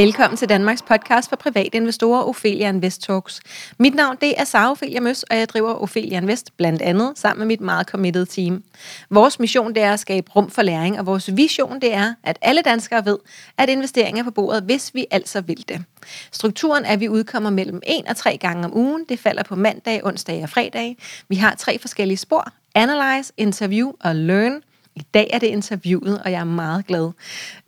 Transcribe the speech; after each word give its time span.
Velkommen 0.00 0.36
til 0.36 0.48
Danmarks 0.48 0.82
podcast 0.82 1.28
for 1.28 1.36
private 1.36 1.76
investorer, 1.76 2.22
Ophelia 2.22 2.68
Invest 2.68 3.02
Talks. 3.02 3.40
Mit 3.78 3.94
navn 3.94 4.16
det 4.20 4.34
er 4.36 4.44
Sara 4.44 4.70
Ophelia 4.70 5.00
Møs, 5.00 5.22
og 5.22 5.36
jeg 5.36 5.48
driver 5.48 5.74
Ophelia 5.74 6.16
Invest 6.16 6.56
blandt 6.56 6.82
andet 6.82 7.12
sammen 7.18 7.38
med 7.38 7.46
mit 7.46 7.60
meget 7.60 7.86
committed 7.86 8.26
team. 8.26 8.62
Vores 9.10 9.40
mission 9.40 9.74
det 9.74 9.82
er 9.82 9.92
at 9.92 10.00
skabe 10.00 10.30
rum 10.36 10.50
for 10.50 10.62
læring, 10.62 10.98
og 10.98 11.06
vores 11.06 11.36
vision 11.36 11.80
det 11.80 11.94
er, 11.94 12.14
at 12.24 12.38
alle 12.42 12.62
danskere 12.62 13.06
ved, 13.06 13.18
at 13.58 13.68
investeringer 13.68 14.22
er 14.22 14.24
på 14.24 14.30
bordet, 14.30 14.62
hvis 14.62 14.94
vi 14.94 15.06
altså 15.10 15.40
vil 15.40 15.64
det. 15.68 15.84
Strukturen 16.32 16.84
er, 16.84 16.92
at 16.92 17.00
vi 17.00 17.08
udkommer 17.08 17.50
mellem 17.50 17.82
1 17.86 18.04
og 18.08 18.16
3 18.16 18.36
gange 18.36 18.64
om 18.64 18.76
ugen. 18.76 19.04
Det 19.08 19.18
falder 19.18 19.42
på 19.42 19.56
mandag, 19.56 20.06
onsdag 20.06 20.42
og 20.42 20.48
fredag. 20.48 20.96
Vi 21.28 21.36
har 21.36 21.54
tre 21.54 21.78
forskellige 21.78 22.18
spor. 22.18 22.52
Analyze, 22.74 23.32
Interview 23.36 23.92
og 24.00 24.16
Learn– 24.16 24.62
i 25.00 25.06
dag 25.14 25.30
er 25.32 25.38
det 25.38 25.46
interviewet, 25.46 26.22
og 26.22 26.32
jeg 26.32 26.40
er 26.40 26.44
meget 26.44 26.86
glad. 26.86 27.10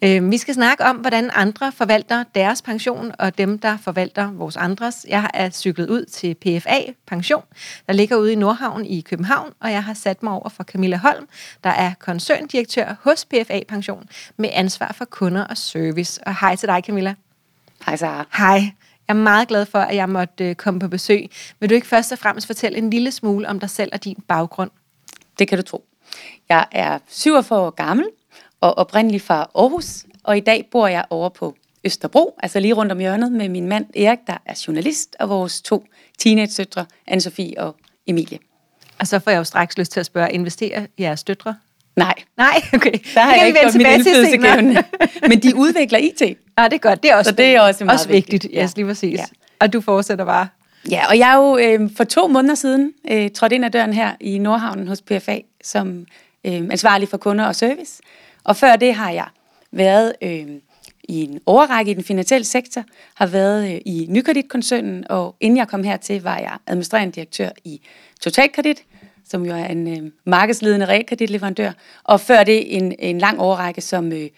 Øh, 0.05 0.31
vi 0.31 0.39
skal 0.39 0.55
snakke 0.55 0.85
om, 0.85 0.97
hvordan 0.97 1.31
andre 1.35 1.73
forvalter 1.73 2.25
deres 2.35 2.63
pension, 2.63 3.13
og 3.19 3.39
dem, 3.39 3.59
der 3.59 3.77
forvalter 3.77 4.31
vores 4.33 4.57
andres. 4.57 5.07
Jeg 5.09 5.31
er 5.35 5.51
cyklet 5.51 5.89
ud 5.91 6.05
til 6.05 6.35
PFA 6.35 6.79
Pension, 7.07 7.43
der 7.87 7.93
ligger 7.93 8.17
ude 8.17 8.33
i 8.33 8.35
Nordhavn 8.35 8.85
i 8.85 9.01
København, 9.01 9.53
og 9.61 9.73
jeg 9.73 9.85
har 9.85 9.95
sat 9.95 10.23
mig 10.23 10.33
over 10.33 10.49
for 10.49 10.65
Camilla 10.65 10.97
Holm, 10.97 11.29
der 11.65 11.71
er 11.71 11.95
koncerndirektør 11.99 12.97
hos 13.03 13.25
PFA 13.25 13.61
Pension, 13.69 14.09
med 14.37 14.49
ansvar 14.53 14.93
for 14.99 15.05
kunder 15.05 15.45
og 15.45 15.57
service. 15.57 16.21
Og 16.27 16.37
hej 16.41 16.57
til 16.57 16.69
dig, 16.69 16.83
Camilla. 16.87 17.15
Hej, 17.87 17.97
Sara. 17.97 18.27
Hej. 18.37 18.61
Jeg 19.09 19.15
er 19.19 19.23
meget 19.23 19.49
glad 19.49 19.67
for, 19.67 19.79
at 19.79 19.97
jeg 19.97 20.09
måtte 20.09 20.49
øh, 20.49 20.55
komme 20.55 20.81
på 20.81 20.89
besøg. 20.89 21.31
Vil 21.61 21.71
du 21.71 21.75
ikke 21.75 21.87
først 21.87 22.13
og 22.13 22.19
fremmest 22.19 22.47
fortælle 22.47 22.79
en 22.79 22.91
lille 22.91 23.11
smule 23.11 23.49
om 23.49 23.61
dig 23.61 23.71
selv 23.71 23.91
og 23.93 24.05
din 24.05 24.23
baggrund? 24.29 24.71
Det 25.39 25.49
kan 25.49 25.59
du 25.59 25.63
tro. 25.63 25.85
Jeg 26.49 26.67
er 26.73 26.99
47 27.09 27.61
år 27.61 27.71
gammel 27.71 28.07
og 28.61 28.79
oprindelig 28.79 29.21
fra 29.21 29.51
Aarhus, 29.55 30.05
og 30.25 30.37
i 30.37 30.41
dag 30.41 30.69
bor 30.71 30.87
jeg 30.87 31.05
over 31.11 31.29
på 31.29 31.55
Østerbro, 31.85 32.39
altså 32.43 32.61
lige 32.61 32.75
rundt 32.75 32.93
om 32.93 32.99
hjørnet 32.99 33.33
med 33.33 33.49
min 33.49 33.67
mand 33.67 33.87
Erik, 33.97 34.19
der 34.27 34.37
er 34.47 34.65
journalist, 34.67 35.17
og 35.21 35.29
vores 35.29 35.63
to 35.63 35.87
teenage-søstre, 36.19 36.87
Anne-Sophie 37.11 37.53
og 37.57 37.77
Emilie. 38.07 38.39
Og 38.99 39.07
så 39.07 39.19
får 39.19 39.31
jeg 39.31 39.39
jo 39.39 39.45
straks 39.45 39.79
lyst 39.79 39.93
til 39.93 40.01
at 40.01 40.07
spørge, 40.07 40.33
investerer 40.33 40.87
jeres 40.99 41.25
døtre? 41.25 41.57
Nej. 41.97 42.15
Nej, 42.37 42.63
okay. 42.75 42.93
Der 43.15 43.21
har 43.21 43.35
jeg 43.35 43.47
ikke 43.47 43.61
gjort 43.61 43.75
min 43.75 43.87
indflydelse 43.87 44.85
Men 45.29 45.43
de 45.43 45.57
udvikler 45.57 45.99
IT. 45.99 46.21
Ja, 46.59 46.65
det 46.69 46.73
er 46.73 46.79
godt. 46.79 47.03
Det 47.03 47.11
er 47.11 47.17
også, 47.17 47.29
så 47.29 47.35
det 47.37 47.47
er 47.47 47.61
også, 47.61 47.85
meget 47.85 47.99
også 47.99 48.09
vigtigt. 48.09 48.33
vigtigt. 48.33 48.55
Ja. 48.55 48.63
Yes, 48.63 48.77
lige 48.77 48.87
præcis. 48.87 49.19
Ja. 49.19 49.25
Og 49.61 49.73
du 49.73 49.81
fortsætter 49.81 50.25
bare. 50.25 50.49
Ja, 50.91 51.07
og 51.09 51.19
jeg 51.19 51.33
er 51.33 51.37
jo 51.37 51.59
øh, 51.59 51.91
for 51.97 52.05
to 52.05 52.29
måneder 52.29 52.55
siden 52.55 52.93
øh, 53.11 53.31
trådt 53.31 53.53
ind 53.53 53.65
ad 53.65 53.71
døren 53.71 53.93
her 53.93 54.13
i 54.21 54.39
Nordhavnen 54.39 54.89
hos 54.89 55.03
PFA 55.03 55.39
som 55.65 56.07
øh, 56.45 56.53
ansvarlig 56.55 57.09
for 57.09 57.17
kunder 57.17 57.45
og 57.45 57.57
service. 57.57 58.03
Og 58.45 58.57
før 58.57 58.77
det 58.77 58.95
har 58.95 59.11
jeg 59.11 59.27
været 59.73 60.13
øh, 60.23 60.47
i 61.05 61.23
en 61.23 61.41
overrække 61.47 61.91
i 61.91 61.95
den 61.95 62.05
finansielle 62.05 62.45
sektor, 62.45 62.85
har 63.15 63.27
været 63.27 63.75
øh, 63.75 63.81
i 63.87 64.07
Nykredit-koncernen, 64.09 65.05
og 65.11 65.37
inden 65.41 65.57
jeg 65.57 65.69
kom 65.69 65.85
hertil, 65.85 66.23
var 66.23 66.39
jeg 66.39 66.59
administrerende 66.67 67.13
direktør 67.13 67.49
i 67.65 67.81
Totalkredit, 68.21 68.85
som 69.29 69.47
jo 69.47 69.53
er 69.53 69.65
en 69.65 69.89
øh, 69.89 70.11
markedsledende 70.25 70.87
realkreditleverandør, 70.87 71.73
og 72.05 72.21
før 72.21 72.45
det 72.45 72.77
en, 72.77 72.95
en 72.99 73.19
lang 73.19 73.41
overrække 73.41 73.81
som 73.81 74.13
øh, 74.13 74.29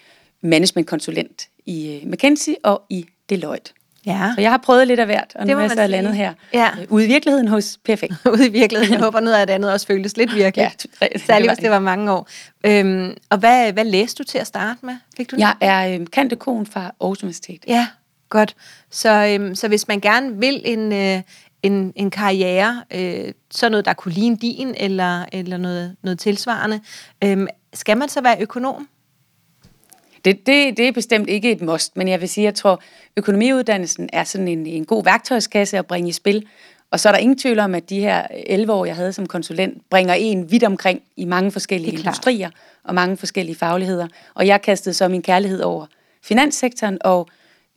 managementkonsulent 0.41 1.49
i 1.67 1.97
øh, 1.97 2.11
McKinsey 2.11 2.55
og 2.63 2.83
i 2.91 3.07
Deloitte. 3.31 3.73
Ja. 4.07 4.33
Så 4.35 4.41
jeg 4.41 4.51
har 4.51 4.59
prøvet 4.59 4.87
lidt 4.87 5.01
af 5.01 5.07
hvert, 5.07 5.33
og 5.35 5.47
nu 5.47 5.59
er 5.59 5.75
jeg 5.77 5.91
landet 5.91 6.17
her. 6.17 6.33
Ja. 6.53 6.71
Øh, 6.81 6.87
ude 6.89 7.05
i 7.05 7.07
virkeligheden 7.07 7.49
hos 7.49 7.79
PFA. 7.85 8.07
Ude 8.35 8.47
i 8.47 8.51
virkeligheden. 8.51 8.93
Jeg 8.93 9.03
håber 9.03 9.21
noget 9.21 9.37
af 9.37 9.47
det 9.47 9.55
andet 9.55 9.73
også 9.73 9.87
føltes 9.87 10.17
lidt 10.17 10.35
virkeligt. 10.35 10.87
ja, 11.03 11.19
Særligt 11.19 11.51
hvis 11.51 11.59
det 11.59 11.71
var 11.71 11.79
mange 11.79 12.13
år. 12.13 12.29
Øhm, 12.67 13.17
og 13.31 13.39
hvad, 13.39 13.73
hvad 13.73 13.85
læste 13.85 14.23
du 14.23 14.27
til 14.27 14.39
at 14.39 14.47
starte 14.47 14.87
med? 14.87 14.95
Fik 15.17 15.31
du 15.31 15.37
jeg 15.39 15.55
er 15.61 15.95
øhm, 15.95 16.07
kantekon 16.07 16.67
fra 16.67 16.81
Aarhus 17.01 17.23
Universitet. 17.23 17.65
Ja, 17.67 17.87
godt. 18.29 18.57
Så, 18.91 19.37
øhm, 19.41 19.55
så 19.55 19.69
hvis 19.69 19.89
man 19.89 20.01
gerne 20.01 20.39
vil 20.41 20.63
en, 20.65 20.93
øh, 20.93 21.23
en, 21.63 21.93
en 21.97 22.11
karriere, 22.11 22.83
øh, 22.95 23.33
så 23.51 23.69
noget, 23.69 23.85
der 23.85 23.93
kunne 23.93 24.15
ligne 24.15 24.37
din, 24.37 24.75
eller, 24.77 25.25
eller 25.33 25.57
noget, 25.57 25.97
noget 26.03 26.19
tilsvarende, 26.19 26.81
øh, 27.25 27.47
skal 27.75 27.97
man 27.97 28.09
så 28.09 28.21
være 28.21 28.37
økonom? 28.41 28.89
Det, 30.25 30.47
det, 30.47 30.77
det 30.77 30.89
er 30.89 30.93
bestemt 30.93 31.29
ikke 31.29 31.53
et 31.53 31.61
must, 31.61 31.97
men 31.97 32.09
jeg 32.09 32.21
vil 32.21 32.29
sige, 32.29 32.45
at 32.45 32.47
jeg 32.47 32.55
tror, 32.55 32.83
økonomiuddannelsen 33.17 34.09
er 34.13 34.25
sådan 34.25 34.49
en, 34.49 34.67
en 34.67 34.85
god 34.85 35.05
værktøjskasse 35.05 35.79
at 35.79 35.87
bringe 35.87 36.09
i 36.09 36.13
spil. 36.13 36.47
Og 36.91 37.01
så 37.01 37.09
er 37.09 37.13
der 37.13 37.19
ingen 37.19 37.39
tvivl 37.39 37.59
om, 37.59 37.75
at 37.75 37.91
de 37.91 38.01
her 38.01 38.27
11 38.31 38.73
år, 38.73 38.85
jeg 38.85 38.97
havde 38.97 39.13
som 39.13 39.27
konsulent, 39.27 39.91
bringer 39.91 40.15
en 40.15 40.51
vidt 40.51 40.65
omkring 40.65 41.03
i 41.17 41.25
mange 41.25 41.51
forskellige 41.51 41.93
industrier 41.99 42.51
og 42.85 42.95
mange 42.95 43.17
forskellige 43.17 43.57
fagligheder. 43.57 44.09
Og 44.35 44.47
jeg 44.47 44.63
kastede 44.63 44.95
så 44.95 45.09
min 45.09 45.23
kærlighed 45.23 45.61
over 45.61 45.87
finanssektoren, 46.23 46.99
og 47.01 47.29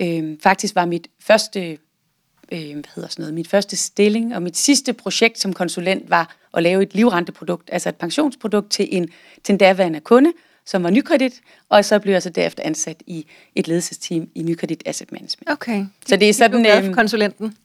øh, 0.02 0.38
faktisk 0.44 0.76
var 0.76 0.86
mit 0.86 1.08
første, 1.20 1.78
øh, 2.52 2.74
hvad 2.74 2.84
hedder 2.96 3.10
sådan 3.10 3.24
noget, 3.24 3.34
mit 3.34 3.48
første 3.48 3.76
stilling 3.76 4.36
og 4.36 4.42
mit 4.42 4.58
sidste 4.58 4.94
projekt 4.94 5.40
som 5.40 5.54
konsulent 5.54 6.10
var 6.10 6.36
at 6.54 6.64
lave 6.64 6.84
et 6.84 6.96
livrenteprodukt, 6.96 7.70
altså 7.72 7.90
et 7.90 7.96
pensionsprodukt 7.96 8.72
til 8.72 8.88
en, 8.92 9.10
til 9.44 9.54
en 9.54 9.58
daværende 9.58 10.00
kunde, 10.00 10.34
som 10.68 10.84
var 10.84 10.90
nykredit, 10.90 11.34
og 11.70 11.86
så 11.86 12.00
blev 12.00 12.14
jeg 12.14 12.24
så 12.24 12.30
derefter 12.30 12.64
ansat 12.64 12.98
i 13.08 13.26
et 13.56 13.68
ledelsesteam 13.68 14.30
i 14.36 14.44
Nykredit 14.44 14.84
Asset 14.86 15.12
Management. 15.12 15.50
Okay. 15.50 15.86
Så 16.06 16.16
det 16.16 16.30
er 16.30 16.34
sådan... 16.34 16.64
Du 16.64 16.70
øhm, 16.70 16.94
konsulenten. 16.94 17.56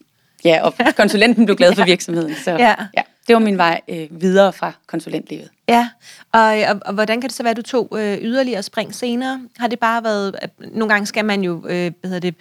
Ja, 0.44 0.60
og 0.62 0.74
konsulenten 0.96 1.44
blev 1.44 1.56
glad 1.56 1.74
for 1.74 1.84
virksomheden. 1.84 2.34
Så 2.44 2.50
ja. 2.50 2.74
ja, 2.96 3.02
det 3.28 3.34
var 3.34 3.40
min 3.40 3.58
vej 3.58 3.80
øh, 3.88 4.06
videre 4.10 4.52
fra 4.52 4.72
konsulentlivet. 4.86 5.50
Ja, 5.68 5.88
og, 6.32 6.40
og, 6.40 6.80
og 6.86 6.94
hvordan 6.94 7.20
kan 7.20 7.28
det 7.28 7.36
så 7.36 7.42
være, 7.42 7.50
at 7.50 7.56
du 7.56 7.62
tog 7.62 7.88
øh, 7.98 8.18
yderligere 8.20 8.62
spring 8.62 8.94
senere? 8.94 9.40
Har 9.58 9.66
det 9.66 9.78
bare 9.78 10.04
været... 10.04 10.36
At 10.42 10.50
nogle 10.58 10.88
gange 10.88 11.06
skal 11.06 11.24
man 11.24 11.42
jo, 11.42 11.54
øh, 11.68 11.92
hvad 12.00 12.10
hedder 12.10 12.20
det, 12.20 12.34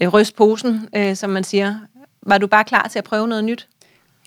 øh, 0.00 0.08
ryste 0.08 0.34
posen, 0.34 0.88
øh, 0.96 1.16
som 1.16 1.30
man 1.30 1.44
siger. 1.44 1.74
Var 2.22 2.38
du 2.38 2.46
bare 2.46 2.64
klar 2.64 2.88
til 2.88 2.98
at 2.98 3.04
prøve 3.04 3.28
noget 3.28 3.44
nyt? 3.44 3.68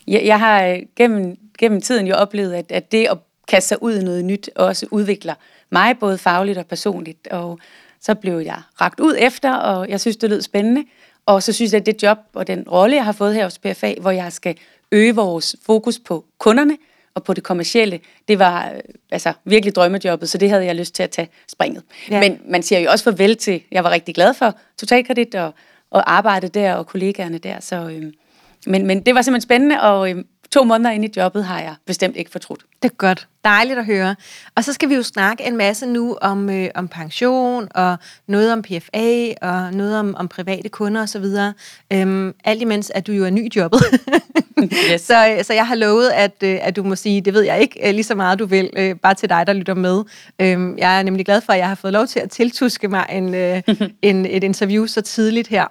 Jeg, 0.06 0.22
jeg 0.24 0.38
har 0.38 0.64
øh, 0.64 0.78
gennem, 0.96 1.36
gennem 1.58 1.80
tiden 1.80 2.06
jo 2.06 2.14
oplevet, 2.14 2.54
at, 2.54 2.72
at 2.72 2.92
det 2.92 3.06
at 3.10 3.18
kaste 3.48 3.68
sig 3.68 3.82
ud 3.82 3.94
i 3.94 4.04
noget 4.04 4.24
nyt 4.24 4.50
også 4.56 4.86
udvikler 4.90 5.34
mig, 5.74 5.98
både 5.98 6.18
fagligt 6.18 6.58
og 6.58 6.66
personligt. 6.66 7.26
Og 7.26 7.58
så 8.00 8.14
blev 8.14 8.38
jeg 8.38 8.60
ragt 8.80 9.00
ud 9.00 9.16
efter, 9.18 9.52
og 9.54 9.88
jeg 9.88 10.00
synes, 10.00 10.16
det 10.16 10.30
lød 10.30 10.42
spændende. 10.42 10.84
Og 11.26 11.42
så 11.42 11.52
synes 11.52 11.72
jeg, 11.72 11.80
at 11.80 11.86
det 11.86 12.02
job 12.02 12.18
og 12.34 12.46
den 12.46 12.68
rolle, 12.68 12.96
jeg 12.96 13.04
har 13.04 13.12
fået 13.12 13.34
her 13.34 13.44
hos 13.44 13.58
PFA, 13.58 13.94
hvor 14.00 14.10
jeg 14.10 14.32
skal 14.32 14.56
øge 14.92 15.14
vores 15.14 15.56
fokus 15.66 15.98
på 15.98 16.24
kunderne 16.38 16.76
og 17.14 17.24
på 17.24 17.34
det 17.34 17.44
kommercielle, 17.44 18.00
det 18.28 18.38
var 18.38 18.70
øh, 18.70 18.80
altså 19.10 19.32
virkelig 19.44 19.74
drømmejobbet, 19.74 20.28
så 20.28 20.38
det 20.38 20.50
havde 20.50 20.64
jeg 20.64 20.74
lyst 20.74 20.94
til 20.94 21.02
at 21.02 21.10
tage 21.10 21.28
springet. 21.48 21.82
Ja. 22.10 22.20
Men 22.20 22.40
man 22.48 22.62
siger 22.62 22.78
jo 22.78 22.90
også 22.90 23.04
farvel 23.04 23.36
til, 23.36 23.62
jeg 23.70 23.84
var 23.84 23.90
rigtig 23.90 24.14
glad 24.14 24.34
for 24.34 24.54
Totalkredit 24.78 25.34
og, 25.34 25.54
og 25.90 26.12
arbejde 26.12 26.48
der 26.48 26.74
og 26.74 26.86
kollegaerne 26.86 27.38
der, 27.38 27.60
så... 27.60 27.76
øhm, 27.76 28.12
men, 28.66 28.86
men 28.86 29.00
det 29.00 29.14
var 29.14 29.22
simpelthen 29.22 29.48
spændende, 29.48 29.80
og 29.82 30.10
øhm, 30.10 30.26
to 30.52 30.64
måneder 30.64 30.90
ind 30.90 31.04
i 31.04 31.08
jobbet 31.16 31.44
har 31.44 31.60
jeg 31.60 31.74
bestemt 31.86 32.16
ikke 32.16 32.30
fortrudt. 32.30 32.64
Det 32.84 32.90
er 32.90 32.96
godt. 32.96 33.28
Dejligt 33.44 33.78
at 33.78 33.86
høre. 33.86 34.16
Og 34.56 34.64
så 34.64 34.72
skal 34.72 34.88
vi 34.88 34.94
jo 34.94 35.02
snakke 35.02 35.46
en 35.46 35.56
masse 35.56 35.86
nu 35.86 36.16
om, 36.20 36.50
øh, 36.50 36.68
om 36.74 36.88
pension, 36.88 37.68
og 37.74 37.96
noget 38.28 38.52
om 38.52 38.62
PFA, 38.62 39.32
og 39.42 39.74
noget 39.74 39.98
om, 39.98 40.14
om 40.14 40.28
private 40.28 40.68
kunder 40.68 41.02
osv. 41.02 41.24
Øhm, 41.92 42.34
alt 42.44 42.62
imens, 42.62 42.92
at 42.94 43.06
du 43.06 43.12
jo 43.12 43.24
er 43.24 43.30
ny 43.30 43.44
i 43.44 43.50
jobbet. 43.56 43.80
yes. 44.92 45.00
så, 45.00 45.38
så 45.42 45.52
jeg 45.52 45.66
har 45.66 45.74
lovet, 45.74 46.10
at, 46.10 46.32
øh, 46.42 46.58
at 46.62 46.76
du 46.76 46.82
må 46.82 46.96
sige, 46.96 47.20
det 47.20 47.34
ved 47.34 47.42
jeg 47.42 47.60
ikke 47.60 47.88
øh, 47.88 47.94
lige 47.94 48.04
så 48.04 48.14
meget, 48.14 48.38
du 48.38 48.46
vil, 48.46 48.70
øh, 48.76 48.96
bare 48.96 49.14
til 49.14 49.28
dig, 49.28 49.46
der 49.46 49.52
lytter 49.52 49.74
med. 49.74 50.02
Øhm, 50.40 50.78
jeg 50.78 50.98
er 50.98 51.02
nemlig 51.02 51.26
glad 51.26 51.40
for, 51.40 51.52
at 51.52 51.58
jeg 51.58 51.68
har 51.68 51.74
fået 51.74 51.92
lov 51.92 52.06
til 52.06 52.20
at 52.20 52.30
tiltuske 52.30 52.88
mig 52.88 53.06
en, 53.12 53.34
øh, 53.34 53.62
en, 54.02 54.26
et 54.26 54.44
interview 54.44 54.86
så 54.86 55.00
tidligt 55.00 55.48
her. 55.48 55.66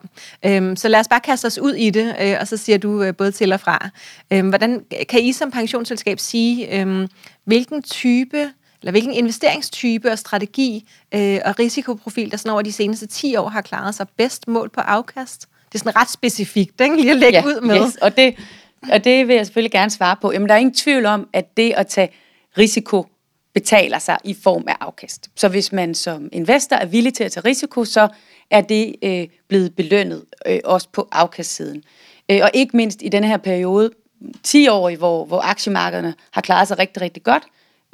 Øhm, 0.46 0.76
så 0.76 0.88
lad 0.88 1.00
os 1.00 1.08
bare 1.08 1.20
kaste 1.20 1.46
os 1.46 1.60
ud 1.60 1.74
i 1.74 1.90
det, 1.90 2.16
øh, 2.22 2.36
og 2.42 2.48
så 2.48 2.58
siger 2.58 2.78
du 2.78 3.04
øh, 3.04 3.16
både 3.16 3.32
til 3.32 3.54
og 3.54 3.60
fra. 3.60 3.90
Øhm, 4.32 4.50
hvordan 4.50 4.82
kan 5.10 5.20
I 5.20 5.32
som 5.32 5.52
pensionsselskab 5.52 6.20
sige, 6.20 6.80
øh, 6.80 7.03
hvilken 7.46 7.84
type 7.84 8.50
eller 8.82 8.92
hvilken 8.92 9.14
investeringstype 9.14 10.12
og 10.12 10.20
strategi 10.20 10.90
øh, 11.14 11.40
og 11.46 11.60
risikoprofil, 11.60 12.32
der 12.32 12.38
sådan 12.38 12.52
over 12.52 12.62
de 12.62 12.72
seneste 12.72 13.08
10 13.08 13.36
år 13.36 13.50
har 13.50 13.62
klaret 13.62 13.96
sig 13.96 14.08
bedst 14.18 14.48
mål 14.48 14.70
på 14.70 14.82
afkast? 14.82 15.42
Det 15.42 15.76
er 15.76 15.80
sådan 15.80 15.96
ret 15.96 16.10
specifikt, 16.10 16.82
ikke? 16.82 16.96
lige 16.96 17.12
at 17.12 17.18
lægge 17.18 17.40
ja, 17.40 17.46
ud 17.46 17.62
med. 17.62 17.86
Yes, 17.86 17.96
og, 17.96 18.18
det, 18.18 18.36
og 18.92 19.04
det 19.04 19.28
vil 19.28 19.36
jeg 19.36 19.46
selvfølgelig 19.46 19.72
gerne 19.72 19.92
svare 19.92 20.16
på. 20.22 20.32
Jamen, 20.32 20.50
der 20.50 20.56
er 20.56 20.60
ingen 20.60 20.76
tvivl 20.76 21.06
om, 21.06 21.30
at 21.34 21.58
det 21.58 21.74
at 21.78 21.88
tage 21.88 22.10
risiko 22.58 23.06
betaler 23.54 24.00
sig 24.00 24.18
i 24.24 24.34
form 24.44 24.64
af 24.68 24.76
afkast. 24.80 25.30
Så 25.36 25.48
hvis 25.48 25.72
man 25.72 25.96
som 25.96 26.30
investor 26.32 26.76
er 26.76 26.86
villig 26.86 27.14
til 27.14 27.24
at 27.24 27.32
tage 27.32 27.46
risiko, 27.46 27.86
så 27.86 28.08
er 28.52 28.62
det 28.62 28.96
øh, 29.04 29.28
blevet 29.48 29.76
belønnet 29.76 30.26
øh, 30.46 30.60
også 30.64 30.88
på 30.94 31.08
afkastsiden. 31.12 31.84
Øh, 32.32 32.40
og 32.44 32.52
ikke 32.54 32.78
mindst 32.78 33.02
i 33.02 33.10
denne 33.10 33.28
her 33.28 33.38
periode, 33.38 33.92
10 34.44 34.68
år, 34.68 34.96
hvor, 34.96 35.26
hvor 35.26 35.42
aktiemarkederne 35.42 36.14
har 36.32 36.42
klaret 36.42 36.68
sig 36.68 36.80
rigtig, 36.80 37.02
rigtig 37.02 37.24
godt, 37.24 37.44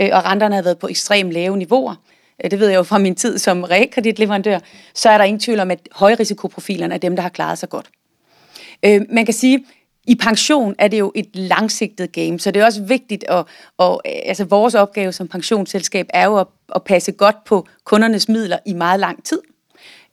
øh, 0.01 0.09
og 0.11 0.25
renterne 0.25 0.55
har 0.55 0.61
været 0.61 0.79
på 0.79 0.87
ekstremt 0.87 1.31
lave 1.31 1.57
niveauer. 1.57 1.95
Øh, 2.43 2.51
det 2.51 2.59
ved 2.59 2.67
jeg 2.67 2.77
jo 2.77 2.83
fra 2.83 2.97
min 2.97 3.15
tid 3.15 3.37
som 3.37 3.63
realkreditleverandør, 3.63 4.59
så 4.93 5.09
er 5.09 5.17
der 5.17 5.25
ingen 5.25 5.39
tvivl 5.39 5.59
om, 5.59 5.71
at 5.71 5.79
højrisikoprofilerne 5.91 6.93
er 6.93 6.97
dem, 6.97 7.15
der 7.15 7.23
har 7.23 7.29
klaret 7.29 7.57
sig 7.57 7.69
godt. 7.69 7.89
Øh, 8.85 9.01
man 9.09 9.25
kan 9.25 9.33
sige, 9.33 9.65
i 10.07 10.15
pension 10.15 10.75
er 10.79 10.87
det 10.87 10.99
jo 10.99 11.11
et 11.15 11.35
langsigtet 11.35 12.11
game, 12.11 12.39
så 12.39 12.51
det 12.51 12.61
er 12.61 12.65
også 12.65 12.83
vigtigt, 12.83 13.25
at, 13.27 13.45
og, 13.77 14.01
altså 14.05 14.43
vores 14.43 14.75
opgave 14.75 15.11
som 15.11 15.27
pensionsselskab 15.27 16.05
er 16.13 16.25
jo 16.25 16.37
at, 16.37 16.47
at 16.75 16.83
passe 16.83 17.11
godt 17.11 17.43
på 17.45 17.67
kundernes 17.83 18.29
midler 18.29 18.57
i 18.65 18.73
meget 18.73 18.99
lang 18.99 19.23
tid. 19.23 19.41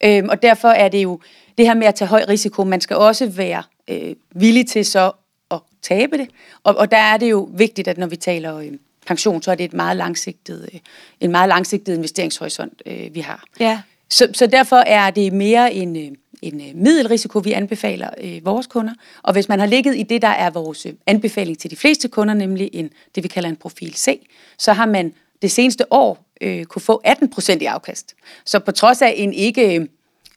Øhm, 0.05 0.29
og 0.29 0.43
derfor 0.43 0.69
er 0.69 0.89
det 0.89 1.03
jo 1.03 1.21
det 1.59 1.67
her 1.67 1.75
med 1.75 1.87
at 1.87 1.95
tage 1.95 2.09
høj 2.09 2.25
risiko, 2.29 2.65
man 2.65 2.81
skal 2.81 2.97
også 2.97 3.27
være 3.27 3.63
øh, 3.89 4.15
villig 4.35 4.67
til 4.69 4.85
så 4.85 5.13
at 5.51 5.61
tabe 5.83 6.19
det. 6.19 6.29
Og, 6.63 6.77
og 6.77 6.91
der 6.91 6.97
er 6.97 7.17
det 7.17 7.31
jo 7.31 7.49
vigtigt, 7.53 7.89
at 7.89 7.99
når 7.99 8.07
vi 8.07 8.17
taler 8.17 8.57
øh, 8.57 8.73
pension, 9.07 9.43
så 9.43 9.51
er 9.51 9.55
det 9.55 9.65
et 9.65 9.73
meget 9.73 9.97
langsigtet, 9.97 10.69
øh, 10.75 10.81
en 11.21 11.31
meget 11.31 11.49
langsigtet 11.49 11.95
investeringshorisont, 11.95 12.83
øh, 12.87 13.15
vi 13.15 13.21
har. 13.21 13.45
Ja. 13.61 13.81
Så, 14.11 14.29
så 14.35 14.47
derfor 14.47 14.77
er 14.77 15.11
det 15.11 15.33
mere 15.33 15.75
en, 15.75 15.97
øh, 15.97 16.11
en 16.43 16.61
øh, 16.61 16.75
middelrisiko, 16.75 17.39
vi 17.39 17.53
anbefaler 17.53 18.11
øh, 18.21 18.45
vores 18.45 18.67
kunder. 18.67 18.93
Og 19.23 19.33
hvis 19.33 19.49
man 19.49 19.59
har 19.61 19.67
ligget 19.67 19.97
i 19.97 20.03
det, 20.03 20.23
der 20.23 20.29
er 20.29 20.51
vores 20.51 20.87
øh, 20.87 20.93
anbefaling 21.07 21.59
til 21.59 21.71
de 21.71 21.77
fleste 21.77 22.09
kunder, 22.09 22.35
nemlig 22.35 22.71
en, 22.73 22.91
det 23.15 23.23
vi 23.23 23.29
kalder 23.29 23.49
en 23.49 23.57
profil 23.57 23.95
C, 23.95 24.29
så 24.59 24.73
har 24.73 24.87
man 24.87 25.15
det 25.43 25.51
seneste 25.51 25.93
år 25.93 26.27
øh, 26.41 26.65
kunne 26.65 26.83
få 26.83 27.01
18 27.05 27.31
procent 27.31 27.63
i 27.63 27.65
afkast. 27.65 28.15
Så 28.45 28.59
på 28.59 28.73
trods 28.73 29.03
af 29.03 29.15
en 29.17 29.33
ikke 29.33 29.81
øh, 29.81 29.87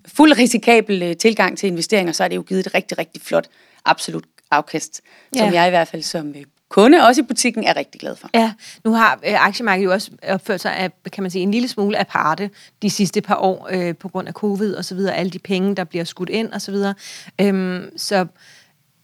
fuld 0.05 0.37
risikabel 0.37 1.17
tilgang 1.17 1.57
til 1.57 1.67
investeringer, 1.67 2.13
så 2.13 2.23
er 2.23 2.27
det 2.27 2.35
jo 2.35 2.41
givet 2.41 2.59
et 2.67 2.73
rigtig, 2.73 2.97
rigtig 2.97 3.21
flot 3.21 3.49
absolut 3.85 4.23
afkast, 4.51 5.01
ja. 5.35 5.39
som 5.39 5.53
jeg 5.53 5.67
i 5.67 5.69
hvert 5.69 5.87
fald 5.87 6.01
som 6.01 6.29
øh, 6.29 6.43
kunde, 6.69 7.07
også 7.07 7.21
i 7.21 7.23
butikken, 7.23 7.63
er 7.63 7.75
rigtig 7.75 8.01
glad 8.01 8.15
for. 8.15 8.29
Ja, 8.33 8.53
nu 8.83 8.93
har 8.93 9.19
øh, 9.27 9.45
aktiemarkedet 9.45 9.85
jo 9.85 9.91
også 9.91 10.11
opført 10.27 10.61
sig 10.61 10.75
af, 10.75 10.91
kan 11.11 11.23
man 11.23 11.31
sige, 11.31 11.41
en 11.41 11.51
lille 11.51 11.67
smule 11.67 11.99
aparte 11.99 12.49
de 12.81 12.89
sidste 12.89 13.21
par 13.21 13.35
år 13.35 13.67
øh, 13.71 13.95
på 13.95 14.09
grund 14.09 14.27
af 14.27 14.33
covid 14.33 14.75
og 14.75 14.85
så 14.85 14.95
videre, 14.95 15.15
alle 15.15 15.29
de 15.29 15.39
penge, 15.39 15.75
der 15.75 15.83
bliver 15.83 16.03
skudt 16.03 16.29
ind 16.29 16.51
og 16.51 16.61
så 16.61 16.71
videre. 16.71 16.93
Øhm, 17.41 17.97
så 17.97 18.27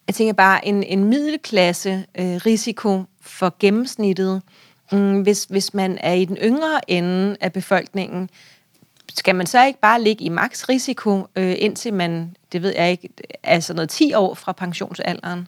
jeg 0.08 0.16
tænker 0.16 0.34
bare, 0.34 0.68
en, 0.68 0.84
en 0.84 1.04
middelklasse 1.04 2.06
øh, 2.20 2.36
risiko 2.46 3.04
for 3.22 3.56
gennemsnittet, 3.60 4.42
mm, 4.92 5.22
hvis, 5.22 5.44
hvis 5.44 5.74
man 5.74 5.98
er 6.02 6.14
i 6.14 6.26
den 6.26 6.38
yngre 6.38 6.92
ende 6.92 7.38
af 7.42 7.54
befolkningen, 7.54 8.30
skal 9.14 9.36
man 9.36 9.46
så 9.46 9.66
ikke 9.66 9.80
bare 9.80 10.02
ligge 10.02 10.26
i 10.26 10.30
maks 10.30 10.70
risiko, 10.70 11.28
øh, 11.36 11.56
indtil 11.58 11.94
man, 11.94 12.36
det 12.52 12.62
ved 12.62 12.74
jeg 12.76 12.92
ikke, 12.92 13.10
altså 13.44 13.74
noget 13.74 13.90
10 13.90 14.14
år 14.14 14.34
fra 14.34 14.52
pensionsalderen? 14.52 15.48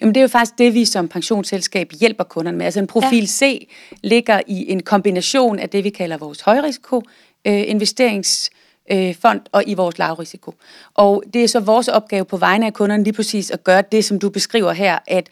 Jamen 0.00 0.14
det 0.14 0.20
er 0.20 0.22
jo 0.22 0.28
faktisk 0.28 0.58
det, 0.58 0.74
vi 0.74 0.84
som 0.84 1.08
pensionsselskab 1.08 1.92
hjælper 2.00 2.24
kunderne 2.24 2.58
med. 2.58 2.64
Altså 2.64 2.80
en 2.80 2.86
profil 2.86 3.20
ja. 3.20 3.26
C 3.26 3.68
ligger 4.02 4.40
i 4.46 4.70
en 4.72 4.82
kombination 4.82 5.58
af 5.58 5.68
det, 5.68 5.84
vi 5.84 5.90
kalder 5.90 6.16
vores 6.16 6.40
højrisiko 6.40 7.02
øh, 7.44 7.62
investeringsfond 7.66 9.40
øh, 9.40 9.46
og 9.52 9.64
i 9.66 9.74
vores 9.74 9.98
lavrisiko. 9.98 10.54
Og 10.94 11.22
det 11.34 11.44
er 11.44 11.48
så 11.48 11.60
vores 11.60 11.88
opgave 11.88 12.24
på 12.24 12.36
vegne 12.36 12.66
af 12.66 12.72
kunderne 12.72 13.04
lige 13.04 13.14
præcis 13.14 13.50
at 13.50 13.64
gøre 13.64 13.82
det, 13.92 14.04
som 14.04 14.18
du 14.18 14.30
beskriver 14.30 14.72
her, 14.72 14.98
at 15.06 15.28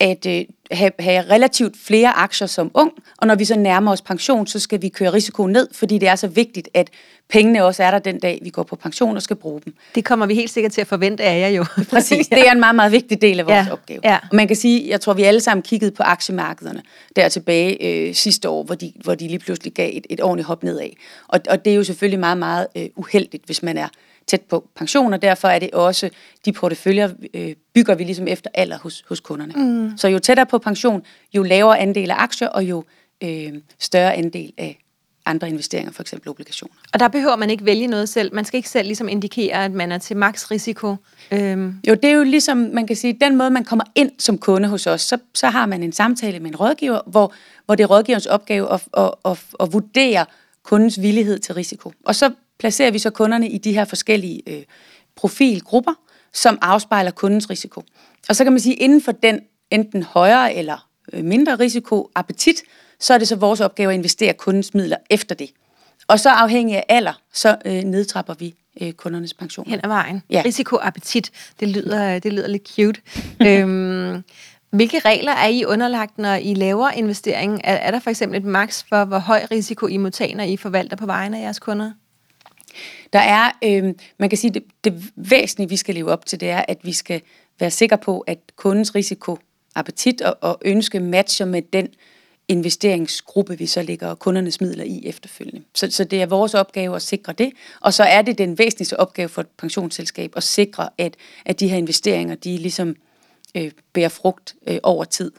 at 0.00 0.26
øh, 0.26 0.44
have, 0.72 0.92
have 0.98 1.30
relativt 1.30 1.76
flere 1.76 2.08
aktier 2.08 2.46
som 2.46 2.70
ung, 2.74 2.92
og 3.18 3.26
når 3.26 3.34
vi 3.34 3.44
så 3.44 3.58
nærmer 3.58 3.92
os 3.92 4.02
pension, 4.02 4.46
så 4.46 4.58
skal 4.58 4.82
vi 4.82 4.88
køre 4.88 5.12
risikoen 5.12 5.52
ned, 5.52 5.68
fordi 5.72 5.98
det 5.98 6.08
er 6.08 6.16
så 6.16 6.26
vigtigt, 6.26 6.68
at 6.74 6.90
pengene 7.28 7.64
også 7.64 7.82
er 7.82 7.90
der 7.90 7.98
den 7.98 8.18
dag, 8.20 8.38
vi 8.42 8.50
går 8.50 8.62
på 8.62 8.76
pension 8.76 9.16
og 9.16 9.22
skal 9.22 9.36
bruge 9.36 9.60
dem. 9.64 9.74
Det 9.94 10.04
kommer 10.04 10.26
vi 10.26 10.34
helt 10.34 10.50
sikkert 10.50 10.72
til 10.72 10.80
at 10.80 10.86
forvente 10.86 11.22
af 11.24 11.40
jer 11.40 11.48
jo. 11.48 11.64
Præcis, 11.90 12.28
det 12.28 12.48
er 12.48 12.52
en 12.52 12.60
meget, 12.60 12.74
meget 12.74 12.92
vigtig 12.92 13.22
del 13.22 13.40
af 13.40 13.46
vores 13.46 13.66
Ja, 13.66 13.72
opgave. 13.72 14.00
ja. 14.04 14.18
Og 14.30 14.36
man 14.36 14.46
kan 14.46 14.56
sige, 14.56 14.88
jeg 14.88 15.00
tror, 15.00 15.12
vi 15.14 15.22
alle 15.22 15.40
sammen 15.40 15.62
kiggede 15.62 15.90
på 15.90 16.02
aktiemarkederne 16.02 16.82
der 17.16 17.28
tilbage 17.28 17.86
øh, 18.08 18.14
sidste 18.14 18.48
år, 18.48 18.62
hvor 18.62 18.74
de, 18.74 18.92
hvor 19.04 19.14
de 19.14 19.28
lige 19.28 19.38
pludselig 19.38 19.72
gav 19.72 19.90
et, 19.92 20.06
et 20.10 20.20
ordentligt 20.20 20.46
hop 20.46 20.62
nedad. 20.62 20.90
Og, 21.28 21.40
og 21.50 21.64
det 21.64 21.70
er 21.70 21.74
jo 21.76 21.84
selvfølgelig 21.84 22.20
meget, 22.20 22.38
meget 22.38 22.66
øh, 22.76 22.86
uheldigt, 22.96 23.46
hvis 23.46 23.62
man 23.62 23.78
er 23.78 23.88
tæt 24.26 24.40
på 24.40 24.64
pension, 24.76 25.12
og 25.12 25.22
derfor 25.22 25.48
er 25.48 25.58
det 25.58 25.70
også, 25.70 26.10
de 26.44 26.52
porteføljer 26.52 27.08
øh, 27.34 27.54
bygger 27.74 27.94
vi 27.94 28.04
ligesom 28.04 28.28
efter 28.28 28.50
alder 28.54 28.78
hos, 28.78 29.04
hos 29.08 29.20
kunderne. 29.20 29.52
Mm. 29.56 29.98
Så 29.98 30.08
jo 30.08 30.18
tættere 30.18 30.46
på 30.46 30.58
pension, 30.58 31.02
jo 31.34 31.42
lavere 31.42 31.78
andel 31.78 32.10
af 32.10 32.14
aktier, 32.18 32.48
og 32.48 32.64
jo 32.64 32.84
øh, 33.22 33.52
større 33.78 34.14
andel 34.14 34.52
af 34.58 34.78
andre 35.26 35.48
investeringer, 35.48 35.92
for 35.92 36.02
eksempel 36.02 36.28
obligationer. 36.28 36.74
Og 36.92 37.00
der 37.00 37.08
behøver 37.08 37.36
man 37.36 37.50
ikke 37.50 37.64
vælge 37.64 37.86
noget 37.86 38.08
selv. 38.08 38.34
Man 38.34 38.44
skal 38.44 38.56
ikke 38.56 38.68
selv 38.68 38.86
ligesom 38.86 39.08
indikere, 39.08 39.64
at 39.64 39.72
man 39.72 39.92
er 39.92 39.98
til 39.98 40.16
maks 40.16 40.50
risiko. 40.50 40.96
Øhm, 41.30 41.74
Jo, 41.88 41.94
det 41.94 42.04
er 42.04 42.12
jo 42.12 42.22
ligesom, 42.22 42.56
man 42.56 42.86
kan 42.86 42.96
sige, 42.96 43.18
den 43.20 43.36
måde, 43.36 43.50
man 43.50 43.64
kommer 43.64 43.84
ind 43.94 44.10
som 44.18 44.38
kunde 44.38 44.68
hos 44.68 44.86
os, 44.86 45.00
så, 45.00 45.18
så 45.34 45.46
har 45.46 45.66
man 45.66 45.82
en 45.82 45.92
samtale 45.92 46.40
med 46.40 46.50
en 46.50 46.56
rådgiver, 46.56 47.00
hvor, 47.06 47.32
hvor 47.66 47.74
det 47.74 47.82
er 47.84 47.88
rådgiverens 47.88 48.26
opgave 48.26 48.72
at, 48.72 48.82
at, 48.96 49.10
at, 49.24 49.38
at 49.60 49.72
vurdere 49.72 50.26
kundens 50.62 51.00
villighed 51.00 51.38
til 51.38 51.54
risiko. 51.54 51.92
Og 52.04 52.14
så 52.14 52.30
placerer 52.58 52.90
vi 52.90 52.98
så 52.98 53.10
kunderne 53.10 53.48
i 53.48 53.58
de 53.58 53.72
her 53.72 53.84
forskellige 53.84 54.42
øh, 54.46 54.62
profilgrupper, 55.16 55.92
som 56.32 56.58
afspejler 56.60 57.10
kundens 57.10 57.50
risiko. 57.50 57.82
Og 58.28 58.36
så 58.36 58.44
kan 58.44 58.52
man 58.52 58.60
sige, 58.60 58.74
inden 58.74 59.02
for 59.02 59.12
den 59.12 59.40
enten 59.70 60.02
højere 60.02 60.54
eller 60.54 60.88
øh, 61.12 61.24
mindre 61.24 61.54
risiko 61.54 62.10
appetit, 62.14 62.62
så 63.02 63.14
er 63.14 63.18
det 63.18 63.28
så 63.28 63.36
vores 63.36 63.60
opgave 63.60 63.92
at 63.92 63.94
investere 63.94 64.34
kundens 64.34 64.74
midler 64.74 64.96
efter 65.10 65.34
det. 65.34 65.50
Og 66.08 66.20
så 66.20 66.30
afhængig 66.30 66.76
af 66.76 66.84
alder, 66.88 67.20
så 67.32 67.56
øh, 67.64 67.82
nedtrapper 67.82 68.34
vi 68.34 68.54
øh, 68.80 68.92
kundernes 68.92 69.34
pension. 69.34 69.66
hen 69.66 69.80
ad 69.82 69.88
vejen. 69.88 70.22
Ja. 70.30 70.42
Risikoappetit, 70.44 71.30
det 71.60 71.68
lyder, 71.68 72.18
det 72.18 72.32
lyder 72.32 72.48
lidt 72.48 72.68
cute. 72.74 73.00
øhm, 73.48 74.22
hvilke 74.70 74.98
regler 74.98 75.32
er 75.32 75.48
I 75.48 75.64
underlagt, 75.64 76.18
når 76.18 76.34
I 76.34 76.54
laver 76.54 76.90
investeringen? 76.90 77.60
Er, 77.64 77.74
er 77.74 77.90
der 77.90 77.98
for 77.98 78.10
eksempel 78.10 78.38
et 78.38 78.44
maks 78.44 78.86
for, 78.88 79.04
hvor 79.04 79.18
høj 79.18 79.46
risiko 79.50 79.86
I 79.86 79.96
må 79.96 80.10
tage, 80.10 80.34
når 80.34 80.44
I 80.44 80.56
forvalter 80.56 80.96
på 80.96 81.06
vegne 81.06 81.38
af 81.38 81.42
jeres 81.42 81.58
kunder? 81.58 81.92
Der 83.12 83.18
er, 83.18 83.50
øh, 83.64 83.94
man 84.18 84.28
kan 84.28 84.38
sige, 84.38 84.50
det, 84.50 84.62
det 84.84 85.10
væsentlige, 85.16 85.68
vi 85.68 85.76
skal 85.76 85.94
leve 85.94 86.10
op 86.10 86.26
til, 86.26 86.40
det 86.40 86.50
er, 86.50 86.64
at 86.68 86.78
vi 86.82 86.92
skal 86.92 87.20
være 87.60 87.70
sikre 87.70 87.98
på, 87.98 88.20
at 88.20 88.38
kundens 88.56 88.94
risiko, 88.94 89.38
appetit 89.74 90.20
og, 90.20 90.38
og 90.40 90.58
ønske 90.64 91.00
matcher 91.00 91.46
med 91.46 91.62
den 91.72 91.88
investeringsgruppe, 92.52 93.58
vi 93.58 93.66
så 93.66 93.82
lægger 93.82 94.14
kundernes 94.14 94.60
midler 94.60 94.84
i 94.84 95.02
efterfølgende. 95.06 95.62
Så, 95.74 95.90
så 95.90 96.04
det 96.04 96.22
er 96.22 96.26
vores 96.26 96.54
opgave 96.54 96.96
at 96.96 97.02
sikre 97.02 97.32
det, 97.32 97.52
og 97.80 97.94
så 97.94 98.02
er 98.02 98.22
det 98.22 98.38
den 98.38 98.58
væsentligste 98.58 99.00
opgave 99.00 99.28
for 99.28 99.40
et 99.40 99.48
pensionsselskab 99.58 100.32
at 100.36 100.42
sikre, 100.42 100.88
at, 100.98 101.14
at 101.44 101.60
de 101.60 101.68
her 101.68 101.76
investeringer, 101.76 102.34
de 102.34 102.58
ligesom 102.58 102.96
øh, 103.54 103.70
bærer 103.92 104.08
frugt 104.08 104.54
øh, 104.66 104.78
over 104.82 105.04
tid. 105.04 105.32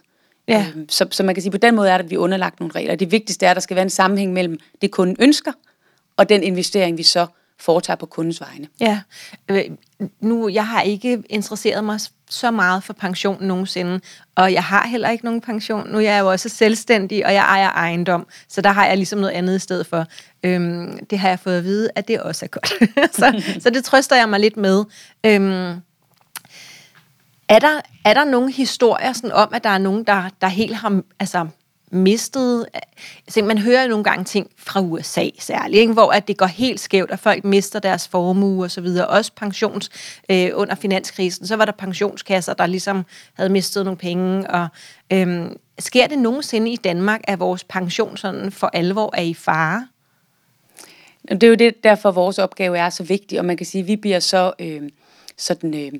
Ja. 0.47 0.65
Øh, 0.75 0.85
så, 0.89 1.07
så 1.11 1.23
man 1.23 1.35
kan 1.35 1.41
sige, 1.41 1.51
på 1.51 1.57
den 1.57 1.75
måde 1.75 1.89
er 1.89 1.97
det, 1.97 2.03
at 2.03 2.09
vi 2.09 2.15
er 2.15 2.19
underlagt 2.19 2.59
nogle 2.59 2.75
regler. 2.75 2.95
Det 2.95 3.11
vigtigste 3.11 3.45
er, 3.45 3.49
at 3.49 3.55
der 3.55 3.61
skal 3.61 3.75
være 3.75 3.83
en 3.83 3.89
sammenhæng 3.89 4.33
mellem 4.33 4.59
det, 4.81 4.91
kunden 4.91 5.15
ønsker, 5.19 5.51
og 6.17 6.29
den 6.29 6.43
investering, 6.43 6.97
vi 6.97 7.03
så 7.03 7.27
foretager 7.63 7.95
på 7.95 8.05
kundens 8.05 8.41
vegne. 8.41 8.67
Ja, 8.79 9.01
øh, 9.49 9.63
nu, 10.19 10.49
jeg 10.49 10.67
har 10.67 10.81
ikke 10.81 11.23
interesseret 11.29 11.83
mig 11.83 11.99
så 12.29 12.51
meget 12.51 12.83
for 12.83 12.93
pension 12.93 13.43
nogensinde, 13.43 13.99
og 14.35 14.53
jeg 14.53 14.63
har 14.63 14.87
heller 14.87 15.09
ikke 15.09 15.25
nogen 15.25 15.41
pension. 15.41 15.91
Nu 15.91 15.99
jeg 15.99 16.07
er 16.07 16.13
jeg 16.13 16.21
jo 16.21 16.31
også 16.31 16.49
selvstændig, 16.49 17.25
og 17.25 17.33
jeg 17.33 17.43
ejer 17.43 17.69
ejendom, 17.69 18.27
så 18.47 18.61
der 18.61 18.69
har 18.69 18.85
jeg 18.85 18.97
ligesom 18.97 19.19
noget 19.19 19.33
andet 19.33 19.55
i 19.55 19.59
stedet 19.59 19.87
for. 19.87 20.05
Øhm, 20.43 21.05
det 21.05 21.19
har 21.19 21.29
jeg 21.29 21.39
fået 21.39 21.57
at 21.57 21.63
vide, 21.63 21.89
at 21.95 22.07
det 22.07 22.21
også 22.21 22.45
er 22.45 22.49
godt. 22.49 22.73
så, 23.15 23.43
så 23.59 23.69
det 23.69 23.83
trøster 23.83 24.15
jeg 24.15 24.29
mig 24.29 24.39
lidt 24.39 24.57
med. 24.57 24.83
Øhm, 25.25 25.81
er 27.49 27.59
der, 27.59 27.81
er 28.05 28.13
der 28.13 28.23
nogle 28.23 28.51
historier 28.51 29.13
sådan 29.13 29.31
om, 29.31 29.49
at 29.53 29.63
der 29.63 29.69
er 29.69 29.77
nogen, 29.77 30.03
der, 30.03 30.29
der 30.41 30.47
helt 30.47 30.75
har 30.75 31.01
altså, 31.19 31.47
mistet... 31.93 32.65
Altså, 33.27 33.43
man 33.43 33.57
hører 33.57 33.87
nogle 33.87 34.03
gange 34.03 34.23
ting 34.23 34.49
fra 34.57 34.81
USA 34.81 35.29
særligt, 35.39 35.79
ikke? 35.79 35.93
hvor 35.93 36.11
at 36.11 36.27
det 36.27 36.37
går 36.37 36.45
helt 36.45 36.79
skævt, 36.79 37.11
og 37.11 37.19
folk 37.19 37.43
mister 37.43 37.79
deres 37.79 38.07
formue 38.07 38.63
og 38.63 38.71
så 38.71 38.81
videre. 38.81 39.07
Også 39.07 39.31
pensions... 39.35 39.89
Øh, 40.29 40.49
under 40.53 40.75
finanskrisen, 40.75 41.47
så 41.47 41.55
var 41.55 41.65
der 41.65 41.71
pensionskasser, 41.71 42.53
der 42.53 42.65
ligesom 42.65 43.05
havde 43.33 43.49
mistet 43.49 43.85
nogle 43.85 43.97
penge. 43.97 44.49
Og, 44.49 44.67
øhm, 45.13 45.57
sker 45.79 46.07
det 46.07 46.19
nogensinde 46.19 46.71
i 46.71 46.75
Danmark, 46.75 47.21
at 47.23 47.39
vores 47.39 47.63
pension 47.63 48.17
sådan 48.17 48.51
for 48.51 48.67
alvor 48.73 49.13
er 49.17 49.21
i 49.21 49.33
fare? 49.33 49.87
Det 51.31 51.43
er 51.43 51.47
jo 51.47 51.55
det, 51.55 51.83
derfor 51.83 52.11
vores 52.11 52.39
opgave 52.39 52.77
er 52.77 52.89
så 52.89 53.03
vigtig, 53.03 53.39
og 53.39 53.45
man 53.45 53.57
kan 53.57 53.65
sige, 53.65 53.81
at 53.81 53.87
vi 53.87 53.95
bliver 53.95 54.19
så 54.19 54.53
øh, 54.59 54.81
sådan, 55.37 55.73
øh, 55.73 55.91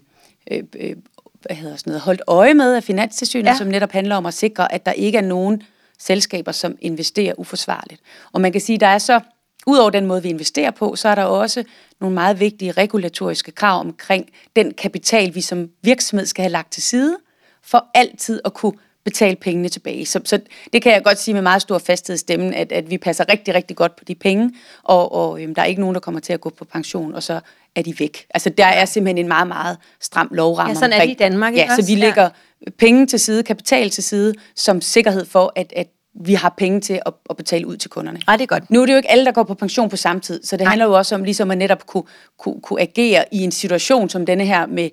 øh, 0.51 0.63
øh, 0.75 0.95
hvad 1.41 1.55
hedder 1.55 1.75
sådan 1.75 1.91
noget, 1.91 2.01
holdt 2.01 2.21
øje 2.27 2.53
med 2.53 2.75
af 2.75 2.83
Finanstilsynet, 2.83 3.45
ja. 3.45 3.57
som 3.57 3.67
netop 3.67 3.91
handler 3.91 4.15
om 4.15 4.25
at 4.25 4.33
sikre, 4.33 4.73
at 4.73 4.85
der 4.85 4.91
ikke 4.91 5.17
er 5.17 5.21
nogen 5.21 5.63
selskaber, 6.03 6.51
som 6.51 6.77
investerer 6.81 7.33
uforsvarligt. 7.37 8.01
Og 8.31 8.41
man 8.41 8.51
kan 8.51 8.61
sige, 8.61 8.77
der 8.77 8.87
er 8.87 8.97
så, 8.97 9.19
udover 9.67 9.89
den 9.89 10.05
måde, 10.05 10.23
vi 10.23 10.29
investerer 10.29 10.71
på, 10.71 10.95
så 10.95 11.09
er 11.09 11.15
der 11.15 11.23
også 11.23 11.63
nogle 12.01 12.13
meget 12.13 12.39
vigtige 12.39 12.71
regulatoriske 12.71 13.51
krav 13.51 13.79
omkring 13.79 14.29
den 14.55 14.73
kapital, 14.73 15.35
vi 15.35 15.41
som 15.41 15.69
virksomhed 15.81 16.25
skal 16.25 16.43
have 16.43 16.51
lagt 16.51 16.71
til 16.71 16.83
side, 16.83 17.17
for 17.61 17.85
altid 17.93 18.41
at 18.45 18.53
kunne 18.53 18.73
betale 19.05 19.35
pengene 19.35 19.69
tilbage. 19.69 20.05
Så, 20.05 20.19
så 20.25 20.39
det 20.73 20.81
kan 20.81 20.91
jeg 20.91 21.03
godt 21.03 21.19
sige 21.19 21.33
med 21.33 21.41
meget 21.41 21.61
stor 21.61 21.77
fasthed 21.77 22.15
i 22.15 22.17
stemmen, 22.19 22.53
at, 22.53 22.71
at 22.71 22.89
vi 22.89 22.97
passer 22.97 23.25
rigtig, 23.29 23.53
rigtig 23.55 23.77
godt 23.77 23.95
på 23.95 24.03
de 24.03 24.15
penge, 24.15 24.51
og, 24.83 25.13
og 25.13 25.41
øhm, 25.41 25.55
der 25.55 25.61
er 25.61 25.65
ikke 25.65 25.81
nogen, 25.81 25.93
der 25.93 25.99
kommer 26.01 26.19
til 26.21 26.33
at 26.33 26.41
gå 26.41 26.49
på 26.49 26.65
pension, 26.65 27.15
og 27.15 27.23
så 27.23 27.39
er 27.75 27.81
de 27.81 27.99
væk. 27.99 28.25
Altså 28.29 28.49
der 28.49 28.65
er 28.65 28.85
simpelthen 28.85 29.17
en 29.17 29.27
meget, 29.27 29.47
meget 29.47 29.77
stram 30.01 30.27
lovramme 30.31 30.69
Ja, 30.69 30.73
sådan 30.75 30.89
er 30.89 30.95
det 30.95 31.01
omkring. 31.01 31.11
i 31.11 31.23
Danmark, 31.23 31.53
ikke 31.53 31.61
Ja, 31.61 31.67
så 31.75 31.81
også? 31.81 31.91
vi 31.91 31.99
Ja. 31.99 32.05
lægger 32.05 32.29
penge 32.77 33.05
til 33.07 33.19
side, 33.19 33.43
kapital 33.43 33.89
til 33.89 34.03
side, 34.03 34.33
som 34.55 34.81
sikkerhed 34.81 35.25
for, 35.25 35.53
at, 35.55 35.73
at 35.75 35.87
vi 36.25 36.33
har 36.33 36.53
penge 36.57 36.81
til 36.81 36.99
at, 37.05 37.13
at 37.29 37.37
betale 37.37 37.67
ud 37.67 37.77
til 37.77 37.89
kunderne. 37.89 38.19
Ej, 38.27 38.35
det 38.35 38.43
er 38.43 38.47
godt. 38.47 38.71
Nu 38.71 38.81
er 38.81 38.85
det 38.85 38.93
jo 38.93 38.97
ikke 38.97 39.11
alle, 39.11 39.25
der 39.25 39.31
går 39.31 39.43
på 39.43 39.53
pension 39.53 39.89
på 39.89 39.97
samme 39.97 40.19
tid, 40.21 40.43
så 40.43 40.57
det 40.57 40.63
Nej. 40.63 40.69
handler 40.71 40.85
jo 40.85 40.93
også 40.97 41.15
om 41.15 41.23
ligesom 41.23 41.51
at 41.51 41.57
netop 41.57 41.85
kunne, 41.87 42.03
kunne, 42.39 42.61
kunne 42.61 42.81
agere 42.81 43.25
i 43.31 43.37
en 43.43 43.51
situation 43.51 44.09
som 44.09 44.25
denne 44.25 44.45
her 44.45 44.65
med 44.65 44.89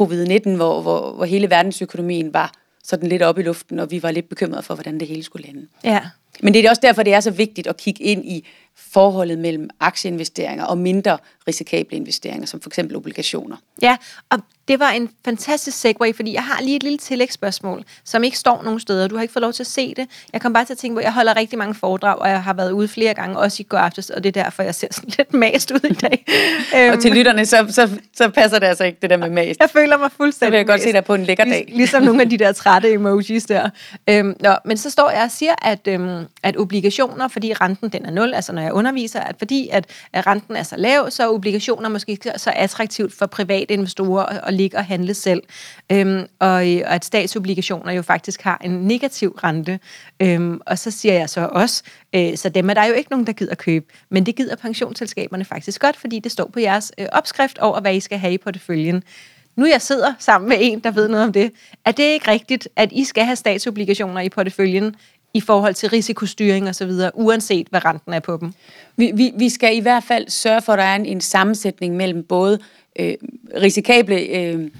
covid-19, 0.00 0.56
hvor, 0.56 0.80
hvor, 0.82 1.12
hvor 1.12 1.24
hele 1.24 1.50
verdensøkonomien 1.50 2.34
var 2.34 2.52
sådan 2.84 3.08
lidt 3.08 3.22
op 3.22 3.38
i 3.38 3.42
luften, 3.42 3.78
og 3.78 3.90
vi 3.90 4.02
var 4.02 4.10
lidt 4.10 4.28
bekymrede 4.28 4.62
for, 4.62 4.74
hvordan 4.74 5.00
det 5.00 5.08
hele 5.08 5.22
skulle 5.22 5.46
lande. 5.46 5.66
Ja. 5.84 6.00
Men 6.42 6.54
det 6.54 6.64
er 6.64 6.70
også 6.70 6.82
derfor, 6.82 7.02
det 7.02 7.14
er 7.14 7.20
så 7.20 7.30
vigtigt 7.30 7.66
at 7.66 7.76
kigge 7.76 8.04
ind 8.04 8.24
i, 8.24 8.46
forholdet 8.76 9.38
mellem 9.38 9.70
aktieinvesteringer 9.80 10.64
og 10.64 10.78
mindre 10.78 11.18
risikable 11.48 11.96
investeringer, 11.96 12.46
som 12.46 12.60
for 12.60 12.70
eksempel 12.70 12.96
obligationer. 12.96 13.56
Ja, 13.82 13.96
og 14.30 14.38
det 14.68 14.80
var 14.80 14.90
en 14.90 15.10
fantastisk 15.24 15.78
segue, 15.78 16.14
fordi 16.14 16.32
jeg 16.32 16.42
har 16.44 16.62
lige 16.62 16.76
et 16.76 16.82
lille 16.82 16.98
tillægsspørgsmål, 16.98 17.84
som 18.04 18.24
ikke 18.24 18.38
står 18.38 18.62
nogen 18.62 18.80
steder. 18.80 19.08
Du 19.08 19.14
har 19.14 19.22
ikke 19.22 19.32
fået 19.32 19.42
lov 19.42 19.52
til 19.52 19.62
at 19.62 19.66
se 19.66 19.94
det. 19.94 20.08
Jeg 20.32 20.40
kom 20.40 20.52
bare 20.52 20.64
til 20.64 20.72
at 20.72 20.78
tænke 20.78 20.94
på, 20.94 20.98
at 20.98 21.04
jeg 21.04 21.12
holder 21.12 21.36
rigtig 21.36 21.58
mange 21.58 21.74
foredrag, 21.74 22.18
og 22.18 22.28
jeg 22.28 22.42
har 22.42 22.52
været 22.52 22.70
ude 22.70 22.88
flere 22.88 23.14
gange, 23.14 23.38
også 23.38 23.56
i 23.60 23.64
går 23.68 23.78
aftes, 23.78 24.10
og 24.10 24.24
det 24.24 24.36
er 24.36 24.42
derfor, 24.42 24.62
jeg 24.62 24.74
ser 24.74 24.88
sådan 24.90 25.10
lidt 25.18 25.34
mast 25.34 25.70
ud 25.70 25.90
i 25.90 25.94
dag. 25.94 26.24
og 26.92 27.00
til 27.00 27.12
lytterne, 27.12 27.46
så, 27.46 27.66
så, 27.70 27.90
så 28.16 28.28
passer 28.28 28.58
det 28.58 28.66
altså 28.66 28.84
ikke, 28.84 28.98
det 29.02 29.10
der 29.10 29.16
med 29.16 29.30
mast. 29.30 29.60
Jeg 29.60 29.70
føler 29.70 29.96
mig 29.96 30.10
fuldstændig 30.16 30.46
Så 30.46 30.50
vil 30.50 30.56
jeg 30.56 30.66
godt 30.66 30.82
se 30.82 30.92
dig 30.92 31.04
på 31.04 31.14
en 31.14 31.24
lækker 31.24 31.44
dag. 31.44 31.64
Lig, 31.68 31.76
ligesom 31.76 32.02
nogle 32.02 32.22
af 32.22 32.30
de 32.30 32.38
der 32.38 32.52
trætte 32.52 32.92
emojis 32.92 33.44
der. 33.44 33.70
Øhm, 34.08 34.36
nå, 34.40 34.54
men 34.64 34.76
så 34.76 34.90
står 34.90 35.10
jeg 35.10 35.22
og 35.22 35.30
siger, 35.30 35.54
at, 35.62 35.88
øhm, 35.88 36.24
at 36.42 36.56
obligationer, 36.56 37.28
fordi 37.28 37.52
renten 37.52 37.88
den 37.88 38.06
er 38.06 38.10
nul, 38.10 38.34
altså 38.34 38.52
når 38.52 38.62
jeg 38.64 38.72
underviser, 38.72 39.20
at 39.20 39.34
fordi 39.38 39.68
at, 39.72 39.86
renten 40.12 40.56
er 40.56 40.62
så 40.62 40.76
lav, 40.76 41.10
så 41.10 41.22
er 41.22 41.28
obligationer 41.28 41.88
måske 41.88 42.18
så 42.36 42.52
attraktivt 42.56 43.14
for 43.14 43.26
private 43.26 43.74
investorer 43.74 44.26
at, 44.26 44.40
at 44.46 44.54
ligge 44.54 44.76
og 44.76 44.84
handle 44.84 45.14
selv. 45.14 45.42
Øhm, 45.92 46.26
og, 46.38 46.48
og 46.48 46.64
at 46.64 47.04
statsobligationer 47.04 47.92
jo 47.92 48.02
faktisk 48.02 48.42
har 48.42 48.60
en 48.64 48.70
negativ 48.70 49.30
rente. 49.30 49.80
Øhm, 50.20 50.60
og 50.66 50.78
så 50.78 50.90
siger 50.90 51.14
jeg 51.14 51.30
så 51.30 51.48
også, 51.52 51.82
øh, 52.14 52.36
så 52.36 52.48
dem 52.48 52.70
er 52.70 52.74
der 52.74 52.84
jo 52.84 52.94
ikke 52.94 53.10
nogen, 53.10 53.26
der 53.26 53.32
gider 53.32 53.54
købe. 53.54 53.86
Men 54.10 54.26
det 54.26 54.36
gider 54.36 54.56
pensionsselskaberne 54.56 55.44
faktisk 55.44 55.80
godt, 55.80 55.96
fordi 55.96 56.18
det 56.18 56.32
står 56.32 56.50
på 56.52 56.60
jeres 56.60 56.92
øh, 56.98 57.06
opskrift 57.12 57.58
over, 57.58 57.80
hvad 57.80 57.94
I 57.94 58.00
skal 58.00 58.18
have 58.18 58.32
i 58.32 58.38
porteføljen 58.38 59.02
nu 59.56 59.66
jeg 59.66 59.82
sidder 59.82 60.14
sammen 60.18 60.48
med 60.48 60.56
en, 60.60 60.80
der 60.80 60.90
ved 60.90 61.08
noget 61.08 61.26
om 61.26 61.32
det, 61.32 61.52
er 61.84 61.92
det 61.92 62.02
ikke 62.02 62.30
rigtigt, 62.30 62.68
at 62.76 62.92
I 62.92 63.04
skal 63.04 63.24
have 63.24 63.36
statsobligationer 63.36 64.20
i 64.20 64.28
porteføljen 64.28 64.96
i 65.34 65.40
forhold 65.40 65.74
til 65.74 65.88
risikostyring 65.88 66.68
osv., 66.68 66.90
uanset 67.14 67.66
hvad 67.70 67.84
renten 67.84 68.12
er 68.12 68.20
på 68.20 68.38
dem? 68.40 68.52
Vi, 68.96 69.12
vi, 69.14 69.32
vi 69.36 69.48
skal 69.48 69.76
i 69.76 69.80
hvert 69.80 70.04
fald 70.04 70.28
sørge 70.28 70.62
for, 70.62 70.72
at 70.72 70.78
der 70.78 70.84
er 70.84 70.96
en, 70.96 71.06
en 71.06 71.20
sammensætning 71.20 71.96
mellem 71.96 72.22
både 72.22 72.58
øh, 72.98 73.14
risikable 73.62 74.20
øh, 74.20 74.70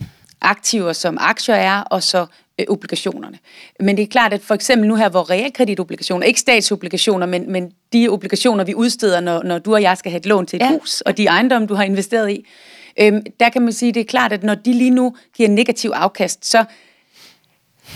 aktiver, 0.41 0.93
som 0.93 1.19
aktier 1.21 1.55
er, 1.55 1.81
og 1.81 2.03
så 2.03 2.27
øh, 2.59 2.67
obligationerne. 2.69 3.39
Men 3.81 3.97
det 3.97 4.03
er 4.03 4.07
klart, 4.07 4.33
at 4.33 4.41
for 4.41 4.55
eksempel 4.55 4.89
nu 4.89 4.95
her, 4.95 5.09
hvor 5.09 5.31
realkreditobligationer, 5.31 6.27
ikke 6.27 6.41
statsobligationer, 6.41 7.27
men, 7.27 7.53
men 7.53 7.73
de 7.93 8.09
obligationer, 8.09 8.65
vi 8.65 8.75
udsteder, 8.75 9.21
når, 9.21 9.43
når 9.43 9.59
du 9.59 9.75
og 9.75 9.83
jeg 9.83 9.99
skal 9.99 10.11
have 10.11 10.19
et 10.19 10.27
lån 10.27 10.47
til 10.47 10.57
et 10.57 10.63
ja. 10.63 10.71
hus, 10.71 11.01
og 11.01 11.17
de 11.17 11.27
ejendomme, 11.27 11.69
du 11.69 11.75
har 11.75 11.85
investeret 11.85 12.31
i, 12.31 12.47
øh, 13.01 13.13
der 13.41 13.49
kan 13.49 13.63
man 13.63 13.73
sige, 13.73 13.93
det 13.93 14.01
er 14.01 14.05
klart, 14.05 14.33
at 14.33 14.43
når 14.43 14.55
de 14.55 14.73
lige 14.73 14.91
nu 14.91 15.17
giver 15.37 15.49
negativ 15.49 15.91
afkast, 15.95 16.47
så 16.47 16.65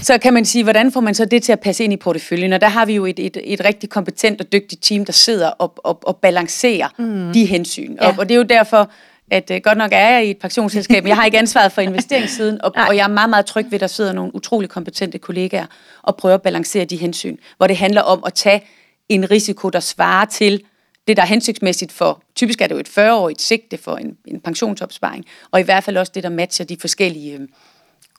så 0.02 0.18
kan 0.18 0.34
man 0.34 0.44
sige, 0.44 0.62
hvordan 0.64 0.92
får 0.92 1.00
man 1.00 1.14
så 1.14 1.24
det 1.24 1.42
til 1.42 1.52
at 1.52 1.60
passe 1.60 1.84
ind 1.84 1.92
i 1.92 1.96
porteføljen? 1.96 2.52
Og 2.52 2.60
der 2.60 2.68
har 2.68 2.86
vi 2.86 2.94
jo 2.94 3.06
et, 3.06 3.18
et, 3.18 3.36
et 3.44 3.64
rigtig 3.64 3.90
kompetent 3.90 4.40
og 4.40 4.52
dygtigt 4.52 4.82
team, 4.82 5.04
der 5.04 5.12
sidder 5.12 5.48
og, 5.48 5.72
og, 5.76 5.98
og 6.02 6.16
balancerer 6.16 6.88
mm. 6.98 7.32
de 7.32 7.44
hensyn. 7.44 7.96
Ja. 8.00 8.08
Og, 8.08 8.14
og 8.18 8.28
det 8.28 8.34
er 8.34 8.38
jo 8.38 8.44
derfor, 8.44 8.90
at 9.30 9.50
uh, 9.50 9.56
godt 9.62 9.78
nok 9.78 9.90
er 9.92 10.08
jeg 10.08 10.26
i 10.26 10.30
et 10.30 10.38
pensionsselskab, 10.38 11.02
men 11.02 11.08
jeg 11.08 11.16
har 11.16 11.24
ikke 11.24 11.38
ansvaret 11.38 11.72
for 11.72 11.80
investeringssiden, 11.80 12.62
og, 12.64 12.72
og 12.88 12.96
jeg 12.96 13.04
er 13.04 13.08
meget, 13.08 13.30
meget 13.30 13.46
tryg 13.46 13.64
ved, 13.64 13.74
at 13.74 13.80
der 13.80 13.86
sidder 13.86 14.12
nogle 14.12 14.34
utrolig 14.34 14.70
kompetente 14.70 15.18
kollegaer 15.18 15.66
og 16.02 16.16
prøver 16.16 16.34
at 16.34 16.42
balancere 16.42 16.84
de 16.84 16.96
hensyn, 16.96 17.36
hvor 17.56 17.66
det 17.66 17.76
handler 17.76 18.02
om 18.02 18.22
at 18.26 18.34
tage 18.34 18.64
en 19.08 19.30
risiko, 19.30 19.68
der 19.68 19.80
svarer 19.80 20.24
til 20.24 20.62
det, 21.08 21.16
der 21.16 21.22
er 21.22 21.26
hensigtsmæssigt 21.26 21.92
for, 21.92 22.22
typisk 22.34 22.60
er 22.60 22.66
det 22.66 22.74
jo 22.74 22.80
et 22.80 22.88
40-årigt 22.88 23.42
sigte 23.42 23.78
for 23.78 23.96
en, 23.96 24.16
en 24.26 24.40
pensionsopsparing, 24.40 25.24
og 25.50 25.60
i 25.60 25.62
hvert 25.62 25.84
fald 25.84 25.96
også 25.96 26.12
det, 26.14 26.22
der 26.22 26.28
matcher 26.28 26.64
de 26.64 26.76
forskellige 26.80 27.34
øh, 27.34 27.48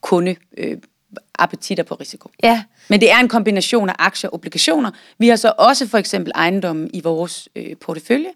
kunde 0.02 0.36
øh, 0.58 0.78
appetitter 1.44 1.84
på 1.84 1.96
risiko. 1.96 2.32
Ja. 2.44 2.64
Men 2.88 3.02
det 3.02 3.12
er 3.12 3.18
en 3.18 3.28
kombination 3.28 3.90
af 3.90 3.96
aktier 4.00 4.30
og 4.30 4.34
obligationer. 4.34 4.92
Vi 5.18 5.28
har 5.28 5.36
så 5.36 5.54
også 5.58 5.88
for 5.88 5.98
eksempel 5.98 6.32
ejendommen 6.36 6.90
i 6.94 7.02
vores 7.02 7.50
øh, 7.56 7.76
portefølje, 7.78 8.30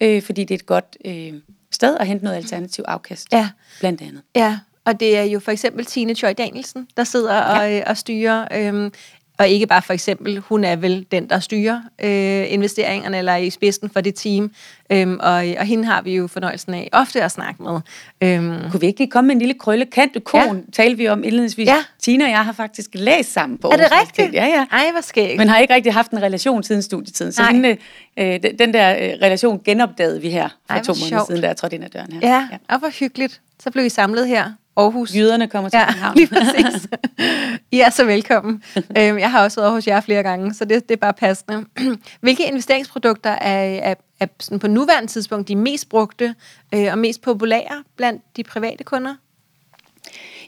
øh, 0.00 0.22
fordi 0.22 0.44
det 0.44 0.50
er 0.50 0.58
et 0.58 0.66
godt 0.66 0.96
øh, 1.04 1.32
sted 1.70 1.96
at 2.00 2.06
hente 2.06 2.24
noget 2.24 2.36
alternativ 2.36 2.84
afkast, 2.88 3.32
ja. 3.32 3.48
blandt 3.80 4.02
andet. 4.02 4.22
Ja, 4.36 4.58
og 4.84 5.00
det 5.00 5.16
er 5.16 5.22
jo 5.22 5.40
for 5.40 5.50
eksempel 5.50 5.84
Tine 5.84 6.14
Choi 6.14 6.32
Danielsen, 6.32 6.88
der 6.96 7.04
sidder 7.04 7.34
ja. 7.34 7.60
og, 7.60 7.74
øh, 7.74 7.82
og 7.86 7.96
styrer 7.96 8.48
øh, 8.52 8.90
og 9.38 9.48
ikke 9.48 9.66
bare 9.66 9.82
for 9.82 9.92
eksempel, 9.92 10.38
hun 10.38 10.64
er 10.64 10.76
vel 10.76 11.06
den, 11.10 11.30
der 11.30 11.40
styrer 11.40 11.80
øh, 12.04 12.52
investeringerne, 12.52 13.18
eller 13.18 13.32
er 13.32 13.36
i 13.36 13.50
spidsen 13.50 13.90
for 13.90 14.00
det 14.00 14.14
team. 14.14 14.50
Øhm, 14.92 15.18
og, 15.20 15.32
og 15.58 15.64
hende 15.64 15.84
har 15.84 16.02
vi 16.02 16.16
jo 16.16 16.26
fornøjelsen 16.26 16.74
af 16.74 16.88
ofte 16.92 17.22
at 17.22 17.30
snakke 17.30 17.62
med. 17.62 17.80
Øhm. 18.20 18.70
Kunne 18.70 18.80
vi 18.80 18.86
ikke 18.86 19.00
lige 19.00 19.10
komme 19.10 19.28
med 19.28 19.34
en 19.34 19.38
lille 19.38 19.54
krølle? 19.54 19.86
Kant 19.86 20.24
kon, 20.24 20.56
ja. 20.56 20.62
talte 20.72 20.96
vi 20.96 21.08
om 21.08 21.24
indledningsvis. 21.24 21.66
Ja. 21.66 21.76
Tina 21.98 22.24
og 22.24 22.30
jeg 22.30 22.44
har 22.44 22.52
faktisk 22.52 22.90
læst 22.94 23.32
sammen 23.32 23.58
på 23.58 23.68
Er 23.68 23.76
det 23.76 23.86
rigtigt? 24.02 24.34
Ja, 24.34 24.46
ja. 24.46 24.66
Ej, 24.72 24.90
hvor 24.92 25.00
skægt. 25.00 25.38
Men 25.38 25.48
har 25.48 25.58
ikke 25.58 25.74
rigtig 25.74 25.92
haft 25.92 26.10
en 26.10 26.22
relation 26.22 26.62
siden 26.62 26.82
studietiden. 26.82 27.32
Så 27.32 27.42
hende, 27.42 27.76
øh, 28.16 28.40
den 28.58 28.74
der 28.74 28.90
øh, 28.90 28.98
relation 28.98 29.60
genopdagede 29.64 30.20
vi 30.20 30.30
her 30.30 30.48
for 30.66 30.74
Ej, 30.74 30.82
to 30.82 30.94
måneder 31.04 31.24
siden, 31.26 31.40
da 31.40 31.46
jeg 31.46 31.56
trådte 31.56 31.76
ind 31.76 31.84
ad 31.84 31.90
døren 31.90 32.12
her. 32.12 32.20
Ja, 32.22 32.48
ja. 32.52 32.74
og 32.74 32.78
hvor 32.78 32.88
hyggeligt. 32.88 33.40
Så 33.60 33.70
blev 33.70 33.84
I 33.84 33.88
samlet 33.88 34.28
her 34.28 34.52
Aarhus. 34.78 35.14
Jyderne 35.14 35.48
kommer 35.48 35.70
til 35.70 35.78
ja, 35.78 35.86
København. 35.86 36.16
lige 36.16 36.26
præcis. 36.26 36.88
I 37.72 37.80
er 37.80 37.90
så 37.90 38.04
velkommen. 38.04 38.62
øhm, 38.76 39.18
jeg 39.18 39.30
har 39.30 39.44
også 39.44 39.60
været 39.60 39.72
hos 39.72 39.86
jer 39.86 40.00
flere 40.00 40.22
gange, 40.22 40.54
så 40.54 40.64
det, 40.64 40.88
det 40.88 40.94
er 40.94 40.98
bare 40.98 41.12
passende. 41.12 41.64
Hvilke 42.20 42.46
investeringsprodukter 42.48 43.30
er, 43.30 43.90
er, 43.90 43.94
er 44.20 44.26
sådan 44.40 44.58
på 44.58 44.68
nuværende 44.68 45.08
tidspunkt 45.08 45.48
de 45.48 45.56
mest 45.56 45.88
brugte 45.88 46.34
øh, 46.74 46.88
og 46.92 46.98
mest 46.98 47.22
populære 47.22 47.84
blandt 47.96 48.22
de 48.36 48.44
private 48.44 48.84
kunder? 48.84 49.14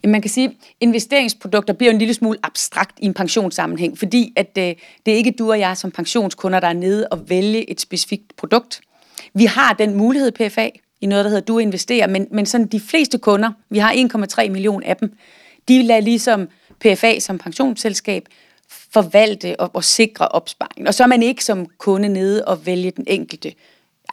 Jamen, 0.02 0.12
man 0.12 0.22
kan 0.22 0.30
sige, 0.30 0.46
at 0.48 0.54
investeringsprodukter 0.80 1.74
bliver 1.74 1.92
en 1.92 1.98
lille 1.98 2.14
smule 2.14 2.38
abstrakt 2.42 2.98
i 2.98 3.04
en 3.04 3.14
pensionssammenhæng, 3.14 3.98
fordi 3.98 4.32
at, 4.36 4.50
øh, 4.58 4.74
det 5.06 5.12
er 5.12 5.16
ikke 5.16 5.34
du 5.38 5.50
og 5.50 5.58
jeg 5.58 5.76
som 5.76 5.90
pensionskunder, 5.90 6.60
der 6.60 6.68
er 6.68 6.72
nede 6.72 7.08
og 7.08 7.30
vælge 7.30 7.70
et 7.70 7.80
specifikt 7.80 8.36
produkt. 8.36 8.80
Vi 9.34 9.44
har 9.44 9.72
den 9.72 9.94
mulighed, 9.94 10.32
PFA, 10.32 10.68
i 11.00 11.06
noget, 11.06 11.24
der 11.24 11.28
hedder 11.28 11.44
Du 11.44 11.58
investerer, 11.58 12.06
men, 12.06 12.26
men 12.30 12.46
sådan 12.46 12.66
de 12.66 12.80
fleste 12.80 13.18
kunder, 13.18 13.52
vi 13.70 13.78
har 13.78 13.92
1,3 14.42 14.50
millioner 14.50 14.86
af 14.86 14.96
dem, 14.96 15.12
de 15.68 15.82
lader 15.82 16.00
ligesom 16.00 16.48
PFA 16.80 17.18
som 17.18 17.38
pensionsselskab 17.38 18.28
forvalte 18.92 19.60
og, 19.60 19.70
og 19.74 19.84
sikre 19.84 20.28
opsparing. 20.28 20.88
Og 20.88 20.94
så 20.94 21.02
er 21.02 21.06
man 21.06 21.22
ikke 21.22 21.44
som 21.44 21.66
kunde 21.78 22.08
nede 22.08 22.44
og 22.44 22.66
vælge 22.66 22.90
den 22.90 23.04
enkelte 23.08 23.54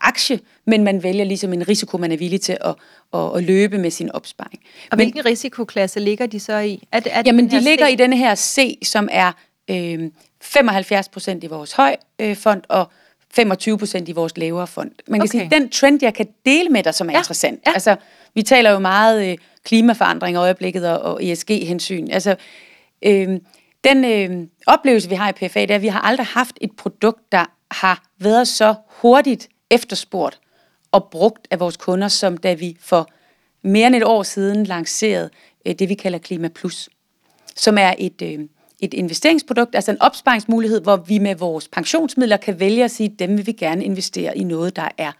aktie, 0.02 0.40
men 0.66 0.84
man 0.84 1.04
vælger 1.04 1.24
ligesom 1.26 1.54
en 1.54 1.68
risiko, 1.68 1.98
man 1.98 2.12
er 2.12 2.18
villig 2.18 2.42
til 2.42 2.58
at, 2.62 2.76
at, 3.14 3.36
at 3.36 3.44
løbe 3.44 3.78
med 3.78 3.92
sin 3.92 4.12
opsparing. 4.12 4.60
Og 4.92 4.96
hvilken 4.96 5.18
men, 5.18 5.26
risikoklasse 5.26 6.00
ligger 6.00 6.26
de 6.26 6.40
så 6.40 6.58
i? 6.58 6.88
Er 6.92 7.02
er 7.06 7.24
jamen, 7.26 7.52
de 7.52 7.60
ligger 7.60 7.88
C? 7.88 7.92
i 7.92 7.96
denne 7.96 8.18
her 8.18 8.36
C, 8.36 8.78
som 8.84 9.10
er 9.12 9.32
øh, 9.70 10.12
75 10.42 11.10
procent 11.10 11.44
i 11.44 11.48
vores 11.48 11.74
høj 11.74 11.96
øh, 12.20 12.36
fond 12.36 12.62
og 12.70 12.92
25 13.38 13.78
procent 13.78 14.10
i 14.10 14.12
vores 14.12 14.38
lavere 14.38 14.68
fond. 14.68 14.92
Man 15.08 15.20
kan 15.20 15.30
okay. 15.30 15.40
sige, 15.40 15.50
den 15.52 15.70
trend, 15.70 16.04
jeg 16.04 16.14
kan 16.14 16.28
dele 16.46 16.70
med 16.70 16.84
dig, 16.84 16.94
som 16.94 17.10
er 17.10 17.14
ja. 17.14 17.18
interessant. 17.18 17.60
Ja. 17.68 17.72
Altså, 17.74 17.96
vi 18.34 18.42
taler 18.44 18.72
jo 18.72 18.80
meget 18.80 19.32
øh, 19.32 19.38
klimaforandring 19.64 20.36
i 20.36 20.38
øjeblikket 20.38 20.90
og, 20.90 21.14
og 21.14 21.24
ESG-hensyn. 21.24 22.08
Altså, 22.12 22.36
øh, 23.02 23.40
den 23.84 24.06
øh, 24.06 24.48
oplevelse, 24.68 25.10
vi 25.10 25.16
har 25.16 25.30
i 25.30 25.32
PFA, 25.32 25.62
det 25.62 25.72
er, 25.72 25.76
at 25.76 25.82
vi 25.82 25.88
har 25.88 26.00
aldrig 26.00 26.28
haft 26.28 26.58
et 26.62 26.72
produkt, 26.78 27.32
der 27.32 27.46
har 27.72 28.04
været 28.20 28.48
så 28.48 28.76
hurtigt 28.88 29.50
efterspurgt 29.70 30.40
og 30.92 31.08
brugt 31.12 31.48
af 31.52 31.60
vores 31.60 31.78
kunder, 31.78 32.08
som 32.08 32.38
da 32.38 32.54
vi 32.54 32.78
for 32.80 33.10
mere 33.62 33.88
end 33.88 33.96
et 33.96 34.04
år 34.04 34.24
siden 34.24 34.64
lancerede 34.64 35.30
øh, 35.66 35.76
det, 35.76 35.90
vi 35.90 35.94
kalder 35.94 36.20
Klima 36.20 36.48
Plus, 36.48 36.90
som 37.56 37.78
er 37.78 37.94
et, 37.98 38.22
øh, 38.22 38.40
et 38.80 38.94
investeringsprodukt, 38.94 39.76
altså 39.76 39.92
en 39.92 40.02
opsparingsmulighed, 40.02 40.82
hvor 40.82 40.96
vi 40.96 41.18
med 41.20 41.36
vores 41.36 41.68
pensionsmidler 41.68 42.38
kan 42.38 42.60
vælge 42.60 42.84
at 42.84 42.92
sige, 42.92 43.10
dem 43.10 43.38
vil 43.38 43.48
vi 43.48 43.52
gerne 43.52 43.84
investere 43.84 44.38
i 44.38 44.44
noget, 44.44 44.76
der 44.76 44.90
er 44.98 45.12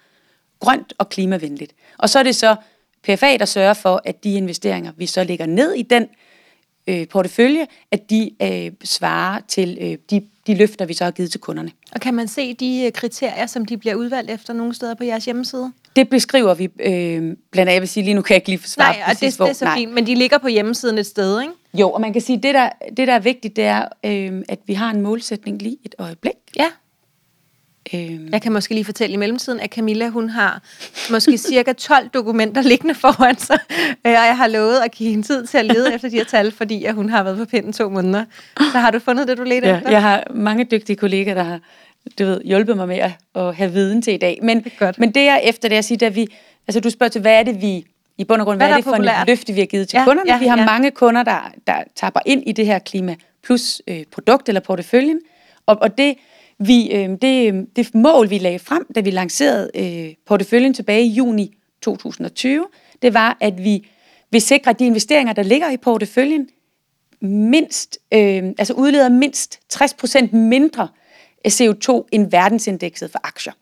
grønt 0.60 0.94
og 0.98 1.10
klimavenligt. 1.10 1.74
Og 1.98 2.10
så 2.10 2.20
er 2.20 2.24
det 2.24 2.36
så 2.36 2.56
PFA, 3.04 3.38
der 3.38 3.46
sørger 3.46 3.74
for, 3.74 4.02
at 4.06 4.24
de 4.24 4.34
investeringer, 4.34 4.92
vi 4.98 5.06
så 5.06 5.24
lægger 5.24 5.46
ned 5.46 5.74
i 5.74 5.82
den 5.82 6.08
øh, 6.88 7.08
portefølje, 7.08 7.68
at 7.92 8.10
de 8.10 8.32
øh, 8.42 8.72
svarer 8.84 9.42
til 9.48 9.78
øh, 9.82 9.98
de, 10.10 10.28
de 10.48 10.56
løfter, 10.56 10.86
vi 10.86 10.94
så 10.94 11.04
har 11.04 11.12
givet 11.12 11.32
til 11.32 11.40
kunderne. 11.40 11.72
Og 11.92 12.02
kan 12.02 12.14
man 12.14 12.28
se 12.28 12.54
de 12.54 12.84
øh, 12.86 12.92
kriterier, 12.92 13.46
som 13.46 13.66
de 13.66 13.78
bliver 13.78 13.96
udvalgt 13.96 14.32
efter 14.32 14.54
nogle 14.54 14.74
steder 14.74 14.94
på 14.94 15.04
jeres 15.04 15.26
hjemmeside? 15.26 15.72
Det 15.96 16.10
beskriver 16.10 16.54
vi 16.54 16.64
øh, 16.64 16.72
blandt 16.72 17.38
andet. 17.56 17.74
Jeg 17.74 17.82
vil 17.82 17.90
sige, 17.90 18.04
lige 18.04 18.14
nu 18.14 18.22
kan 18.22 18.34
jeg 18.34 18.38
ikke 18.38 18.50
lige 18.50 18.70
svare 18.70 18.94
Nej, 18.94 19.06
præcis, 19.06 19.34
det, 19.34 19.44
det 19.44 19.50
er 19.50 19.54
så 19.54 19.72
fint, 19.78 19.94
men 19.94 20.08
de 20.08 20.16
ligger 20.16 20.38
på 20.38 20.48
hjemmesiden 20.48 20.98
et 20.98 21.06
sted, 21.06 21.42
ikke? 21.42 21.54
Jo, 21.80 21.92
og 21.92 22.02
man 22.02 22.14
kan 22.14 22.22
sige, 22.22 22.38
at 22.38 22.44
det 22.44 22.54
der, 22.54 22.70
det, 22.98 23.08
der 23.08 23.14
er 23.14 23.20
vigtigt, 23.20 23.56
det 23.56 23.64
er, 23.64 23.86
øh, 24.06 24.44
at 24.50 24.60
vi 24.66 24.74
har 24.74 24.90
en 24.90 25.02
målsætning 25.02 25.62
lige 25.62 25.78
et 25.84 25.96
øjeblik. 25.98 26.34
Ja. 26.56 26.68
Øhm. 27.94 28.30
Jeg 28.32 28.42
kan 28.42 28.52
måske 28.52 28.74
lige 28.74 28.86
fortælle 28.86 29.14
i 29.14 29.18
mellemtiden, 29.18 29.60
at 29.60 29.70
Camilla, 29.70 30.10
hun 30.10 30.30
har 30.30 30.62
måske 31.12 31.38
cirka 31.38 31.74
12 31.74 32.10
dokumenter 32.10 32.62
liggende 32.62 32.96
foran 32.96 33.38
sig, 33.38 33.60
øh, 33.70 33.96
og 34.04 34.12
jeg 34.12 34.38
har 34.38 34.48
lovet 34.48 34.80
at 34.80 34.92
give 34.92 35.10
hende 35.10 35.28
tid 35.28 35.48
til 35.48 35.58
at 35.58 35.66
lede 35.66 35.94
efter 35.94 36.10
de 36.10 36.16
her 36.16 36.24
tal, 36.24 36.52
fordi 36.52 36.86
at 36.86 36.96
hun 36.96 37.10
har 37.10 37.24
været 37.24 37.38
på 37.38 37.46
pinden 37.46 37.74
to 37.74 37.90
måneder. 37.90 38.26
Så 38.58 38.78
har 38.80 38.92
du 38.92 39.00
fundet 39.00 39.28
det, 39.28 39.38
du 39.38 39.44
ledte 39.44 39.68
ja, 39.68 39.78
efter? 39.78 39.92
Jeg 39.92 40.02
har 40.02 40.24
mange 40.32 40.64
dygtige 40.72 40.96
kollegaer, 40.96 41.36
der 41.36 41.44
har 41.44 41.60
du 42.20 42.26
ved, 42.26 42.42
hjulpet 42.46 42.78
mig 42.78 42.88
med 42.88 42.98
at, 42.98 43.12
at 43.36 43.56
have 43.56 43.72
viden 43.72 44.02
til 44.02 44.14
i 44.14 44.18
dag. 44.18 44.40
Men 44.44 44.64
det, 44.64 44.74
er 44.80 44.92
men 44.98 45.12
det 45.12 45.22
er 45.22 45.38
efter 45.38 45.70
det, 45.70 45.76
jeg 45.76 45.84
siger, 45.84 46.08
at 46.08 46.16
vi, 46.16 46.28
altså 46.68 46.80
du 46.80 46.90
spørger 46.90 47.10
til, 47.10 47.22
hvad 47.22 47.40
er 47.40 47.44
det, 47.44 47.62
vi 47.62 47.86
i 48.18 48.24
bund 48.24 48.42
og 48.42 48.46
grund, 48.46 48.60
hvad, 48.60 48.68
hvad 48.68 48.74
er 48.74 48.78
det 48.78 48.84
for 48.84 48.92
populært? 48.92 49.22
en 49.22 49.28
løfte, 49.28 49.54
vi 49.54 49.60
har 49.60 49.68
givet 49.68 49.88
til 49.90 49.98
ja, 49.98 50.04
kunderne? 50.04 50.32
Ja, 50.32 50.40
vi 50.40 50.48
har 50.48 50.58
ja. 50.58 50.66
mange 50.66 50.92
kunder, 50.92 51.24
der, 51.24 51.52
der 51.68 51.84
tapper 51.96 52.20
ind 52.26 52.44
i 52.48 52.52
det 52.52 52.66
her 52.66 52.80
Klima 52.80 53.16
Plus 53.44 53.82
øh, 53.88 54.04
produkt 54.12 54.50
eller 54.50 54.62
porteføljen, 54.62 55.20
og, 55.66 55.78
og 55.82 55.98
det 55.98 56.16
vi, 56.60 56.92
øh, 56.92 57.10
det, 57.22 57.66
det 57.76 57.96
mål, 57.96 58.30
vi 58.30 58.38
lagde 58.38 58.60
frem, 58.60 58.88
da 58.96 59.00
vi 59.00 59.12
lancerede 59.12 59.72
øh, 59.76 60.14
porteføljen 60.26 60.74
tilbage 60.74 61.04
i 61.06 61.10
juni 61.10 61.58
2020, 61.82 62.68
det 63.02 63.14
var, 63.14 63.38
at 63.40 63.64
vi 63.64 63.88
vil 64.32 64.42
sikre, 64.42 64.70
at 64.70 64.80
de 64.80 64.86
investeringer, 64.86 65.34
der 65.34 65.44
ligger 65.44 65.70
i 65.70 65.78
porteføljen, 65.78 66.50
mindst, 67.22 67.98
øh, 68.14 68.44
altså 68.58 68.74
udleder 68.74 69.10
mindst 69.10 69.60
60% 69.74 70.36
mindre 70.36 70.88
CO2 71.48 72.08
end 72.12 72.32
verdensindekset 72.32 73.12
for 73.12 73.20
aktier. 73.24 73.54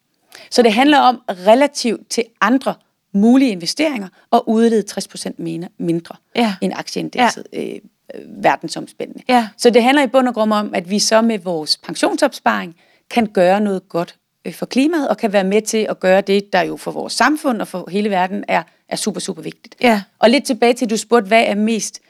Så 0.49 0.61
det 0.61 0.73
handler 0.73 0.99
om 0.99 1.21
relativt 1.29 2.09
til 2.09 2.23
andre 2.41 2.75
mulige 3.15 3.51
investeringer 3.51 4.07
og 4.29 4.49
udlede 4.49 4.83
60% 4.91 5.67
mindre 5.77 6.15
ja. 6.35 6.55
end 6.61 6.73
aktieindekset 6.75 7.47
ja. 7.53 7.63
øh, 7.63 7.79
verdensomspændende. 8.27 9.23
Ja. 9.29 9.47
Så 9.57 9.69
det 9.69 9.83
handler 9.83 10.03
i 10.03 10.07
bund 10.07 10.27
og 10.27 10.33
grund 10.33 10.53
om, 10.53 10.73
at 10.73 10.89
vi 10.89 10.99
så 10.99 11.21
med 11.21 11.39
vores 11.39 11.77
pensionsopsparing 11.77 12.75
kan 13.09 13.27
gøre 13.27 13.61
noget 13.61 13.89
godt 13.89 14.15
øh, 14.45 14.53
for 14.53 14.65
klimaet, 14.65 15.09
og 15.09 15.17
kan 15.17 15.33
være 15.33 15.43
med 15.43 15.61
til 15.61 15.87
at 15.89 15.99
gøre 15.99 16.21
det, 16.21 16.53
der 16.53 16.61
jo 16.61 16.77
for 16.77 16.91
vores 16.91 17.13
samfund 17.13 17.61
og 17.61 17.67
for 17.67 17.89
hele 17.91 18.09
verden 18.09 18.43
er, 18.47 18.63
er 18.89 18.95
super, 18.95 19.19
super 19.19 19.41
vigtigt. 19.41 19.75
Ja. 19.81 20.01
Og 20.19 20.29
lidt 20.29 20.43
tilbage 20.43 20.73
til, 20.73 20.89
du 20.89 20.97
spurgte, 20.97 21.27
hvad 21.27 21.43
er 21.43 21.55
mest 21.55 22.01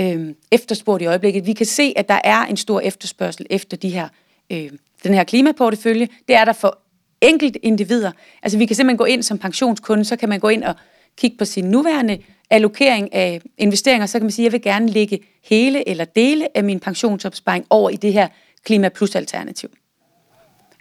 øh, 0.00 0.34
efterspurgt 0.50 1.02
i 1.02 1.06
øjeblikket. 1.06 1.46
Vi 1.46 1.52
kan 1.52 1.66
se, 1.66 1.92
at 1.96 2.08
der 2.08 2.20
er 2.24 2.44
en 2.44 2.56
stor 2.56 2.80
efterspørgsel 2.80 3.46
efter 3.50 3.76
de 3.76 3.88
her, 3.88 4.08
øh, 4.52 4.70
den 5.02 5.14
her 5.14 5.24
klimaportefølje. 5.24 6.08
Det 6.28 6.36
er 6.36 6.44
der 6.44 6.52
for 6.52 6.78
enkelt 7.20 7.56
individer. 7.62 8.12
Altså 8.42 8.58
vi 8.58 8.66
kan 8.66 8.76
simpelthen 8.76 8.98
gå 8.98 9.04
ind 9.04 9.22
som 9.22 9.38
pensionskunde, 9.38 10.04
så 10.04 10.16
kan 10.16 10.28
man 10.28 10.40
gå 10.40 10.48
ind 10.48 10.64
og 10.64 10.74
kigge 11.16 11.36
på 11.36 11.44
sin 11.44 11.64
nuværende 11.64 12.18
allokering 12.50 13.14
af 13.14 13.40
investeringer, 13.58 14.06
så 14.06 14.18
kan 14.18 14.24
man 14.24 14.30
sige, 14.30 14.46
at 14.46 14.52
jeg 14.52 14.52
vil 14.52 14.62
gerne 14.62 14.88
lægge 14.88 15.20
hele 15.44 15.88
eller 15.88 16.04
dele 16.04 16.56
af 16.56 16.64
min 16.64 16.80
pensionsopsparing 16.80 17.66
over 17.70 17.90
i 17.90 17.96
det 17.96 18.12
her 18.12 18.28
Klima 18.64 18.88
Plus 18.88 19.14
alternativ. 19.14 19.70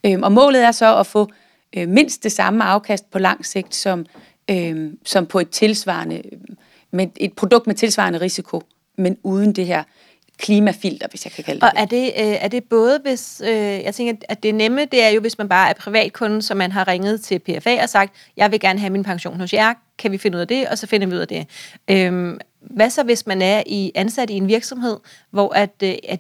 Øhm, 0.06 0.24
og 0.24 0.32
målet 0.32 0.64
er 0.64 0.72
så 0.72 1.00
at 1.00 1.08
få 1.08 1.30
øh, 1.78 1.88
mindst 1.90 2.24
det 2.24 2.32
samme 2.32 2.64
afkast 2.64 3.12
på 3.12 3.20
lang 3.20 3.46
sigt, 3.46 3.76
som, 3.76 4.06
øh, 4.50 4.94
som 5.06 5.26
på 5.26 5.40
et 5.40 5.50
tilsvarende, 5.50 6.22
med 6.92 7.08
et 7.16 7.34
produkt 7.34 7.68
med 7.68 7.76
tilsvarende 7.76 8.22
risiko, 8.22 8.62
men 8.98 9.18
uden 9.24 9.54
det 9.54 9.66
her 9.66 9.84
klimafilter, 10.38 11.08
hvis 11.10 11.26
jeg 11.26 11.32
kan 11.32 11.44
kalde 11.44 11.60
det 11.60 11.70
Og 11.70 11.74
er 11.76 11.86
det, 11.86 12.04
øh, 12.06 12.26
er 12.26 12.48
det 12.48 12.64
både, 12.64 13.00
hvis, 13.04 13.42
øh, 13.46 13.50
jeg 13.58 13.96
tænker, 13.96 14.14
at 14.30 14.44
det 14.44 14.56
nemme, 14.56 14.86
det 14.86 15.04
er 15.04 15.10
jo, 15.10 15.22
hvis 15.22 15.38
man 15.38 15.50
bare 15.50 15.70
er 15.70 15.74
privatkunde, 15.74 16.42
så 16.42 16.56
man 16.56 16.72
har 16.72 16.88
ringet 16.88 17.22
til 17.22 17.40
PFA 17.40 17.82
og 17.84 17.90
sagt, 17.90 18.14
jeg 18.38 18.52
vil 18.52 18.60
gerne 18.60 18.80
have 18.80 18.90
min 18.90 19.04
pension 19.04 19.40
hos 19.40 19.54
jer, 19.54 19.74
kan 19.98 20.12
vi 20.12 20.18
finde 20.18 20.36
ud 20.36 20.42
af 20.42 20.48
det, 20.48 20.68
og 20.68 20.78
så 20.78 20.88
finder 20.88 21.08
vi 21.08 21.14
ud 21.14 21.20
af 21.20 21.28
det. 21.28 21.48
Øhm, 21.88 22.40
hvad 22.60 22.90
så, 22.90 23.04
hvis 23.04 23.28
man 23.28 23.42
er 23.42 23.64
i 23.66 23.92
ansat 23.96 24.30
i 24.30 24.34
en 24.34 24.48
virksomhed, 24.48 24.98
hvor 25.32 25.54
at, 25.54 25.74
øh, 25.84 25.96
at 26.10 26.20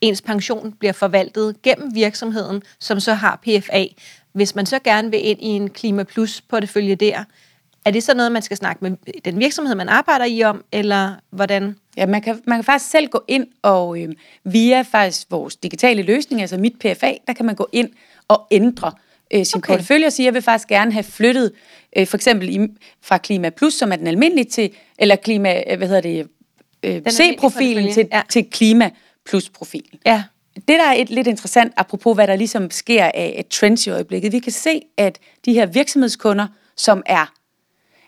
ens 0.00 0.22
pension 0.22 0.72
bliver 0.72 0.92
forvaltet 0.92 1.62
gennem 1.62 1.94
virksomheden, 1.94 2.62
som 2.80 3.00
så 3.00 3.14
har 3.14 3.40
PFA. 3.42 3.84
Hvis 4.32 4.54
man 4.54 4.66
så 4.66 4.78
gerne 4.78 5.10
vil 5.10 5.28
ind 5.28 5.42
i 5.42 5.46
en 5.46 5.70
Klima 5.70 6.02
Plus 6.02 6.40
portefølje 6.40 6.94
der, 6.94 7.24
er 7.84 7.90
det 7.90 8.02
så 8.02 8.14
noget, 8.14 8.32
man 8.32 8.42
skal 8.42 8.56
snakke 8.56 8.84
med 8.84 9.20
den 9.24 9.38
virksomhed, 9.38 9.74
man 9.74 9.88
arbejder 9.88 10.24
i 10.24 10.42
om, 10.42 10.64
eller 10.72 11.14
hvordan? 11.30 11.76
Ja, 11.96 12.06
man 12.06 12.22
kan, 12.22 12.40
man 12.46 12.58
kan 12.58 12.64
faktisk 12.64 12.90
selv 12.90 13.08
gå 13.08 13.24
ind 13.28 13.46
og 13.62 14.00
øh, 14.00 14.08
via 14.44 14.82
faktisk 14.82 15.26
vores 15.30 15.56
digitale 15.56 16.02
løsning, 16.02 16.40
altså 16.40 16.56
mit 16.56 16.74
PFA, 16.78 17.12
der 17.26 17.32
kan 17.32 17.46
man 17.46 17.54
gå 17.54 17.68
ind 17.72 17.90
og 18.28 18.46
ændre 18.50 18.92
øh, 19.34 19.44
sin 19.44 19.58
okay. 19.58 19.72
portefølje 19.72 20.06
og 20.06 20.12
sige, 20.12 20.26
jeg 20.26 20.34
vil 20.34 20.42
faktisk 20.42 20.68
gerne 20.68 20.92
have 20.92 21.02
flyttet 21.02 21.52
øh, 21.96 22.06
for 22.06 22.16
eksempel 22.16 22.48
i, 22.48 22.68
fra 23.02 23.18
Klima 23.18 23.50
Plus, 23.50 23.74
som 23.74 23.92
er 23.92 23.96
den 23.96 24.06
almindelige, 24.06 24.44
til, 24.44 24.70
eller 24.98 25.16
Klima, 25.16 25.62
øh, 25.70 25.78
hvad 25.78 25.88
hedder 25.88 26.00
det, 26.00 26.28
øh, 26.82 27.02
C-profilen 27.10 27.92
til, 27.92 28.08
ja. 28.12 28.22
til 28.28 28.50
Klima 28.50 28.90
Plus-profilen. 29.24 29.98
Ja. 30.06 30.22
Det, 30.54 30.68
der 30.68 30.84
er 30.84 30.92
et, 30.92 31.10
lidt 31.10 31.26
interessant, 31.26 31.72
apropos 31.76 32.14
hvad 32.14 32.26
der 32.26 32.36
ligesom 32.36 32.70
sker 32.70 33.04
af 33.04 33.34
et 33.38 33.48
trends 33.48 33.86
i 33.86 33.90
øjeblikket, 33.90 34.32
vi 34.32 34.38
kan 34.38 34.52
se, 34.52 34.82
at 34.96 35.18
de 35.44 35.52
her 35.52 35.66
virksomhedskunder, 35.66 36.46
som 36.76 37.02
er, 37.06 37.32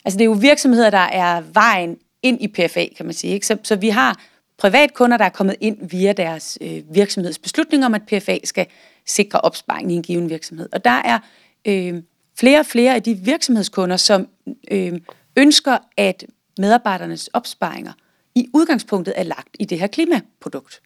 altså 0.05 0.19
det 0.19 0.25
er 0.25 0.29
jo 0.29 0.33
virksomheder, 0.33 0.90
der 0.90 0.99
er 0.99 1.43
vejen 1.53 1.99
ind 2.23 2.43
i 2.43 2.49
PFA, 2.49 2.87
kan 2.97 3.07
man 3.07 3.14
sige. 3.14 3.35
Ikke? 3.35 3.47
Så, 3.47 3.57
så 3.62 3.77
vi 3.77 3.88
har 3.88 4.21
privatkunder, 4.59 5.17
der 5.17 5.25
er 5.25 5.29
kommet 5.29 5.57
ind 5.61 5.88
via 5.90 6.12
deres 6.12 6.59
øh, 6.61 6.83
virksomhedsbeslutning 6.95 7.85
om, 7.85 7.95
at 7.95 8.03
PFA 8.03 8.38
skal 8.45 8.67
sikre 9.07 9.40
opsparing 9.40 9.93
i 9.93 9.95
en 9.95 10.03
given 10.03 10.31
virksomhed. 10.31 10.69
Og 10.73 10.85
der 10.85 10.90
er 11.05 11.19
øh, 11.64 12.03
flere 12.38 12.61
og 12.61 12.67
flere 12.67 12.95
af 12.95 13.03
de 13.03 13.14
virksomhedskunder, 13.14 13.97
som 13.97 14.29
øh, 14.71 15.01
ønsker, 15.37 15.79
at 15.97 16.25
medarbejdernes 16.59 17.29
opsparinger 17.29 17.93
i 18.35 18.49
udgangspunktet 18.55 19.14
er 19.17 19.23
lagt 19.23 19.57
i 19.59 19.64
det 19.64 19.81
her 19.81 19.87
klimaprodukt. 19.87 20.81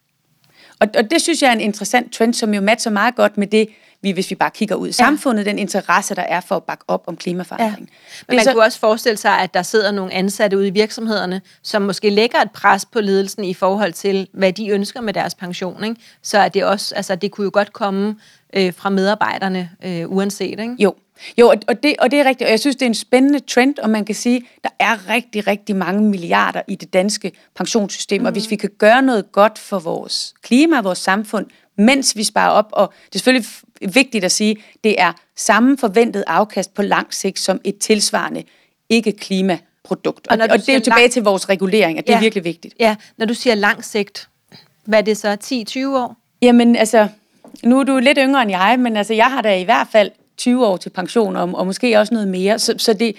Og, 0.79 0.87
og 0.97 1.11
det 1.11 1.21
synes 1.21 1.41
jeg 1.41 1.49
er 1.49 1.53
en 1.53 1.61
interessant 1.61 2.13
trend, 2.13 2.33
som 2.33 2.53
jo 2.53 2.61
matcher 2.61 2.91
meget 2.91 3.15
godt 3.15 3.37
med 3.37 3.47
det, 3.47 3.69
vi, 4.01 4.11
hvis 4.11 4.29
vi 4.29 4.35
bare 4.35 4.51
kigger 4.51 4.75
ud 4.75 4.87
i 4.87 4.91
samfundet, 4.91 5.45
ja. 5.45 5.49
den 5.49 5.59
interesse, 5.59 6.15
der 6.15 6.21
er 6.21 6.41
for 6.41 6.55
at 6.55 6.63
bakke 6.63 6.83
op 6.87 7.03
om 7.07 7.17
klimaforandring. 7.17 7.89
Ja. 7.89 8.23
Men 8.27 8.35
man 8.35 8.43
så, 8.45 8.53
kunne 8.53 8.63
også 8.63 8.79
forestille 8.79 9.17
sig, 9.17 9.39
at 9.39 9.53
der 9.53 9.63
sidder 9.63 9.91
nogle 9.91 10.13
ansatte 10.13 10.57
ude 10.57 10.67
i 10.67 10.71
virksomhederne, 10.71 11.41
som 11.63 11.81
måske 11.81 12.09
lægger 12.09 12.41
et 12.41 12.51
pres 12.51 12.85
på 12.85 13.01
ledelsen 13.01 13.43
i 13.43 13.53
forhold 13.53 13.93
til, 13.93 14.27
hvad 14.33 14.53
de 14.53 14.69
ønsker 14.69 15.01
med 15.01 15.13
deres 15.13 15.35
pension. 15.35 15.83
Ikke? 15.83 15.95
Så 16.23 16.37
er 16.37 16.49
det 16.49 16.63
også, 16.63 16.95
altså 16.95 17.15
det 17.15 17.31
kunne 17.31 17.45
jo 17.45 17.51
godt 17.53 17.73
komme 17.73 18.15
øh, 18.53 18.73
fra 18.73 18.89
medarbejderne, 18.89 19.69
øh, 19.85 20.11
uanset. 20.11 20.59
Ikke? 20.59 20.75
Jo, 20.79 20.93
jo, 21.37 21.47
og 21.67 21.83
det, 21.83 21.95
og 21.99 22.11
det 22.11 22.19
er 22.19 22.25
rigtigt, 22.25 22.47
og 22.47 22.51
jeg 22.51 22.59
synes, 22.59 22.75
det 22.75 22.81
er 22.81 22.89
en 22.89 22.95
spændende 22.95 23.39
trend, 23.39 23.79
og 23.79 23.89
man 23.89 24.05
kan 24.05 24.15
sige, 24.15 24.45
der 24.63 24.69
er 24.79 25.09
rigtig, 25.09 25.47
rigtig 25.47 25.75
mange 25.75 26.01
milliarder 26.01 26.61
i 26.67 26.75
det 26.75 26.93
danske 26.93 27.31
pensionssystem, 27.55 28.21
mm. 28.21 28.25
og 28.25 28.31
hvis 28.31 28.43
mhm. 28.43 28.51
vi 28.51 28.55
kan 28.55 28.69
gøre 28.77 29.01
noget 29.01 29.31
godt 29.31 29.59
for 29.59 29.79
vores 29.79 30.33
klima, 30.41 30.81
vores 30.81 30.99
samfund, 30.99 31.45
mens 31.77 32.15
vi 32.15 32.23
sparer 32.23 32.51
op, 32.51 32.69
og 32.71 32.93
det 33.05 33.15
er 33.15 33.19
selvfølgelig 33.19 33.49
vigtigt 33.81 34.25
at 34.25 34.31
sige, 34.31 34.57
det 34.83 35.01
er 35.01 35.13
samme 35.35 35.77
forventet 35.77 36.23
afkast 36.27 36.73
på 36.73 36.81
lang 36.81 37.13
sigt 37.13 37.39
som 37.39 37.61
et 37.63 37.77
tilsvarende 37.77 38.43
ikke-klimaprodukt. 38.89 40.27
Og, 40.27 40.37
og, 40.41 40.47
og 40.51 40.59
det 40.59 40.69
er 40.69 40.73
jo 40.73 40.79
tilbage 40.79 41.01
lang... 41.01 41.11
til 41.11 41.23
vores 41.23 41.49
regulering, 41.49 41.97
at 41.97 42.07
det 42.07 42.13
ja, 42.13 42.17
er 42.17 42.21
virkelig 42.21 42.43
vigtigt. 42.43 42.75
Ja, 42.79 42.95
når 43.17 43.25
du 43.25 43.33
siger 43.33 43.55
lang 43.55 43.85
sigt, 43.85 44.29
hvad 44.85 44.99
er 44.99 45.03
det 45.03 45.17
så, 45.17 45.37
10-20 45.43 45.87
år? 45.87 46.15
Jamen 46.41 46.75
altså, 46.75 47.07
nu 47.63 47.79
er 47.79 47.83
du 47.83 47.97
lidt 47.97 48.17
yngre 48.21 48.41
end 48.41 48.51
jeg, 48.51 48.75
men 48.79 48.97
altså, 48.97 49.13
jeg 49.13 49.25
har 49.25 49.41
da 49.41 49.57
i 49.57 49.63
hvert 49.63 49.87
fald 49.91 50.11
20 50.37 50.67
år 50.67 50.77
til 50.77 50.89
pension, 50.89 51.35
og, 51.35 51.49
og 51.53 51.65
måske 51.65 51.99
også 51.99 52.13
noget 52.13 52.27
mere. 52.27 52.59
Så, 52.59 52.73
så 52.77 52.93
det, 52.93 53.15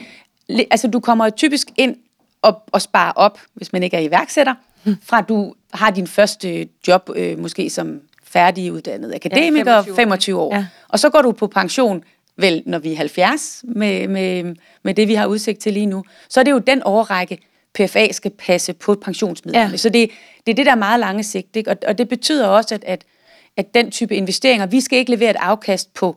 altså, 0.71 0.89
du 0.89 1.01
kommer 1.01 1.31
typisk 1.31 1.69
ind 1.77 1.97
og, 2.43 2.63
og 2.73 2.83
sparer 2.83 3.13
op, 3.13 3.41
hvis 3.55 3.73
man 3.73 3.83
ikke 3.83 3.97
er 3.97 4.01
iværksætter, 4.01 4.55
fra 5.03 5.21
du 5.21 5.55
har 5.73 5.91
din 5.91 6.07
første 6.07 6.69
job, 6.89 7.11
øh, 7.15 7.39
måske 7.39 7.71
som 7.71 8.01
færdiguddannet 8.33 9.15
akademiker, 9.15 9.73
ja, 9.73 9.81
25 9.81 9.93
år. 9.93 9.97
25 9.97 10.41
år. 10.41 10.55
Ja. 10.55 10.67
Og 10.89 10.99
så 10.99 11.11
går 11.11 11.23
du 11.23 11.33
på 11.33 11.47
pension, 11.47 12.05
vel, 12.37 12.63
når 12.67 12.79
vi 12.79 12.93
er 12.93 12.97
70, 12.97 13.65
med, 13.65 14.09
med, 14.09 14.55
med 14.83 14.95
det, 14.95 15.09
vi 15.09 15.15
har 15.15 15.27
udsigt 15.27 15.61
til 15.61 15.73
lige 15.73 15.87
nu. 15.87 16.05
Så 16.29 16.41
er 16.41 16.45
det 16.45 16.51
jo 16.51 16.59
den 16.59 16.83
overrække, 16.83 17.39
PFA 17.75 18.13
skal 18.13 18.31
passe 18.31 18.73
på 18.73 18.95
pensionsmidlerne. 18.95 19.71
Ja. 19.71 19.77
Så 19.77 19.89
det, 19.89 20.11
det 20.47 20.53
er 20.53 20.57
det, 20.57 20.67
der 20.67 20.73
er 20.73 20.77
meget 20.77 21.01
lange 21.01 21.23
sigt. 21.23 21.57
Ikke? 21.57 21.71
Og, 21.71 21.77
og 21.87 21.99
det 21.99 22.09
betyder 22.09 22.47
også, 22.47 22.75
at, 22.75 22.85
at, 22.85 23.05
at 23.57 23.75
den 23.75 23.91
type 23.91 24.15
investeringer, 24.15 24.67
vi 24.67 24.81
skal 24.81 24.99
ikke 24.99 25.11
levere 25.11 25.31
et 25.31 25.37
afkast 25.37 25.95
på 25.95 26.17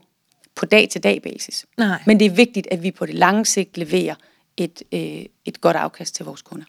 på 0.56 0.65
dag-til-dag 0.65 1.21
basis. 1.21 1.65
Nej. 1.78 2.02
Men 2.06 2.19
det 2.19 2.26
er 2.26 2.30
vigtigt, 2.30 2.67
at 2.71 2.84
vi 2.84 2.91
på 2.91 3.06
det 3.06 3.15
lange 3.15 3.45
sigt 3.45 3.78
leverer 3.78 4.15
et, 4.58 4.84
øh, 4.91 5.26
et 5.45 5.62
godt 5.62 5.78
afkast 5.78 6.15
til 6.15 6.26
vores 6.26 6.41
kunder. 6.41 6.65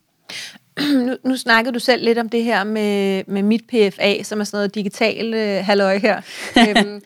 Nu, 0.81 1.17
nu 1.25 1.37
snakkede 1.37 1.75
du 1.75 1.79
selv 1.79 2.05
lidt 2.05 2.19
om 2.19 2.29
det 2.29 2.45
her 2.45 2.65
med, 2.65 3.23
med 3.27 3.43
mit 3.43 3.63
PFA, 3.69 4.23
som 4.23 4.41
er 4.41 4.45
sådan 4.45 4.57
noget 4.57 4.75
digital 4.75 5.35
øh, 5.35 5.65
halløj 5.65 5.99
her. 5.99 6.21
øhm, 6.59 7.03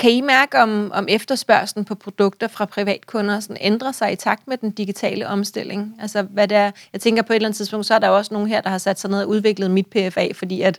kan 0.00 0.10
I 0.10 0.20
mærke, 0.20 0.58
om, 0.58 0.90
om 0.94 1.06
efterspørgselen 1.08 1.84
på 1.84 1.94
produkter 1.94 2.48
fra 2.48 2.64
privatkunder 2.64 3.40
sådan 3.40 3.56
ændrer 3.60 3.92
sig 3.92 4.12
i 4.12 4.16
takt 4.16 4.48
med 4.48 4.56
den 4.56 4.70
digitale 4.70 5.28
omstilling? 5.28 5.94
Altså, 6.00 6.22
hvad 6.22 6.48
der, 6.48 6.70
jeg 6.92 7.00
tænker 7.00 7.22
på 7.22 7.32
et 7.32 7.34
eller 7.34 7.48
andet 7.48 7.56
tidspunkt, 7.56 7.86
så 7.86 7.94
er 7.94 7.98
der 7.98 8.08
også 8.08 8.34
nogen 8.34 8.48
her, 8.48 8.60
der 8.60 8.70
har 8.70 8.78
sat 8.78 9.00
sig 9.00 9.10
ned 9.10 9.22
og 9.22 9.28
udviklet 9.28 9.70
mit 9.70 9.86
PFA, 9.86 10.28
fordi 10.32 10.62
at 10.62 10.78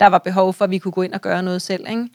der 0.00 0.06
var 0.06 0.18
behov 0.18 0.52
for, 0.52 0.64
at 0.64 0.70
vi 0.70 0.78
kunne 0.78 0.92
gå 0.92 1.02
ind 1.02 1.12
og 1.12 1.20
gøre 1.20 1.42
noget 1.42 1.62
selv. 1.62 1.86
Ikke? 1.90 2.08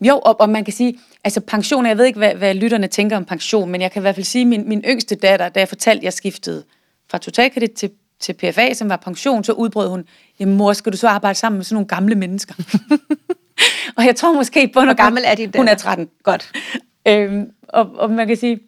Jo, 0.00 0.18
og, 0.18 0.40
og 0.40 0.48
man 0.48 0.64
kan 0.64 0.72
sige, 0.72 0.98
altså 1.24 1.40
pension, 1.40 1.86
jeg 1.86 1.98
ved 1.98 2.04
ikke, 2.04 2.18
hvad, 2.18 2.34
hvad 2.34 2.54
lytterne 2.54 2.86
tænker 2.86 3.16
om 3.16 3.24
pension, 3.24 3.70
men 3.70 3.80
jeg 3.80 3.92
kan 3.92 4.00
i 4.00 4.04
hvert 4.04 4.14
fald 4.14 4.26
sige, 4.26 4.42
at 4.42 4.48
min, 4.48 4.68
min 4.68 4.84
yngste 4.86 5.14
datter, 5.14 5.48
da 5.48 5.60
jeg 5.60 5.68
fortalte, 5.68 6.00
at 6.00 6.04
jeg 6.04 6.12
skiftede 6.12 6.64
fra 7.10 7.18
totalkredit 7.18 7.70
til, 7.70 7.90
til 8.22 8.32
PFA, 8.32 8.74
som 8.74 8.88
var 8.88 8.96
pension, 8.96 9.44
så 9.44 9.52
udbrød 9.52 9.88
hun, 9.88 10.04
jamen 10.40 10.56
mor, 10.56 10.72
skal 10.72 10.92
du 10.92 10.96
så 10.96 11.08
arbejde 11.08 11.38
sammen 11.38 11.58
med 11.58 11.64
sådan 11.64 11.74
nogle 11.74 11.88
gamle 11.88 12.14
mennesker? 12.14 12.54
og 13.96 14.04
jeg 14.04 14.16
tror 14.16 14.32
måske 14.32 14.70
på, 14.74 14.80
Hvor 14.80 14.94
gammel 14.94 15.22
er 15.26 15.34
din 15.34 15.52
Hun 15.56 15.68
er 15.68 15.74
13. 15.74 16.08
Godt. 16.22 16.52
Øhm, 17.08 17.50
og, 17.68 17.90
og 17.94 18.10
man 18.10 18.26
kan 18.26 18.36
sige, 18.36 18.60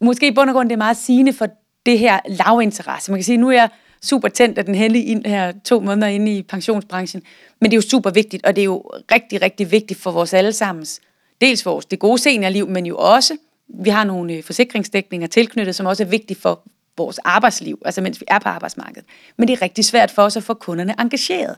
måske 0.00 0.26
i 0.26 0.30
bund 0.30 0.50
og 0.50 0.54
grund, 0.54 0.68
det 0.68 0.74
er 0.74 0.78
meget 0.78 0.96
sigende 0.96 1.32
for 1.32 1.46
det 1.86 1.98
her 1.98 2.18
lavinteresse. 2.28 3.10
Man 3.10 3.18
kan 3.18 3.24
sige, 3.24 3.38
nu 3.38 3.48
er 3.48 3.52
jeg 3.52 3.68
super 4.02 4.28
tændt 4.28 4.58
af 4.58 4.64
den 4.64 4.74
hellige 4.74 5.04
ind 5.04 5.24
her 5.24 5.52
to 5.64 5.80
måneder 5.80 6.06
inde 6.06 6.36
i 6.36 6.42
pensionsbranchen. 6.42 7.22
Men 7.60 7.70
det 7.70 7.76
er 7.76 7.78
jo 7.78 7.88
super 7.88 8.10
vigtigt, 8.10 8.46
og 8.46 8.56
det 8.56 8.62
er 8.62 8.64
jo 8.64 8.78
rigtig, 9.12 9.42
rigtig 9.42 9.70
vigtigt 9.70 10.00
for 10.00 10.10
vores 10.10 10.34
allesammens, 10.34 11.00
dels 11.40 11.66
vores 11.66 11.86
det 11.86 11.98
gode 11.98 12.18
seniorliv, 12.18 12.68
men 12.68 12.86
jo 12.86 12.96
også, 12.96 13.36
vi 13.68 13.90
har 13.90 14.04
nogle 14.04 14.32
øh, 14.32 14.42
forsikringsdækninger 14.42 15.26
tilknyttet, 15.28 15.74
som 15.74 15.86
også 15.86 16.02
er 16.02 16.08
vigtigt 16.08 16.40
for 16.40 16.62
vores 16.96 17.18
arbejdsliv, 17.18 17.82
altså 17.84 18.00
mens 18.00 18.20
vi 18.20 18.24
er 18.28 18.38
på 18.38 18.48
arbejdsmarkedet. 18.48 19.04
Men 19.38 19.48
det 19.48 19.54
er 19.54 19.62
rigtig 19.62 19.84
svært 19.84 20.10
for 20.10 20.22
os 20.22 20.36
at 20.36 20.42
få 20.42 20.54
kunderne 20.54 20.94
engageret. 20.98 21.56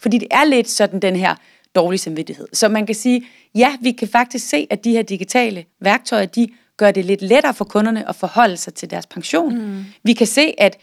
Fordi 0.00 0.18
det 0.18 0.28
er 0.30 0.44
lidt 0.44 0.68
sådan 0.68 1.00
den 1.00 1.16
her 1.16 1.34
dårlig 1.74 2.00
samvittighed. 2.00 2.48
Så 2.52 2.68
man 2.68 2.86
kan 2.86 2.94
sige, 2.94 3.26
ja, 3.54 3.76
vi 3.80 3.92
kan 3.92 4.08
faktisk 4.08 4.48
se, 4.48 4.66
at 4.70 4.84
de 4.84 4.90
her 4.90 5.02
digitale 5.02 5.64
værktøjer, 5.80 6.26
de 6.26 6.48
gør 6.76 6.90
det 6.90 7.04
lidt 7.04 7.22
lettere 7.22 7.54
for 7.54 7.64
kunderne 7.64 8.08
at 8.08 8.16
forholde 8.16 8.56
sig 8.56 8.74
til 8.74 8.90
deres 8.90 9.06
pension. 9.06 9.58
Mm. 9.58 9.84
Vi 10.02 10.12
kan 10.12 10.26
se, 10.26 10.54
at 10.58 10.78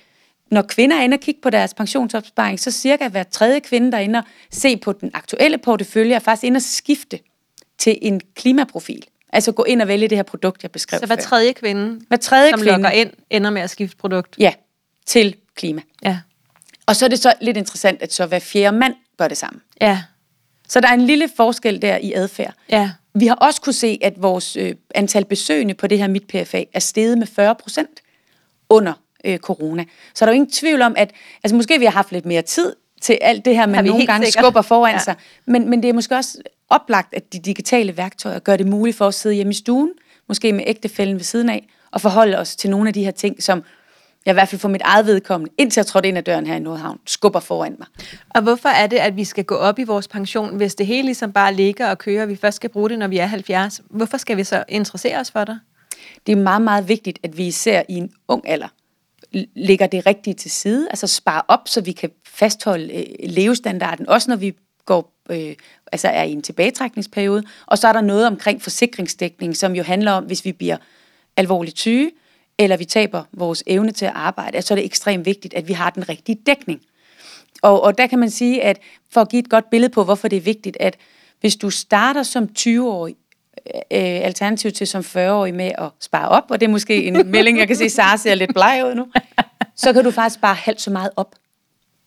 når 0.51 0.61
kvinder 0.61 0.97
er 0.97 1.01
inde 1.01 1.15
og 1.15 1.19
kigge 1.19 1.41
på 1.41 1.49
deres 1.49 1.73
pensionsopsparing, 1.73 2.59
så 2.59 2.71
cirka 2.71 3.07
hver 3.07 3.23
tredje 3.23 3.59
kvinde, 3.59 3.91
der 3.91 3.97
er 3.97 4.01
inde 4.01 4.19
og 4.19 4.25
se 4.51 4.77
på 4.77 4.91
den 4.93 5.11
aktuelle 5.13 5.57
portefølje, 5.57 6.15
er 6.15 6.19
faktisk 6.19 6.43
inde 6.43 6.57
og 6.57 6.61
skifte 6.61 7.19
til 7.77 7.97
en 8.01 8.21
klimaprofil. 8.35 9.05
Altså 9.37 9.51
gå 9.51 9.63
ind 9.63 9.81
og 9.81 9.87
vælge 9.87 10.07
det 10.07 10.17
her 10.17 10.23
produkt, 10.23 10.63
jeg 10.63 10.71
beskrev 10.71 10.99
Så 10.99 11.05
hver 11.05 11.15
tredje 11.15 11.53
kvinde, 11.53 12.01
hver 12.07 12.17
tredje 12.17 12.49
som 12.49 12.59
kvinde, 12.59 12.71
logger 12.71 12.91
ind, 12.91 13.11
ender 13.29 13.49
med 13.49 13.61
at 13.61 13.69
skifte 13.69 13.97
produkt? 13.97 14.35
Ja, 14.39 14.53
til 15.05 15.35
klima. 15.55 15.81
Ja. 16.03 16.19
Og 16.85 16.95
så 16.95 17.05
er 17.05 17.09
det 17.09 17.19
så 17.19 17.33
lidt 17.41 17.57
interessant, 17.57 18.01
at 18.01 18.13
så 18.13 18.25
hver 18.25 18.39
fjerde 18.39 18.77
mand 18.77 18.93
gør 19.17 19.27
det 19.27 19.37
samme. 19.37 19.59
Ja. 19.81 20.01
Så 20.67 20.79
der 20.79 20.87
er 20.87 20.93
en 20.93 21.01
lille 21.01 21.29
forskel 21.37 21.81
der 21.81 21.97
i 21.97 22.13
adfærd. 22.13 22.53
Ja. 22.69 22.91
Vi 23.13 23.27
har 23.27 23.35
også 23.35 23.61
kunne 23.61 23.73
se, 23.73 23.99
at 24.01 24.21
vores 24.21 24.55
øh, 24.55 24.75
antal 24.95 25.25
besøgende 25.25 25.73
på 25.73 25.87
det 25.87 25.97
her 25.97 26.07
Mit 26.07 26.27
PFA 26.27 26.63
er 26.73 26.79
steget 26.79 27.17
med 27.17 27.27
40 27.27 27.55
procent 27.55 28.01
under 28.69 28.93
øh, 29.25 29.37
corona. 29.37 29.85
Så 30.13 30.25
der 30.25 30.31
er 30.31 30.33
jo 30.33 30.35
ingen 30.35 30.51
tvivl 30.51 30.81
om, 30.81 30.93
at 30.97 31.11
altså 31.43 31.55
måske 31.55 31.79
vi 31.79 31.85
har 31.85 31.91
haft 31.91 32.11
lidt 32.11 32.25
mere 32.25 32.41
tid 32.41 32.75
til 33.01 33.17
alt 33.21 33.45
det 33.45 33.55
her, 33.55 33.65
man 33.65 33.85
nogle 33.85 34.05
gange 34.05 34.25
sikkert. 34.25 34.43
skubber 34.43 34.61
foran 34.61 34.93
ja. 34.93 34.99
sig. 34.99 35.15
Men, 35.45 35.69
men 35.69 35.83
det 35.83 35.89
er 35.89 35.93
måske 35.93 36.15
også 36.15 36.37
oplagt, 36.69 37.13
at 37.13 37.33
de 37.33 37.39
digitale 37.39 37.97
værktøjer 37.97 38.39
gør 38.39 38.57
det 38.57 38.67
muligt 38.67 38.97
for 38.97 39.05
os 39.05 39.15
at 39.15 39.19
sidde 39.19 39.35
hjemme 39.35 39.51
i 39.51 39.53
stuen, 39.53 39.91
måske 40.27 40.53
med 40.53 40.63
ægtefælden 40.67 41.15
ved 41.15 41.23
siden 41.23 41.49
af, 41.49 41.67
og 41.91 42.01
forholde 42.01 42.37
os 42.37 42.55
til 42.55 42.69
nogle 42.69 42.87
af 42.87 42.93
de 42.93 43.03
her 43.03 43.11
ting, 43.11 43.43
som 43.43 43.63
jeg 44.25 44.31
i 44.31 44.33
hvert 44.33 44.49
fald 44.49 44.59
for 44.59 44.69
mit 44.69 44.81
eget 44.81 45.05
vedkommende, 45.05 45.53
indtil 45.57 45.79
jeg 45.79 45.85
trådte 45.85 46.07
ind 46.07 46.17
ad 46.17 46.23
døren 46.23 46.47
her 46.47 46.55
i 46.55 46.59
Nordhavn, 46.59 46.99
skubber 47.05 47.39
foran 47.39 47.75
mig. 47.79 47.87
Og 48.29 48.41
hvorfor 48.41 48.69
er 48.69 48.87
det, 48.87 48.97
at 48.97 49.15
vi 49.15 49.23
skal 49.23 49.43
gå 49.43 49.55
op 49.55 49.79
i 49.79 49.83
vores 49.83 50.07
pension, 50.07 50.55
hvis 50.55 50.75
det 50.75 50.85
hele 50.85 51.05
ligesom 51.05 51.31
bare 51.31 51.53
ligger 51.53 51.89
og 51.89 51.97
kører, 51.97 52.23
og 52.23 52.29
vi 52.29 52.35
først 52.35 52.55
skal 52.55 52.69
bruge 52.69 52.89
det, 52.89 52.99
når 52.99 53.07
vi 53.07 53.17
er 53.17 53.25
70? 53.25 53.81
Hvorfor 53.89 54.17
skal 54.17 54.37
vi 54.37 54.43
så 54.43 54.63
interessere 54.69 55.19
os 55.19 55.31
for 55.31 55.43
det? 55.43 55.59
det 56.27 56.31
er 56.31 56.35
meget, 56.35 56.61
meget 56.61 56.87
vigtigt, 56.87 57.19
at 57.23 57.37
vi 57.37 57.47
især 57.47 57.83
i 57.89 57.93
en 57.93 58.11
ung 58.27 58.49
alder 58.49 58.67
lægger 59.55 59.87
det 59.87 60.05
rigtige 60.05 60.33
til 60.33 60.51
side, 60.51 60.87
altså 60.89 61.07
sparer 61.07 61.41
op, 61.47 61.67
så 61.67 61.81
vi 61.81 61.91
kan 61.91 62.11
fastholde 62.25 62.93
øh, 62.93 63.29
levestandarden, 63.29 64.09
også 64.09 64.29
når 64.29 64.35
vi 64.35 64.55
går, 64.85 65.13
øh, 65.29 65.55
altså 65.91 66.07
er 66.07 66.23
i 66.23 66.31
en 66.31 66.41
tilbagetrækningsperiode. 66.41 67.43
Og 67.65 67.77
så 67.77 67.87
er 67.87 67.93
der 67.93 68.01
noget 68.01 68.27
omkring 68.27 68.61
forsikringsdækning, 68.61 69.57
som 69.57 69.75
jo 69.75 69.83
handler 69.83 70.11
om, 70.11 70.23
hvis 70.23 70.45
vi 70.45 70.51
bliver 70.51 70.77
alvorligt 71.37 71.79
syge, 71.79 72.11
eller 72.57 72.77
vi 72.77 72.85
taber 72.85 73.23
vores 73.33 73.63
evne 73.67 73.91
til 73.91 74.05
at 74.05 74.11
arbejde, 74.15 74.61
så 74.61 74.73
er 74.73 74.75
det 74.75 74.85
ekstremt 74.85 75.25
vigtigt, 75.25 75.53
at 75.53 75.67
vi 75.67 75.73
har 75.73 75.89
den 75.89 76.09
rigtige 76.09 76.39
dækning. 76.45 76.81
Og, 77.61 77.81
og 77.81 77.97
der 77.97 78.07
kan 78.07 78.19
man 78.19 78.29
sige, 78.29 78.63
at 78.63 78.79
for 79.11 79.21
at 79.21 79.29
give 79.29 79.39
et 79.39 79.49
godt 79.49 79.69
billede 79.69 79.93
på, 79.93 80.03
hvorfor 80.03 80.27
det 80.27 80.37
er 80.37 80.41
vigtigt, 80.41 80.77
at 80.79 80.97
hvis 81.39 81.55
du 81.55 81.69
starter 81.69 82.23
som 82.23 82.49
20-årig, 82.59 83.15
øh, 83.73 83.75
alternativ 84.01 84.71
til 84.71 84.87
som 84.87 85.01
40-årig 85.01 85.53
med 85.53 85.71
at 85.77 85.89
spare 85.99 86.29
op, 86.29 86.43
og 86.49 86.59
det 86.59 86.65
er 86.65 86.71
måske 86.71 87.03
en 87.03 87.27
melding, 87.31 87.57
jeg 87.59 87.67
kan 87.67 87.75
se, 87.75 87.89
Sara 87.89 88.17
ser 88.17 88.35
lidt 88.35 88.53
bleg 88.53 88.83
ud 88.85 88.95
nu, 88.95 89.07
så 89.75 89.93
kan 89.93 90.03
du 90.03 90.11
faktisk 90.11 90.39
spare 90.39 90.55
halvt 90.55 90.81
så 90.81 90.91
meget 90.91 91.09
op, 91.15 91.35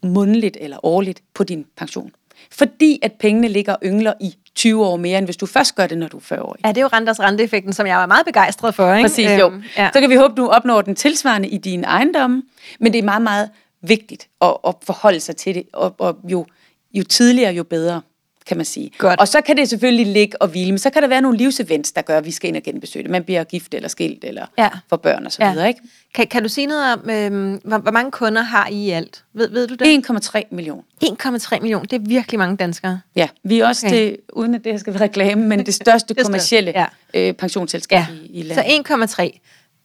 månedligt 0.02 0.56
eller 0.60 0.86
årligt, 0.86 1.22
på 1.34 1.44
din 1.44 1.66
pension. 1.76 2.12
Fordi 2.52 2.98
at 3.02 3.12
pengene 3.12 3.48
ligger 3.48 3.72
og 3.72 3.78
yngler 3.84 4.12
i 4.20 4.34
20 4.54 4.86
år 4.86 4.96
mere, 4.96 5.18
end 5.18 5.26
hvis 5.26 5.36
du 5.36 5.46
først 5.46 5.74
gør 5.74 5.86
det, 5.86 5.98
når 5.98 6.08
du 6.08 6.16
er 6.16 6.20
40-årig. 6.20 6.60
Ja, 6.64 6.68
det 6.68 6.76
er 6.76 6.80
jo 6.80 6.88
renters 6.88 7.20
renteeffekten, 7.20 7.72
som 7.72 7.86
jeg 7.86 7.96
var 7.96 8.06
meget 8.06 8.26
begejstret 8.26 8.74
for. 8.74 8.94
Ikke? 8.94 9.08
Præcis, 9.08 9.30
jo. 9.40 9.46
Øhm, 9.46 9.62
ja. 9.76 9.90
Så 9.92 10.00
kan 10.00 10.10
vi 10.10 10.14
håbe, 10.14 10.34
du 10.34 10.48
opnår 10.48 10.82
den 10.82 10.94
tilsvarende 10.94 11.48
i 11.48 11.58
dine 11.58 11.86
ejendomme, 11.86 12.42
men 12.80 12.92
det 12.92 12.98
er 12.98 13.02
meget, 13.02 13.22
meget 13.22 13.50
vigtigt 13.82 14.28
at, 14.40 14.56
at 14.66 14.74
forholde 14.82 15.20
sig 15.20 15.36
til 15.36 15.54
det, 15.54 15.62
og, 15.72 15.94
og 15.98 16.16
jo, 16.24 16.46
jo 16.92 17.04
tidligere, 17.04 17.52
jo 17.52 17.64
bedre, 17.64 18.00
kan 18.46 18.56
man 18.56 18.66
sige. 18.66 18.90
Godt. 18.98 19.20
Og 19.20 19.28
så 19.28 19.40
kan 19.40 19.56
det 19.56 19.68
selvfølgelig 19.68 20.06
ligge 20.06 20.42
og 20.42 20.48
hvile, 20.48 20.72
men 20.72 20.78
så 20.78 20.90
kan 20.90 21.02
der 21.02 21.08
være 21.08 21.20
nogle 21.20 21.38
livsevents, 21.38 21.92
der 21.92 22.02
gør, 22.02 22.18
at 22.18 22.24
vi 22.24 22.30
skal 22.30 22.48
ind 22.48 22.56
og 22.56 22.62
genbesøge 22.62 23.02
det. 23.02 23.10
Man 23.10 23.24
bliver 23.24 23.44
gift 23.44 23.74
eller 23.74 23.88
skilt, 23.88 24.24
eller 24.24 24.46
Ja. 24.58 24.68
får 24.88 24.96
børn 24.96 25.26
og 25.26 25.32
så 25.32 25.38
Ja. 25.44 25.52
videre, 25.52 25.68
ikke? 25.68 25.80
Kan, 26.14 26.26
kan 26.26 26.42
du 26.42 26.48
sige 26.48 26.66
noget 26.66 26.92
om, 26.92 27.10
øhm, 27.10 27.60
hvor, 27.64 27.78
hvor 27.78 27.90
mange 27.90 28.10
kunder 28.10 28.42
har 28.42 28.68
I 28.68 28.74
i 28.86 28.90
alt? 28.90 29.24
Ved, 29.34 29.48
ved 29.50 29.66
du 29.68 29.74
det? 29.74 29.86
1,3 29.86 30.42
millioner. 30.50 30.82
1,3 31.04 31.60
millioner. 31.60 31.84
Det 31.86 31.96
er 31.96 32.08
virkelig 32.08 32.38
mange 32.38 32.56
danskere. 32.56 33.00
Ja, 33.16 33.28
vi 33.44 33.60
er 33.60 33.66
også 33.66 33.86
Okay. 33.86 33.96
det, 33.96 34.16
uden 34.32 34.54
at 34.54 34.64
det 34.64 34.72
her 34.72 34.78
skal 34.78 34.92
være 34.94 35.02
reklame, 35.02 35.46
men 35.46 35.66
det 35.66 35.74
største 35.74 36.14
Det 36.14 36.24
kommercielle 36.24 36.72
ja. 36.76 36.86
øh, 37.28 37.32
pensionsselskab 37.34 37.96
Ja. 37.98 38.06
i, 38.24 38.38
i 38.40 38.42
landet. 38.42 38.86
Så 39.16 39.22
1,3. 39.22 39.40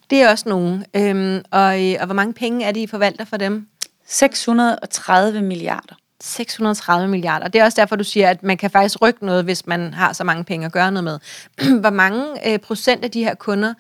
Det 0.10 0.22
er 0.22 0.30
også 0.30 0.50
nogen. 0.50 0.86
Øhm, 0.96 1.42
og, 1.52 1.84
øh, 1.86 1.96
og 2.00 2.06
hvor 2.06 2.14
mange 2.16 2.34
penge 2.34 2.66
er 2.66 2.72
det, 2.72 2.80
I 2.80 2.88
forvalter 2.88 3.26
for 3.26 3.38
dem? 3.38 3.68
630 4.08 5.42
milliarder. 5.42 5.96
630 6.26 7.08
milliarder. 7.08 7.48
Det 7.48 7.62
er 7.62 7.66
også 7.66 7.82
derfor, 7.82 7.96
du 7.96 8.04
siger, 8.04 8.30
at 8.30 8.44
man 8.44 8.58
kan 8.58 8.72
faktisk 8.72 9.02
rykke 9.02 9.26
noget, 9.26 9.44
hvis 9.44 9.68
man 9.68 9.94
har 9.94 10.14
så 10.14 10.24
mange 10.24 10.44
penge 10.44 10.66
at 10.66 10.72
gøre 10.72 10.92
noget 10.92 11.04
med. 11.04 11.20
Hvor 11.82 11.90
mange 11.90 12.52
øh, 12.54 12.60
procent 12.60 13.04
af 13.04 13.12
de 13.12 13.24
her 13.24 13.36
kunder, 13.36 13.74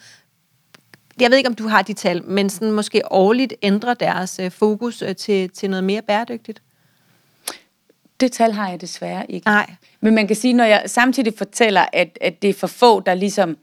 jeg 1.19 1.31
ved 1.31 1.37
ikke, 1.37 1.49
om 1.49 1.55
du 1.55 1.67
har 1.67 1.81
de 1.81 1.93
tal, 1.93 2.23
men 2.23 2.49
sådan 2.49 2.71
måske 2.71 3.01
årligt 3.11 3.53
ændrer 3.61 3.93
deres 3.93 4.39
øh, 4.39 4.51
fokus 4.51 5.01
øh, 5.01 5.15
til, 5.15 5.49
til 5.49 5.69
noget 5.69 5.83
mere 5.83 6.01
bæredygtigt? 6.01 6.61
Det 8.19 8.31
tal 8.31 8.51
har 8.51 8.69
jeg 8.69 8.81
desværre 8.81 9.31
ikke. 9.31 9.47
Nej. 9.47 9.73
Men 10.01 10.15
man 10.15 10.27
kan 10.27 10.35
sige, 10.35 10.53
når 10.53 10.63
jeg 10.63 10.83
samtidig 10.85 11.33
fortæller, 11.37 11.85
at, 11.93 12.17
at 12.21 12.41
det 12.41 12.49
er 12.49 12.53
for 12.53 12.67
få, 12.67 12.99
der 12.99 13.13
ligesom 13.13 13.57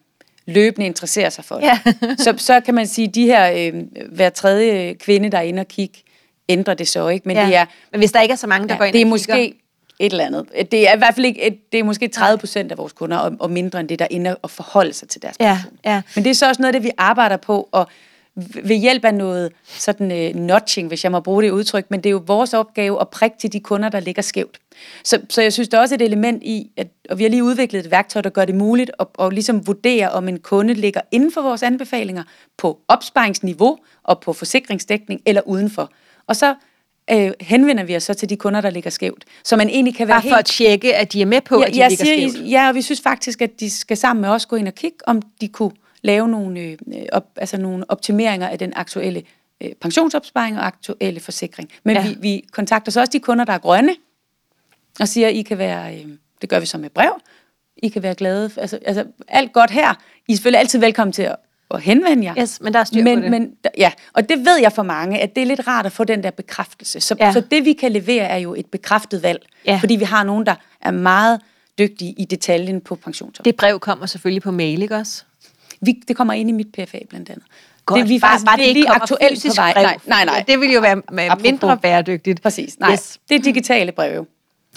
løbende 0.47 0.87
interesserer 0.87 1.31
sig 1.31 1.45
for 1.45 1.55
det, 1.55 1.63
Ja. 1.63 1.79
så, 2.25 2.35
så 2.37 2.61
kan 2.61 2.75
man 2.75 2.87
sige, 2.87 3.09
at 3.09 3.15
de 3.15 3.27
her 3.27 3.71
øh, 3.73 3.83
hver 4.13 4.31
tredje 4.31 4.95
kvinde, 4.95 5.31
der 5.31 5.39
er 5.39 5.43
inde 5.43 5.61
og 5.61 5.69
kigge, 5.69 5.99
ændrer 6.49 6.75
det 6.75 6.89
så 6.89 7.09
ikke. 7.09 7.29
Men 7.29 7.37
ja. 7.37 7.47
det 7.47 7.57
er, 7.57 7.65
men 7.93 8.01
hvis 8.01 8.13
der 8.13 8.21
ikke 8.21 8.33
er 8.33 8.37
så 8.37 8.47
mange, 8.47 8.69
der 8.69 8.75
ja, 8.75 8.79
går 8.79 8.85
ind 8.85 8.93
det 8.93 9.01
er 9.01 9.05
og 9.05 9.09
måske 9.09 9.33
kigger, 9.33 9.57
et 9.99 10.13
eller 10.13 10.27
andet. 10.27 10.73
Det 10.73 10.89
er 10.89 10.95
i 10.95 10.99
hvert 10.99 11.15
fald 11.15 11.27
ikke, 11.27 11.43
et, 11.43 11.73
det 11.73 11.81
er 11.81 11.85
måske 11.85 12.09
30 12.09 12.39
procent 12.39 12.73
af 12.73 12.79
vores 12.79 12.93
kunder, 12.93 13.17
og, 13.17 13.33
og 13.39 13.51
mindre 13.51 13.81
end 13.81 13.89
det, 13.89 13.99
der 13.99 14.05
er 14.05 14.09
inde 14.11 14.37
og 14.37 14.51
forholde 14.51 14.93
sig 14.93 15.09
til 15.09 15.23
deres 15.23 15.37
Ja, 15.41 15.55
pension. 15.55 15.79
ja. 15.85 16.03
Men 16.15 16.25
det 16.25 16.31
er 16.31 16.35
så 16.35 16.49
også 16.49 16.63
noget 16.63 16.75
det, 16.75 16.83
vi 16.83 16.91
arbejder 16.99 17.37
på, 17.37 17.69
og 17.73 17.87
ved 18.65 18.77
hjælp 18.77 19.05
af 19.05 19.15
noget 19.15 19.53
sådan 19.67 20.13
øh, 20.13 20.35
notching, 20.35 20.89
hvis 20.89 21.05
jeg 21.05 21.13
må 21.13 21.21
bruge 21.21 21.43
det 21.43 21.51
udtryk, 21.51 21.87
men 21.91 22.01
det 22.01 22.07
er 22.07 22.11
jo 22.11 22.23
vores 22.27 22.55
opgave 22.55 23.01
at 23.01 23.09
prikke 23.09 23.37
til 23.39 23.53
de 23.53 23.61
kunder, 23.61 23.89
der 23.89 24.01
ligger 24.01 24.23
skævt. 24.23 24.59
Så, 25.05 25.21
så 25.29 25.43
jeg 25.43 25.53
synes, 25.53 25.69
der 25.69 25.79
er 25.79 25.83
også 25.83 25.95
et 25.95 26.03
element 26.03 26.43
i, 26.43 26.71
at 26.77 26.89
og 27.11 27.19
vi 27.19 27.23
har 27.23 27.31
lige 27.31 27.45
udviklet 27.45 27.85
et 27.85 27.91
værktøj, 27.91 28.23
der 28.23 28.31
gør 28.31 28.45
det 28.45 28.55
muligt 28.55 28.91
at, 29.01 29.07
at 29.21 29.33
ligesom 29.33 29.67
vurdere, 29.67 30.11
om 30.11 30.29
en 30.29 30.39
kunde 30.39 30.75
ligger 30.75 31.01
inden 31.11 31.33
for 31.33 31.43
vores 31.43 31.63
anbefalinger 31.63 32.23
på 32.59 32.79
opsparingsniveau 32.89 33.79
og 34.03 34.21
på 34.21 34.33
forsikringsdækning 34.33 35.21
eller 35.27 35.43
udenfor. 35.47 35.91
Og 36.33 36.37
så 36.37 36.55
øh, 37.11 37.31
henvender 37.41 37.85
vi 37.85 37.97
os 37.97 38.03
så 38.03 38.15
til 38.15 38.29
de 38.29 38.37
kunder, 38.37 38.61
der 38.61 38.71
ligger 38.71 38.91
skævt. 38.91 39.25
Så 39.45 39.57
man 39.57 39.69
egentlig 39.69 39.97
kan 39.97 40.09
være 40.09 40.23
bare 40.23 40.31
for 40.31 40.37
at 40.37 40.45
tjekke, 40.45 40.95
at 40.97 41.13
de 41.13 41.23
er 41.23 41.27
med 41.27 41.41
på, 41.41 41.61
at 41.61 41.75
de 41.75 41.79
jeg 41.79 41.91
ligger 41.91 42.05
siger, 42.05 42.31
skævt. 42.31 42.51
Ja, 42.51 42.69
og 42.69 42.75
vi 42.75 42.83
synes 42.83 43.01
faktisk, 43.01 43.43
at 43.43 43.61
de 43.61 43.71
skal 43.71 43.97
sammen 43.97 44.21
med 44.21 44.29
os 44.29 44.47
gå 44.47 44.57
ind 44.57 44.69
og 44.69 44.75
kigge, 44.75 44.97
om 45.07 45.23
de 45.41 45.49
kunne 45.49 45.71
lave 46.03 46.29
nogle, 46.29 46.61
øh, 46.61 46.77
op, 47.13 47.27
altså 47.37 47.57
nogle 47.57 47.91
optimeringer 47.91 48.49
af 48.49 48.59
den 48.59 48.73
aktuelle 48.77 49.23
øh, 49.61 49.71
pensionsopsparing 49.81 50.59
og 50.59 50.67
aktuelle 50.67 51.21
forsikring. 51.21 51.71
Men 51.85 51.97
Ja. 51.97 52.03
ja. 52.03 52.09
vi, 52.09 52.17
vi 52.21 52.45
kontakter 52.53 52.93
så 52.93 53.01
også 53.01 53.13
de 53.13 53.21
kunder, 53.21 53.45
der 53.45 53.53
er 53.53 53.59
grønne, 53.59 53.95
og 55.01 55.09
siger, 55.09 55.29
at 55.29 55.35
I 55.35 55.43
kan 55.43 55.59
være, 55.59 55.95
øh, 55.95 56.07
det 56.41 56.49
gør 56.49 56.61
vi 56.61 56.67
så 56.67 56.79
med 56.79 56.91
brev, 56.91 57.21
I 57.77 57.89
kan 57.89 58.03
være 58.03 58.15
glade. 58.15 58.51
Altså, 58.57 58.79
altså 58.87 59.05
alt 59.29 59.53
godt 59.53 59.71
her. 59.71 59.95
I 60.29 60.33
er 60.33 60.37
selvfølgelig 60.37 60.61
altid 60.61 60.79
velkommen 60.79 61.13
til 61.13 61.23
at, 61.23 61.37
at 61.75 61.81
henvende 61.83 62.25
jer. 62.25 62.35
Yes, 62.39 62.61
men 62.61 62.73
der 62.75 62.81
er 62.81 62.85
styr 62.85 63.03
men, 63.03 63.17
på 63.19 63.23
det. 63.23 63.31
Men, 63.31 63.53
ja, 63.79 63.93
og 64.13 64.29
det 64.29 64.39
ved 64.47 64.59
jeg 64.61 64.73
for 64.73 64.83
mange, 64.83 65.19
at 65.21 65.35
det 65.37 65.43
er 65.43 65.47
lidt 65.47 65.67
rart 65.69 65.87
at 65.87 65.93
få 65.93 66.05
den 66.05 66.23
der 66.23 66.31
bekræftelse. 66.31 67.01
Så, 67.01 67.15
Ja. 67.21 67.33
så 67.33 67.41
det, 67.51 67.65
vi 67.65 67.73
kan 67.73 67.93
levere, 67.93 68.25
er 68.25 68.37
jo 68.37 68.55
et 68.55 68.67
bekræftet 68.67 69.23
valg. 69.23 69.43
Ja. 69.67 69.77
Fordi 69.81 69.97
vi 69.97 70.05
har 70.05 70.25
nogen, 70.25 70.47
der 70.47 70.55
er 70.81 70.91
meget 70.91 71.41
dygtige 71.79 72.15
i 72.19 72.25
detaljen 72.25 72.81
på 72.81 72.95
pensionsopsparing. 72.95 73.45
Det 73.45 73.57
brev 73.57 73.81
kommer 73.81 74.07
selvfølgelig 74.07 74.43
på 74.43 74.51
mail, 74.51 74.83
ikke 74.83 74.97
også? 74.97 75.23
Vi, 75.81 76.03
det 76.09 76.17
kommer 76.17 76.33
ind 76.35 76.49
i 76.49 76.53
mit 76.53 76.67
PFA 76.73 76.99
blandt 77.09 77.31
andet. 77.31 77.45
Godt. 77.87 78.01
Det, 78.01 78.09
vi 78.09 78.15
er 78.17 78.21
bare, 78.21 78.31
faktisk 78.31 78.47
bare 78.47 78.57
det 78.57 78.65
lige 78.67 78.77
ikke 78.77 78.87
kommer 78.87 79.03
aktuelt 79.03 79.45
på 79.47 79.53
vej. 79.57 79.73
brev. 79.73 79.83
Nej, 79.85 79.97
nej, 80.07 80.25
nej. 80.25 80.45
Det 80.49 80.61
vil 80.61 80.73
jo 80.73 80.81
være 80.81 80.97
med 81.13 81.25
Apropos. 81.25 81.43
mindre 81.43 81.77
bæredygtigt. 81.79 82.43
Præcis. 82.43 82.79
Nej, 82.81 82.93
Yes. 82.93 83.19
det 83.29 83.35
er 83.35 83.43
digitale 83.43 83.93
breve. 83.93 84.27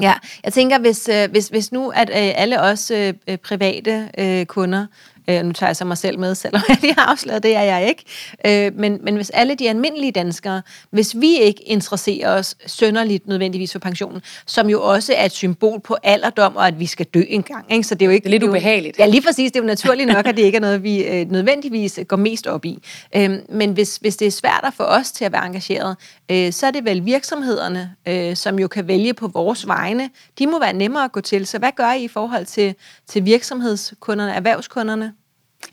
Ja, 0.02 0.14
jeg 0.44 0.54
tænker, 0.54 0.80
hvis, 0.80 1.10
øh, 1.10 1.32
hvis, 1.32 1.48
hvis 1.48 1.72
nu 1.72 1.90
at 1.90 2.10
øh, 2.10 2.16
alle 2.36 2.62
os 2.62 2.92
øh, 2.92 3.14
øh, 3.28 3.38
private 3.38 4.10
øh, 4.18 4.46
kunder, 4.46 4.86
øh, 5.28 5.44
nu 5.44 5.52
tager 5.52 5.70
jeg 5.70 5.76
så 5.76 5.86
mig 5.86 5.98
selv 5.98 6.20
med, 6.20 6.36
selvom 6.36 6.62
jeg 6.70 6.78
lige 6.82 6.94
har 6.94 7.06
afsløret, 7.06 7.44
det 7.44 7.56
er 7.56 7.62
jeg 7.62 7.88
ikke, 7.90 8.04
øh, 8.46 8.80
men, 8.80 9.00
men 9.04 9.16
hvis 9.16 9.30
alle 9.30 9.56
de 9.56 9.70
almindelige 9.70 10.12
danskere, 10.12 10.62
hvis 10.90 11.16
vi 11.20 11.38
ikke 11.38 11.62
interesserer 11.62 12.38
os 12.40 12.56
sønderligt 12.66 13.28
nødvendigvis 13.28 13.72
for 13.72 13.80
pensionen, 13.80 14.22
som 14.46 14.70
jo 14.70 14.82
også 14.82 15.14
er 15.18 15.26
et 15.26 15.32
symbol 15.32 15.80
på 15.80 15.98
alderdom, 16.04 16.56
og 16.56 16.68
at 16.68 16.80
vi 16.80 16.86
skal 16.86 17.06
dø 17.06 17.24
en 17.28 17.44
gang, 17.44 17.74
ikke? 17.74 17.84
så 17.84 17.96
det 17.96 18.02
er 18.02 18.06
jo 18.06 18.12
ikke... 18.12 18.24
Det 18.24 18.30
er 18.30 18.32
lidt 18.32 18.44
jo- 18.44 18.50
ubehageligt. 18.50 19.00
Ja, 19.00 19.06
lige 19.06 19.22
præcis. 19.22 19.52
Det 19.52 19.60
er 19.60 19.64
jo 19.64 19.68
naturligt 19.68 20.08
nok, 20.08 20.28
at 20.28 20.38
det 20.38 20.44
ikke 20.44 20.56
er 20.56 20.62
noget, 20.62 20.84
vi 20.84 21.04
øh, 21.04 21.32
nødvendigvis 21.32 22.00
går 22.08 22.18
mest 22.18 22.48
op 22.48 22.66
i. 22.66 22.80
Øhm, 23.16 23.42
men 23.50 23.72
hvis, 23.72 23.98
hvis 23.98 24.18
det 24.18 24.28
er 24.28 24.32
svært 24.32 24.62
at 24.64 24.74
få 24.74 24.84
os 24.84 25.12
til 25.12 25.26
at 25.26 25.32
være 25.32 25.46
engageret, 25.46 25.96
øh, 26.32 26.54
så 26.54 26.68
er 26.68 26.72
det 26.72 26.86
vel 26.86 27.06
virksomhederne, 27.06 27.92
øh, 28.08 28.36
som 28.36 28.60
jo 28.60 28.68
kan 28.68 28.88
vælge 28.88 29.14
på 29.14 29.28
vores 29.28 29.68
vegne. 29.68 30.10
De 30.40 30.48
må 30.48 30.60
være 30.60 30.74
nemmere 30.74 31.04
at 31.04 31.12
gå 31.12 31.22
til. 31.22 31.48
Så 31.48 31.60
hvad 31.60 31.72
gør 31.76 31.92
I 31.92 32.04
i 32.04 32.08
forhold 32.08 32.46
til, 32.46 32.76
til 33.08 33.26
virksomhedskunderne, 33.26 34.32
erhvervskunderne? 34.34 35.14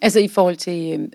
Altså 0.00 0.20
i 0.20 0.28
forhold 0.28 0.56
til 0.56 1.00
øh, 1.00 1.08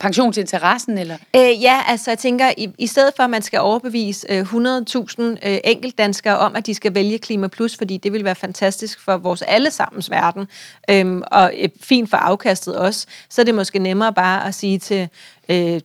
pensionsinteressen? 0.00 0.98
Eller? 0.98 1.16
Øh, 1.36 1.62
ja, 1.62 1.80
altså 1.88 2.10
jeg 2.10 2.18
tænker, 2.18 2.50
i, 2.56 2.68
i 2.78 2.86
stedet 2.86 3.12
for 3.16 3.22
at 3.22 3.30
man 3.30 3.42
skal 3.42 3.60
overbevise 3.60 4.26
øh, 4.32 4.54
100.000 4.54 5.22
øh, 5.22 5.58
enkeltdanskere 5.64 6.38
om, 6.38 6.56
at 6.56 6.66
de 6.66 6.74
skal 6.74 6.94
vælge 6.94 7.18
Klima 7.18 7.48
Plus, 7.48 7.76
fordi 7.76 7.96
det 7.96 8.12
vil 8.12 8.24
være 8.24 8.34
fantastisk 8.34 9.00
for 9.00 9.16
vores 9.16 9.42
allesammens 9.42 10.10
verden, 10.10 10.46
øh, 10.90 11.22
og 11.32 11.52
øh, 11.58 11.68
fint 11.80 12.10
for 12.10 12.16
afkastet 12.16 12.76
også, 12.76 13.06
så 13.28 13.40
er 13.40 13.44
det 13.44 13.54
måske 13.54 13.78
nemmere 13.78 14.12
bare 14.12 14.46
at 14.46 14.54
sige 14.54 14.78
til 14.78 15.08
øh, 15.48 15.80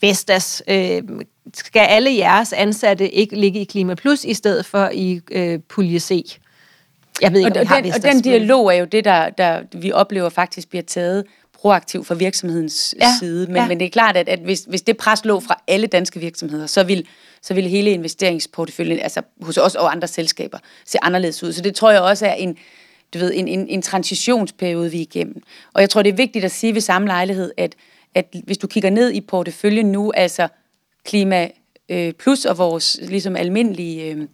Vestas, 0.00 0.62
øh, 0.68 1.02
skal 1.54 1.80
alle 1.80 2.16
jeres 2.16 2.52
ansatte 2.52 3.10
ikke 3.10 3.36
ligge 3.36 3.60
i 3.60 3.64
Klima 3.64 3.94
Plus 3.94 4.24
i 4.24 4.34
stedet 4.34 4.66
for 4.66 4.90
i 4.92 5.20
øh, 5.30 5.60
pulje 5.68 5.98
C? 5.98 6.38
Jeg 7.22 7.32
ved 7.32 7.38
ikke, 7.40 7.60
og, 7.60 7.66
om 7.66 7.76
og, 7.76 7.84
den, 7.84 7.92
og 7.92 8.02
den 8.02 8.20
dialog 8.20 8.74
er 8.74 8.78
jo 8.78 8.84
det, 8.84 9.04
der, 9.04 9.30
der 9.30 9.62
vi 9.72 9.92
oplever 9.92 10.28
faktisk 10.28 10.68
bliver 10.68 10.82
taget 10.82 11.24
proaktivt 11.58 12.06
fra 12.06 12.14
virksomhedens 12.14 12.94
ja, 13.00 13.12
side. 13.18 13.46
Men, 13.46 13.56
ja. 13.56 13.68
men 13.68 13.80
det 13.80 13.86
er 13.86 13.90
klart, 13.90 14.16
at, 14.16 14.28
at 14.28 14.38
hvis, 14.38 14.64
hvis 14.68 14.82
det 14.82 14.96
pres 14.96 15.24
lå 15.24 15.40
fra 15.40 15.62
alle 15.66 15.86
danske 15.86 16.20
virksomheder, 16.20 16.66
så 16.66 16.82
vil, 16.82 17.06
så 17.42 17.54
vil 17.54 17.68
hele 17.68 17.90
investeringsporteføljen, 17.90 18.98
altså 18.98 19.22
hos 19.42 19.56
os 19.56 19.74
og 19.74 19.92
andre 19.92 20.08
selskaber, 20.08 20.58
se 20.86 20.98
anderledes 21.02 21.42
ud. 21.42 21.52
Så 21.52 21.62
det 21.62 21.74
tror 21.74 21.90
jeg 21.90 22.00
også 22.00 22.26
er 22.26 22.32
en, 22.32 22.56
du 23.14 23.18
ved, 23.18 23.32
en, 23.34 23.48
en, 23.48 23.68
en 23.68 23.82
transitionsperiode, 23.82 24.90
vi 24.90 24.96
er 24.98 25.02
igennem. 25.02 25.42
Og 25.72 25.80
jeg 25.80 25.90
tror, 25.90 26.02
det 26.02 26.10
er 26.10 26.16
vigtigt 26.16 26.44
at 26.44 26.52
sige 26.52 26.74
ved 26.74 26.80
samme 26.80 27.08
lejlighed, 27.08 27.52
at, 27.56 27.74
at 28.14 28.34
hvis 28.44 28.58
du 28.58 28.66
kigger 28.66 28.90
ned 28.90 29.12
i 29.12 29.20
porteføljen 29.20 29.92
nu, 29.92 30.12
altså 30.16 30.48
klima 31.04 31.48
øh, 31.88 32.12
plus 32.12 32.44
og 32.44 32.58
vores 32.58 32.98
ligesom 33.02 33.36
almindelige 33.36 34.10
øh, 34.10 34.26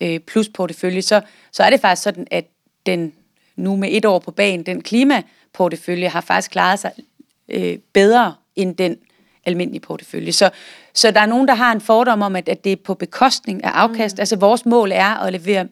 øh, 0.00 0.20
plus 0.20 0.48
portefølje, 0.48 1.02
så, 1.02 1.20
så 1.52 1.62
er 1.62 1.70
det 1.70 1.80
faktisk 1.80 2.02
sådan, 2.02 2.26
at 2.30 2.44
den 2.86 3.12
nu 3.56 3.76
med 3.76 3.88
et 3.92 4.04
år 4.04 4.18
på 4.18 4.30
banen, 4.30 4.66
den 4.66 4.82
klimaportefølje 5.52 6.08
har 6.08 6.20
faktisk 6.20 6.50
klaret 6.50 6.78
sig 6.78 6.92
øh, 7.48 7.78
bedre 7.92 8.34
end 8.56 8.76
den 8.76 8.96
almindelige 9.44 9.80
portefølje. 9.80 10.32
Så, 10.32 10.50
så 10.94 11.10
der 11.10 11.20
er 11.20 11.26
nogen, 11.26 11.48
der 11.48 11.54
har 11.54 11.72
en 11.72 11.80
fordom 11.80 12.22
om, 12.22 12.36
at, 12.36 12.48
at 12.48 12.64
det 12.64 12.72
er 12.72 12.76
på 12.84 12.94
bekostning 12.94 13.64
af 13.64 13.70
afkast. 13.70 14.16
Mm. 14.16 14.20
Altså 14.20 14.36
vores 14.36 14.66
mål 14.66 14.92
er 14.92 15.24
at 15.24 15.32
levere 15.32 15.68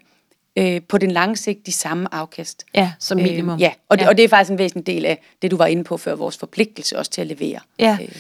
øh, 0.57 0.81
på 0.89 0.99
den 0.99 1.11
lange 1.11 1.37
sigt 1.37 1.67
de 1.67 1.73
samme 1.73 2.15
afkast. 2.15 2.65
Ja, 2.75 2.93
som 2.99 3.19
minimum. 3.19 3.55
Øh, 3.55 3.61
ja, 3.61 3.73
og, 3.89 3.97
ja. 3.97 4.03
Det, 4.03 4.09
og 4.09 4.17
det 4.17 4.25
er 4.25 4.29
faktisk 4.29 4.51
en 4.51 4.59
væsentlig 4.59 4.87
del 4.87 5.07
af 5.07 5.23
det, 5.43 5.51
du 5.51 5.57
var 5.57 5.67
inde 5.67 5.85
på 5.85 5.97
før, 5.97 6.15
vores 6.15 6.37
forpligtelse 6.37 6.99
også 6.99 7.11
til 7.11 7.21
at 7.21 7.27
levere. 7.27 7.61
Ja. 7.79 7.99
Øh. 8.03 8.17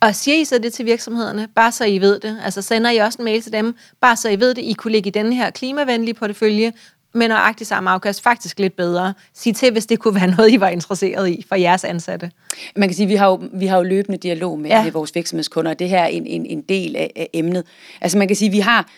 Og 0.00 0.14
siger 0.14 0.36
I 0.36 0.44
så 0.44 0.58
det 0.58 0.72
til 0.72 0.86
virksomhederne, 0.86 1.48
bare 1.54 1.72
så 1.72 1.84
I 1.84 1.98
ved 1.98 2.20
det? 2.20 2.40
Altså 2.44 2.62
sender 2.62 2.90
I 2.90 2.96
også 2.96 3.18
en 3.18 3.24
mail 3.24 3.42
til 3.42 3.52
dem, 3.52 3.76
bare 4.00 4.16
så 4.16 4.28
I 4.28 4.40
ved 4.40 4.54
det, 4.54 4.62
I 4.62 4.72
kunne 4.72 4.92
ligge 4.92 5.08
i 5.08 5.10
den 5.10 5.32
her 5.32 5.50
klimavenlige 5.50 6.14
portefølje, 6.14 6.72
men 7.16 7.30
nøjagtigt 7.30 7.68
samme 7.68 7.90
afkast, 7.90 8.22
faktisk 8.22 8.58
lidt 8.58 8.76
bedre. 8.76 9.14
Sig 9.34 9.56
til, 9.56 9.72
hvis 9.72 9.86
det 9.86 9.98
kunne 9.98 10.14
være 10.14 10.26
noget, 10.36 10.52
I 10.52 10.60
var 10.60 10.68
interesseret 10.68 11.28
i 11.28 11.44
for 11.48 11.54
jeres 11.54 11.84
ansatte. 11.84 12.30
Man 12.76 12.88
kan 12.88 12.96
sige, 12.96 13.04
at 13.04 13.10
vi 13.10 13.14
har 13.14 13.26
jo, 13.26 13.42
vi 13.52 13.66
har 13.66 13.76
jo 13.76 13.82
løbende 13.82 14.18
dialog 14.18 14.58
med, 14.58 14.70
ja. 14.70 14.84
med 14.84 14.92
vores 14.92 15.14
virksomhedskunder, 15.14 15.70
og 15.70 15.78
det 15.78 15.88
her 15.88 15.98
er 15.98 16.06
en, 16.06 16.26
en, 16.26 16.46
en 16.46 16.60
del 16.60 16.96
af, 16.96 17.12
af 17.16 17.28
emnet. 17.32 17.64
Altså 18.00 18.18
man 18.18 18.28
kan 18.28 18.36
sige, 18.36 18.48
at 18.48 18.52
vi 18.52 18.58
har 18.60 18.88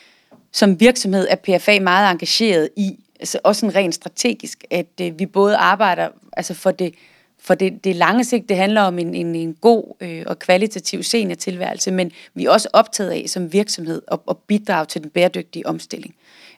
som 0.53 0.81
virksomhed 0.81 1.27
er 1.31 1.37
PFA 1.59 1.81
meget 1.81 2.11
engageret 2.11 2.69
i, 2.77 2.99
altså 3.21 3.39
også 3.45 3.67
en 3.67 3.75
rent 3.75 3.95
strategisk, 3.95 4.65
at 4.71 4.87
øh, 5.01 5.19
vi 5.19 5.27
både 5.27 5.57
arbejder 5.57 6.09
altså 6.33 6.55
for 6.55 6.71
det 6.71 6.95
for 7.41 7.55
det, 7.55 7.85
det 7.85 7.97
lange 7.97 8.25
sigt, 8.25 8.49
det 8.49 8.57
handler 8.57 8.83
om 8.83 8.99
en, 8.99 9.15
en, 9.15 9.35
en 9.35 9.55
god 9.55 9.95
øh, 10.01 10.23
og 10.27 10.39
kvalitativ 10.39 11.03
seniortilværelse, 11.03 11.91
men 11.91 12.13
vi 12.35 12.45
er 12.45 12.51
også 12.51 12.69
optaget 12.73 13.11
af 13.11 13.25
som 13.27 13.53
virksomhed 13.53 14.03
at, 14.13 14.19
at 14.31 14.37
bidrage 14.37 14.87
til 14.87 15.03
den 15.03 15.11
bæredygtige 15.11 15.67
omstilling 15.67 16.15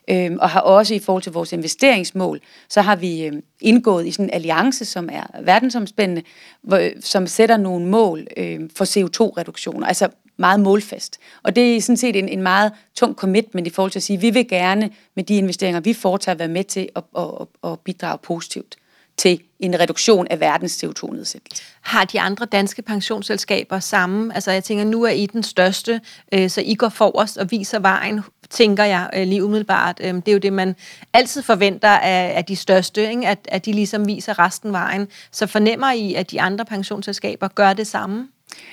øh, 0.09 0.31
og 0.39 0.49
har 0.49 0.59
også 0.59 0.93
i 0.93 0.99
forhold 0.99 1.23
til 1.23 1.31
vores 1.31 1.53
investeringsmål, 1.53 2.39
så 2.69 2.81
har 2.81 2.95
vi 2.95 3.25
øh, 3.25 3.33
indgået 3.61 4.07
i 4.07 4.11
sådan 4.11 4.25
en 4.25 4.33
alliance, 4.33 4.85
som 4.85 5.09
er 5.11 5.41
verdensomspændende, 5.41 6.23
hvor, 6.61 6.77
øh, 6.77 6.91
som 7.01 7.27
sætter 7.27 7.57
nogle 7.57 7.87
mål 7.87 8.27
øh, 8.37 8.59
for 8.75 8.85
CO2-reduktioner, 8.85 9.87
altså 9.87 10.09
meget 10.37 10.59
målfast. 10.59 11.19
Og 11.43 11.55
det 11.55 11.75
er 11.75 11.81
sådan 11.81 11.97
set 11.97 12.15
en, 12.15 12.29
en 12.29 12.41
meget 12.41 12.71
tung 12.95 13.15
commitment 13.15 13.67
i 13.67 13.69
forhold 13.69 13.91
til 13.91 13.99
at 13.99 14.03
sige, 14.03 14.17
at 14.17 14.21
vi 14.21 14.29
vil 14.29 14.47
gerne 14.47 14.89
med 15.15 15.23
de 15.23 15.35
investeringer, 15.35 15.79
vi 15.79 15.93
foretager, 15.93 16.35
være 16.35 16.47
med 16.47 16.63
til 16.63 16.89
at, 16.95 17.03
at, 17.17 17.47
at 17.63 17.79
bidrage 17.79 18.17
positivt 18.17 18.75
til 19.17 19.41
en 19.59 19.79
reduktion 19.79 20.27
af 20.27 20.39
verdens 20.39 20.83
CO2-nedsættelse. 20.83 21.63
Har 21.81 22.05
de 22.05 22.19
andre 22.19 22.45
danske 22.45 22.81
pensionsselskaber 22.81 23.79
samme? 23.79 24.35
Altså 24.35 24.51
jeg 24.51 24.63
tænker, 24.63 24.83
nu 24.83 25.03
er 25.03 25.09
I 25.09 25.25
den 25.25 25.43
største, 25.43 26.01
øh, 26.33 26.49
så 26.49 26.61
I 26.61 26.75
går 26.75 26.89
forrest 26.89 27.37
og 27.37 27.51
viser 27.51 27.79
vejen, 27.79 28.21
tænker 28.51 28.83
jeg 28.83 29.09
øh, 29.15 29.27
lige 29.27 29.43
umiddelbart. 29.43 29.99
Øh, 30.03 30.13
det 30.13 30.27
er 30.27 30.31
jo 30.31 30.37
det, 30.37 30.53
man 30.53 30.75
altid 31.13 31.41
forventer 31.41 31.89
af, 31.89 32.33
af 32.35 32.45
de 32.45 32.55
største, 32.55 33.09
ikke? 33.09 33.27
At, 33.27 33.39
at 33.45 33.65
de 33.65 33.71
ligesom 33.71 34.07
viser 34.07 34.39
resten 34.39 34.71
vejen. 34.71 35.07
Så 35.31 35.47
fornemmer 35.47 35.91
I, 35.91 36.13
at 36.13 36.31
de 36.31 36.41
andre 36.41 36.65
pensionsselskaber 36.65 37.47
gør 37.47 37.73
det 37.73 37.87
samme? 37.87 38.27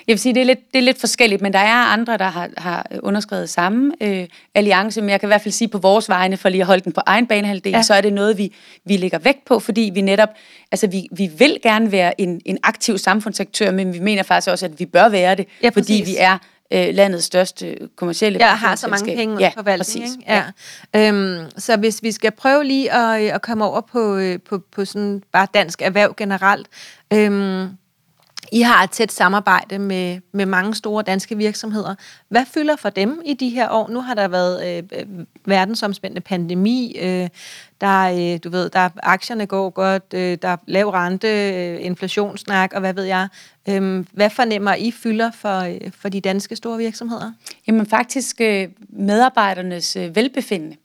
Jeg 0.06 0.12
vil 0.12 0.18
sige, 0.18 0.34
det 0.34 0.40
er 0.40 0.44
lidt, 0.44 0.72
det 0.72 0.78
er 0.78 0.82
lidt 0.82 1.00
forskelligt, 1.00 1.42
men 1.42 1.52
der 1.52 1.58
er 1.58 1.74
andre, 1.74 2.18
der 2.18 2.24
har, 2.24 2.48
har 2.56 2.86
underskrevet 3.02 3.50
samme 3.50 3.92
øh, 4.00 4.26
alliance, 4.54 5.00
men 5.00 5.10
jeg 5.10 5.20
kan 5.20 5.26
i 5.26 5.30
hvert 5.30 5.42
fald 5.42 5.52
sige 5.52 5.68
på 5.68 5.78
vores 5.78 6.08
vegne, 6.08 6.36
for 6.36 6.48
lige 6.48 6.60
at 6.60 6.66
holde 6.66 6.84
den 6.84 6.92
på 6.92 7.00
egen 7.06 7.26
banehalvdel, 7.26 7.72
ja. 7.72 7.82
så 7.82 7.94
er 7.94 8.00
det 8.00 8.12
noget, 8.12 8.38
vi, 8.38 8.54
vi 8.84 8.96
lægger 8.96 9.18
vægt 9.18 9.44
på, 9.44 9.58
fordi 9.58 9.90
vi 9.94 10.00
netop, 10.00 10.28
altså 10.72 10.86
vi, 10.86 11.08
vi 11.12 11.30
vil 11.38 11.58
gerne 11.62 11.92
være 11.92 12.20
en, 12.20 12.40
en 12.44 12.58
aktiv 12.62 12.98
samfundsaktør, 12.98 13.70
men 13.70 13.94
vi 13.94 13.98
mener 13.98 14.22
faktisk 14.22 14.50
også, 14.50 14.66
at 14.66 14.80
vi 14.80 14.86
bør 14.86 15.08
være 15.08 15.34
det, 15.34 15.46
ja, 15.62 15.68
fordi 15.68 16.02
vi 16.06 16.16
er 16.18 16.38
øh, 16.70 16.94
landets 16.94 17.24
største 17.24 17.78
kommercielle 17.96 18.38
Jeg 18.38 18.58
har 18.58 18.76
så 18.76 18.88
mange 18.88 19.16
penge 19.16 19.36
ja, 19.40 19.52
forvaltning. 19.56 20.04
Præcis. 20.04 20.18
Ja. 20.26 20.44
Ja. 20.94 21.08
Øhm, 21.08 21.50
så 21.58 21.76
hvis 21.76 22.02
vi 22.02 22.12
skal 22.12 22.30
prøve 22.30 22.64
lige 22.64 22.92
at, 22.92 23.30
at 23.30 23.42
komme 23.42 23.64
over 23.64 23.80
på, 23.80 24.16
øh, 24.16 24.38
på, 24.48 24.58
på 24.72 24.84
sådan 24.84 25.22
bare 25.32 25.46
dansk 25.54 25.82
erhverv 25.82 26.14
generelt, 26.16 26.68
øhm, 27.12 27.68
i 28.52 28.60
har 28.60 28.84
et 28.84 28.90
tæt 28.90 29.12
samarbejde 29.12 29.78
med, 29.78 30.20
med 30.32 30.46
mange 30.46 30.74
store 30.74 31.02
danske 31.02 31.36
virksomheder. 31.36 31.94
Hvad 32.28 32.44
fylder 32.54 32.76
for 32.76 32.90
dem 32.90 33.22
i 33.24 33.34
de 33.34 33.48
her 33.48 33.70
år? 33.70 33.88
Nu 33.88 34.00
har 34.00 34.14
der 34.14 34.28
været 34.28 34.82
øh, 34.92 35.06
verdensomspændende 35.46 36.20
pandemi, 36.20 36.96
øh, 37.00 37.28
der, 37.80 38.32
øh, 38.34 38.38
du 38.44 38.50
ved, 38.50 38.70
der 38.70 38.88
aktierne 39.02 39.46
går 39.46 39.70
godt, 39.70 40.14
øh, 40.14 40.38
der 40.42 40.48
er 40.48 40.56
lav 40.66 40.88
rente, 40.88 41.28
øh, 41.28 41.84
inflationssnak 41.86 42.72
og 42.72 42.80
hvad 42.80 42.94
ved 42.94 43.04
jeg. 43.04 43.28
Øh, 43.68 44.04
hvad 44.12 44.30
fornemmer 44.30 44.74
I 44.74 44.90
fylder 44.90 45.30
for, 45.30 45.58
øh, 45.58 45.92
for 45.98 46.08
de 46.08 46.20
danske 46.20 46.56
store 46.56 46.78
virksomheder? 46.78 47.32
Jamen 47.66 47.86
faktisk 47.86 48.40
øh, 48.40 48.68
medarbejdernes 48.88 49.96
øh, 49.96 50.16
velbefindende. 50.16 50.76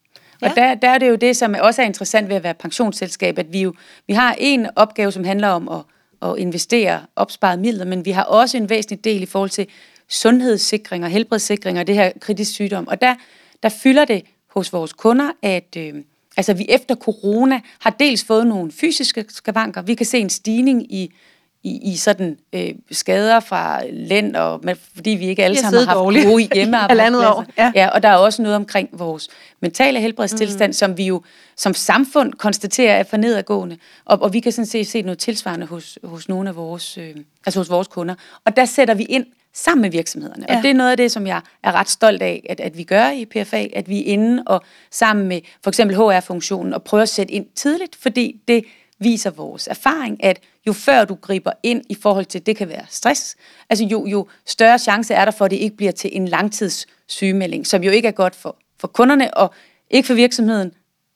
Og 0.42 0.52
ja. 0.58 0.62
der, 0.62 0.76
der 0.76 0.90
er 0.90 0.98
det 0.98 1.10
jo 1.10 1.16
det, 1.16 1.38
som 1.38 1.56
også 1.60 1.82
er 1.82 1.86
interessant 1.86 2.30
ved 2.30 2.36
at 2.36 2.44
være 2.44 2.54
pensionsselskab, 2.54 3.40
at 3.40 3.54
vi 3.54 3.62
jo 3.62 3.74
vi 4.08 4.14
har 4.14 4.36
en 4.38 4.68
opgave, 4.76 5.12
som 5.12 5.24
handler 5.24 5.48
om 5.48 5.70
at 5.70 5.82
at 6.24 6.38
investere 6.38 7.02
opsparet 7.16 7.60
midler, 7.60 7.86
men 7.86 8.06
vi 8.06 8.12
har 8.12 8.24
også 8.24 8.58
en 8.58 8.70
væsentlig 8.70 9.04
del 9.04 9.24
i 9.24 9.26
forhold 9.26 9.50
til 9.50 9.68
sundhedssikring 10.10 11.04
og 11.04 11.10
helbredssikring 11.10 11.80
og 11.80 11.88
det 11.88 11.96
her 11.96 12.12
kritisk 12.22 12.52
sygdom. 12.52 12.88
Og 12.88 13.02
der, 13.02 13.16
der 13.64 13.70
fylder 13.70 14.06
det 14.06 14.26
hos 14.48 14.74
vores 14.74 14.94
kunder, 14.94 15.32
at 15.42 15.78
øh, 15.78 15.94
altså 16.38 16.54
vi 16.54 16.66
efter 16.70 16.96
corona 16.96 17.62
har 17.80 17.90
dels 17.90 18.24
fået 18.24 18.48
nogle 18.48 18.72
fysiske 18.72 19.26
skavanker. 19.30 19.82
Vi 19.82 19.96
kan 19.96 20.06
se 20.06 20.20
en 20.20 20.30
stigning 20.30 20.94
i 20.94 21.14
i, 21.64 21.92
i 21.92 21.96
sådan 21.96 22.38
øh, 22.54 22.70
skader 22.92 23.40
fra 23.40 23.82
lænd, 23.90 24.36
og, 24.36 24.60
men, 24.64 24.76
fordi 24.96 25.10
vi 25.10 25.28
ikke 25.28 25.44
alle 25.44 25.58
sammen 25.58 25.80
har 25.80 25.86
haft 25.86 25.98
dårligt. 25.98 26.26
gode 26.26 26.48
hjemmearbejdspladser. 26.56 27.44
ja. 27.58 27.72
ja. 27.76 27.88
og 27.88 28.04
der 28.04 28.10
er 28.10 28.16
også 28.16 28.42
noget 28.42 28.56
omkring 28.56 28.90
vores 28.92 29.30
mentale 29.60 30.00
helbredstilstand, 30.00 30.70
mm. 30.70 30.74
som 30.74 30.98
vi 30.98 31.06
jo 31.06 31.22
som 31.58 31.74
samfund 31.74 32.34
konstaterer 32.34 32.96
er 32.96 33.04
for 33.04 33.18
nedadgående. 33.18 33.78
Og, 34.06 34.22
og 34.22 34.34
vi 34.34 34.40
kan 34.40 34.52
sådan 34.52 34.66
set 34.66 34.88
se 34.88 35.02
noget 35.02 35.18
tilsvarende 35.20 35.66
hos, 35.66 36.00
hos 36.04 36.30
nogle 36.30 36.50
af 36.50 36.56
vores, 36.56 36.98
øh, 36.98 37.16
altså 37.46 37.60
hos 37.60 37.70
vores 37.70 37.88
kunder. 37.88 38.16
Og 38.46 38.56
der 38.56 38.66
sætter 38.66 38.94
vi 38.94 39.04
ind 39.04 39.26
sammen 39.54 39.82
med 39.82 39.92
virksomhederne. 39.92 40.46
Ja. 40.50 40.58
Og 40.58 40.64
det 40.64 40.70
er 40.70 40.74
noget 40.74 40.92
af 40.92 40.98
det, 40.98 41.12
som 41.12 41.28
jeg 41.28 41.42
er 41.64 41.72
ret 41.72 41.90
stolt 41.90 42.22
af, 42.22 42.46
at, 42.50 42.60
at 42.60 42.78
vi 42.78 42.84
gør 42.84 43.10
i 43.10 43.26
PFA, 43.26 43.66
at 43.74 43.90
vi 43.90 44.00
er 44.00 44.06
inde 44.06 44.44
og 44.46 44.62
sammen 44.92 45.28
med 45.28 45.42
for 45.64 45.70
eksempel 45.70 45.98
HR-funktionen 45.98 46.74
og 46.74 46.84
prøver 46.84 47.02
at 47.02 47.10
sætte 47.10 47.34
ind 47.34 47.46
tidligt, 47.56 47.96
fordi 47.96 48.42
det 48.48 48.64
viser 49.04 49.30
vores 49.30 49.68
erfaring, 49.68 50.24
at 50.24 50.40
jo 50.68 50.74
før 50.74 51.06
du 51.06 51.16
griber 51.16 51.52
ind 51.64 51.82
i 51.90 51.96
forhold 52.02 52.26
til, 52.26 52.46
det 52.46 52.56
kan 52.56 52.70
være 52.70 52.86
stress, 52.90 53.36
altså 53.70 53.86
jo, 53.86 54.06
jo 54.06 54.28
større 54.46 54.80
chance 54.80 55.14
er 55.14 55.26
der 55.26 55.32
for, 55.32 55.46
at 55.46 55.52
det 55.52 55.58
ikke 55.58 55.78
bliver 55.78 55.92
til 55.92 56.10
en 56.14 56.28
langtids 56.28 56.86
sygemelding, 57.08 57.68
som 57.68 57.84
jo 57.84 57.92
ikke 57.92 58.08
er 58.08 58.12
godt 58.12 58.36
for, 58.36 58.58
for 58.80 58.88
kunderne, 58.88 59.34
og 59.34 59.54
ikke 59.90 60.08
for 60.08 60.14
virksomheden, 60.14 60.72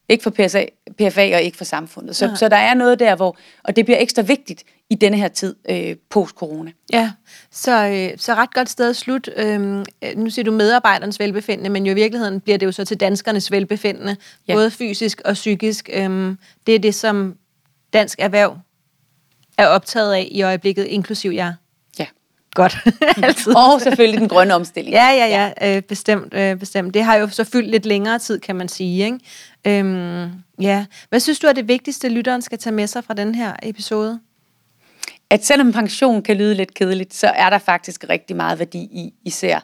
ikke 0.09 0.23
for 0.23 0.29
PSA, 0.29 0.65
PFA 0.97 1.35
og 1.35 1.41
ikke 1.41 1.57
for 1.57 1.65
samfundet. 1.65 2.15
Så, 2.15 2.25
ja. 2.25 2.35
så 2.35 2.49
der 2.49 2.55
er 2.55 2.73
noget 2.73 2.99
der, 2.99 3.15
hvor, 3.15 3.37
og 3.63 3.75
det 3.75 3.85
bliver 3.85 3.99
ekstra 3.99 4.21
vigtigt 4.21 4.63
i 4.89 4.95
denne 4.95 5.17
her 5.17 5.27
tid 5.27 5.55
øh, 5.69 5.95
post-corona. 6.09 6.71
Ja, 6.93 7.11
så, 7.51 7.87
øh, 7.87 8.17
så 8.17 8.33
ret 8.33 8.53
godt 8.53 8.69
sted 8.69 8.89
at 8.89 8.95
slutte. 8.95 9.31
Øhm, 9.37 9.85
nu 10.15 10.29
siger 10.29 10.43
du 10.43 10.51
medarbejdernes 10.51 11.19
velbefindende, 11.19 11.69
men 11.69 11.85
jo 11.85 11.91
i 11.91 11.95
virkeligheden 11.95 12.41
bliver 12.41 12.57
det 12.57 12.65
jo 12.65 12.71
så 12.71 12.85
til 12.85 12.99
danskernes 12.99 13.51
velbefindende, 13.51 14.15
ja. 14.47 14.53
både 14.53 14.71
fysisk 14.71 15.21
og 15.25 15.33
psykisk. 15.33 15.89
Øhm, 15.93 16.37
det 16.67 16.75
er 16.75 16.79
det, 16.79 16.95
som 16.95 17.35
dansk 17.93 18.19
erhverv 18.19 18.57
er 19.57 19.67
optaget 19.67 20.13
af 20.13 20.27
i 20.31 20.41
øjeblikket, 20.41 20.85
inklusiv 20.85 21.31
jer? 21.31 21.53
Ja. 21.99 22.05
Godt. 22.53 22.77
Altid. 23.23 23.55
Og 23.55 23.81
selvfølgelig 23.81 24.19
den 24.19 24.29
grønne 24.29 24.53
omstilling. 24.55 24.93
Ja, 24.93 25.09
ja, 25.09 25.51
ja. 25.61 25.75
Øh, 25.75 25.81
bestemt, 25.81 26.33
øh, 26.33 26.55
bestemt. 26.55 26.93
Det 26.93 27.03
har 27.03 27.15
jo 27.15 27.27
så 27.27 27.43
fyldt 27.43 27.69
lidt 27.69 27.85
længere 27.85 28.19
tid, 28.19 28.39
kan 28.39 28.55
man 28.55 28.67
sige. 28.67 29.05
Ikke? 29.05 29.79
Øhm, 29.79 30.31
ja. 30.61 30.85
Hvad 31.09 31.19
synes 31.19 31.39
du 31.39 31.47
er 31.47 31.53
det 31.53 31.67
vigtigste, 31.67 32.09
lytteren 32.09 32.41
skal 32.41 32.57
tage 32.57 32.73
med 32.73 32.87
sig 32.87 33.03
fra 33.03 33.13
den 33.13 33.35
her 33.35 33.53
episode? 33.63 34.19
at 35.29 35.45
selvom 35.45 35.71
pension 35.71 36.21
kan 36.21 36.37
lyde 36.37 36.55
lidt 36.55 36.73
kedeligt, 36.73 37.13
så 37.13 37.27
er 37.27 37.49
der 37.49 37.57
faktisk 37.57 38.05
rigtig 38.09 38.35
meget 38.35 38.59
værdi 38.59 38.79
i, 38.79 39.13
især 39.25 39.59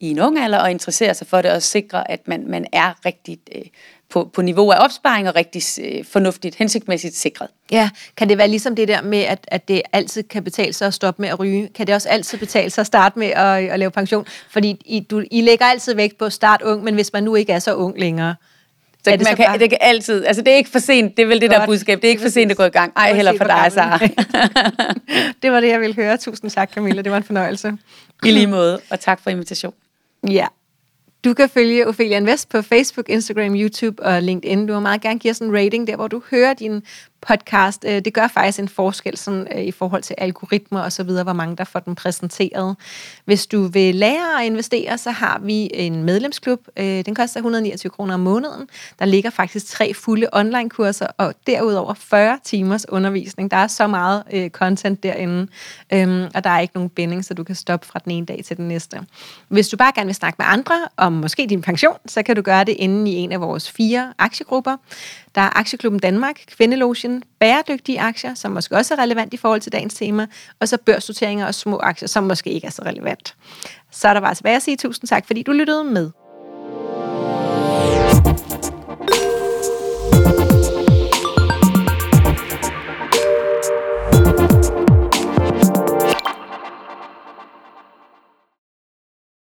i 0.00 0.10
en 0.10 0.20
ung 0.20 0.38
alder, 0.38 0.58
og 0.58 0.70
interessere 0.70 1.14
sig 1.14 1.26
for 1.26 1.42
det, 1.42 1.50
og 1.50 1.62
sikre, 1.62 2.10
at 2.10 2.28
man, 2.28 2.50
man 2.50 2.66
er 2.72 3.06
rigtig 3.06 3.38
øh, 3.54 3.62
på, 4.10 4.30
på 4.34 4.42
niveau 4.42 4.70
af 4.70 4.84
opsparing, 4.84 5.28
og 5.28 5.36
rigtig 5.36 5.62
øh, 5.84 6.04
fornuftigt, 6.04 6.54
hensigtsmæssigt 6.54 7.16
sikret. 7.16 7.48
Ja, 7.70 7.90
kan 8.16 8.28
det 8.28 8.38
være 8.38 8.48
ligesom 8.48 8.76
det 8.76 8.88
der 8.88 9.02
med, 9.02 9.18
at, 9.18 9.44
at 9.48 9.68
det 9.68 9.82
altid 9.92 10.22
kan 10.22 10.44
betale 10.44 10.72
sig 10.72 10.86
at 10.86 10.94
stoppe 10.94 11.22
med 11.22 11.28
at 11.28 11.40
ryge? 11.40 11.68
Kan 11.74 11.86
det 11.86 11.94
også 11.94 12.08
altid 12.08 12.38
betale 12.38 12.70
sig 12.70 12.82
at 12.82 12.86
starte 12.86 13.18
med 13.18 13.26
at, 13.26 13.70
at 13.70 13.78
lave 13.78 13.90
pension? 13.90 14.26
Fordi 14.50 14.82
I, 14.84 15.00
du, 15.00 15.24
I 15.30 15.40
lægger 15.40 15.64
altid 15.64 15.94
vægt 15.94 16.18
på 16.18 16.24
at 16.24 16.32
starte 16.32 16.64
ung, 16.64 16.84
men 16.84 16.94
hvis 16.94 17.12
man 17.12 17.22
nu 17.22 17.34
ikke 17.34 17.52
er 17.52 17.58
så 17.58 17.74
ung 17.74 17.98
længere, 17.98 18.34
så 19.04 19.10
er 19.10 19.16
det, 19.16 19.26
man 19.26 19.32
så 19.32 19.36
kan, 19.36 19.46
bare... 19.46 19.58
det 19.58 19.70
kan 19.70 19.78
altid, 19.80 20.24
altså 20.24 20.42
det 20.42 20.52
er 20.52 20.56
ikke 20.56 20.70
for 20.70 20.78
sent, 20.78 21.16
det 21.16 21.22
er 21.22 21.26
vel 21.26 21.40
det 21.40 21.50
Godt. 21.50 21.60
der 21.60 21.66
budskab, 21.66 21.98
det 22.02 22.04
er 22.04 22.10
ikke 22.10 22.22
for 22.22 22.28
sent 22.28 22.50
at 22.50 22.56
gå 22.56 22.64
i 22.64 22.68
gang. 22.68 22.92
Ej, 22.96 23.14
heller 23.14 23.32
for 23.36 23.44
dig, 23.44 23.72
Sara. 23.72 23.98
det 25.42 25.52
var 25.52 25.60
det, 25.60 25.68
jeg 25.68 25.80
ville 25.80 25.94
høre. 25.94 26.16
Tusind 26.16 26.50
tak, 26.50 26.72
Camilla. 26.74 27.02
Det 27.02 27.12
var 27.12 27.16
en 27.16 27.24
fornøjelse. 27.24 27.72
I 28.24 28.30
lige 28.30 28.46
måde, 28.46 28.80
og 28.90 29.00
tak 29.00 29.20
for 29.20 29.30
invitation. 29.30 29.72
Ja. 30.30 30.46
Du 31.24 31.34
kan 31.34 31.48
følge 31.48 31.88
Ophelia 31.88 32.16
Invest 32.16 32.48
på 32.48 32.62
Facebook, 32.62 33.08
Instagram, 33.08 33.54
YouTube 33.54 34.02
og 34.02 34.22
LinkedIn. 34.22 34.66
Du 34.66 34.72
må 34.72 34.80
meget 34.80 35.00
gerne 35.00 35.18
give 35.18 35.30
os 35.30 35.38
en 35.38 35.56
rating 35.56 35.86
der, 35.86 35.96
hvor 35.96 36.08
du 36.08 36.22
hører 36.30 36.54
din 36.54 36.82
podcast. 37.28 37.84
Øh, 37.88 38.04
det 38.04 38.14
gør 38.14 38.28
faktisk 38.28 38.58
en 38.58 38.68
forskel 38.68 39.16
sådan, 39.16 39.48
øh, 39.54 39.62
i 39.62 39.70
forhold 39.70 40.02
til 40.02 40.14
algoritmer 40.18 40.80
og 40.80 40.92
så 40.92 41.02
videre, 41.02 41.24
hvor 41.24 41.32
mange 41.32 41.56
der 41.56 41.64
får 41.64 41.80
den 41.80 41.94
præsenteret. 41.94 42.76
Hvis 43.24 43.46
du 43.46 43.66
vil 43.66 43.94
lære 43.94 44.40
at 44.40 44.46
investere, 44.46 44.98
så 44.98 45.10
har 45.10 45.40
vi 45.42 45.70
en 45.74 46.04
medlemsklub. 46.04 46.60
Øh, 46.76 47.04
den 47.04 47.14
koster 47.14 47.40
129 47.40 47.90
kroner 47.90 48.14
om 48.14 48.20
måneden. 48.20 48.68
Der 48.98 49.04
ligger 49.04 49.30
faktisk 49.30 49.66
tre 49.66 49.94
fulde 49.94 50.28
online-kurser 50.32 51.06
og 51.18 51.34
derudover 51.46 51.94
40 51.94 52.38
timers 52.44 52.88
undervisning. 52.88 53.50
Der 53.50 53.56
er 53.56 53.66
så 53.66 53.86
meget 53.86 54.22
øh, 54.32 54.50
content 54.50 55.02
derinde, 55.02 55.46
øhm, 55.92 56.24
og 56.34 56.44
der 56.44 56.50
er 56.50 56.60
ikke 56.60 56.74
nogen 56.74 56.90
binding, 56.90 57.24
så 57.24 57.34
du 57.34 57.44
kan 57.44 57.54
stoppe 57.54 57.86
fra 57.86 57.98
den 58.04 58.12
ene 58.12 58.26
dag 58.26 58.44
til 58.44 58.56
den 58.56 58.68
næste. 58.68 59.00
Hvis 59.48 59.68
du 59.68 59.76
bare 59.76 59.92
gerne 59.94 60.06
vil 60.06 60.14
snakke 60.14 60.36
med 60.38 60.46
andre 60.48 60.74
om 60.96 61.12
måske 61.12 61.46
din 61.46 61.62
pension, 61.62 61.96
så 62.06 62.22
kan 62.22 62.36
du 62.36 62.42
gøre 62.42 62.64
det 62.64 62.76
inde 62.78 63.10
i 63.10 63.14
en 63.14 63.32
af 63.32 63.40
vores 63.40 63.70
fire 63.70 64.12
aktiegrupper. 64.18 64.76
Der 65.34 65.42
er 65.42 65.58
Aktieklubben 65.58 66.00
Danmark, 66.00 66.36
Kvindelogen, 66.46 67.15
bæredygtige 67.40 68.00
aktier, 68.00 68.34
som 68.34 68.52
måske 68.52 68.76
også 68.76 68.94
er 68.94 68.98
relevant 68.98 69.34
i 69.34 69.36
forhold 69.36 69.60
til 69.60 69.72
dagens 69.72 69.94
tema, 69.94 70.26
og 70.60 70.68
så 70.68 70.78
børsnoteringer 70.86 71.46
og 71.46 71.54
små 71.54 71.78
aktier, 71.82 72.08
som 72.08 72.24
måske 72.24 72.50
ikke 72.50 72.66
er 72.66 72.70
så 72.70 72.82
relevant. 72.82 73.36
Så 73.90 74.08
er 74.08 74.14
der 74.14 74.20
bare 74.20 74.34
tilbage 74.34 74.56
at 74.56 74.62
sige 74.62 74.76
tusind 74.76 75.08
tak, 75.08 75.26
fordi 75.26 75.42
du 75.42 75.52
lyttede 75.52 75.84
med. 75.84 76.10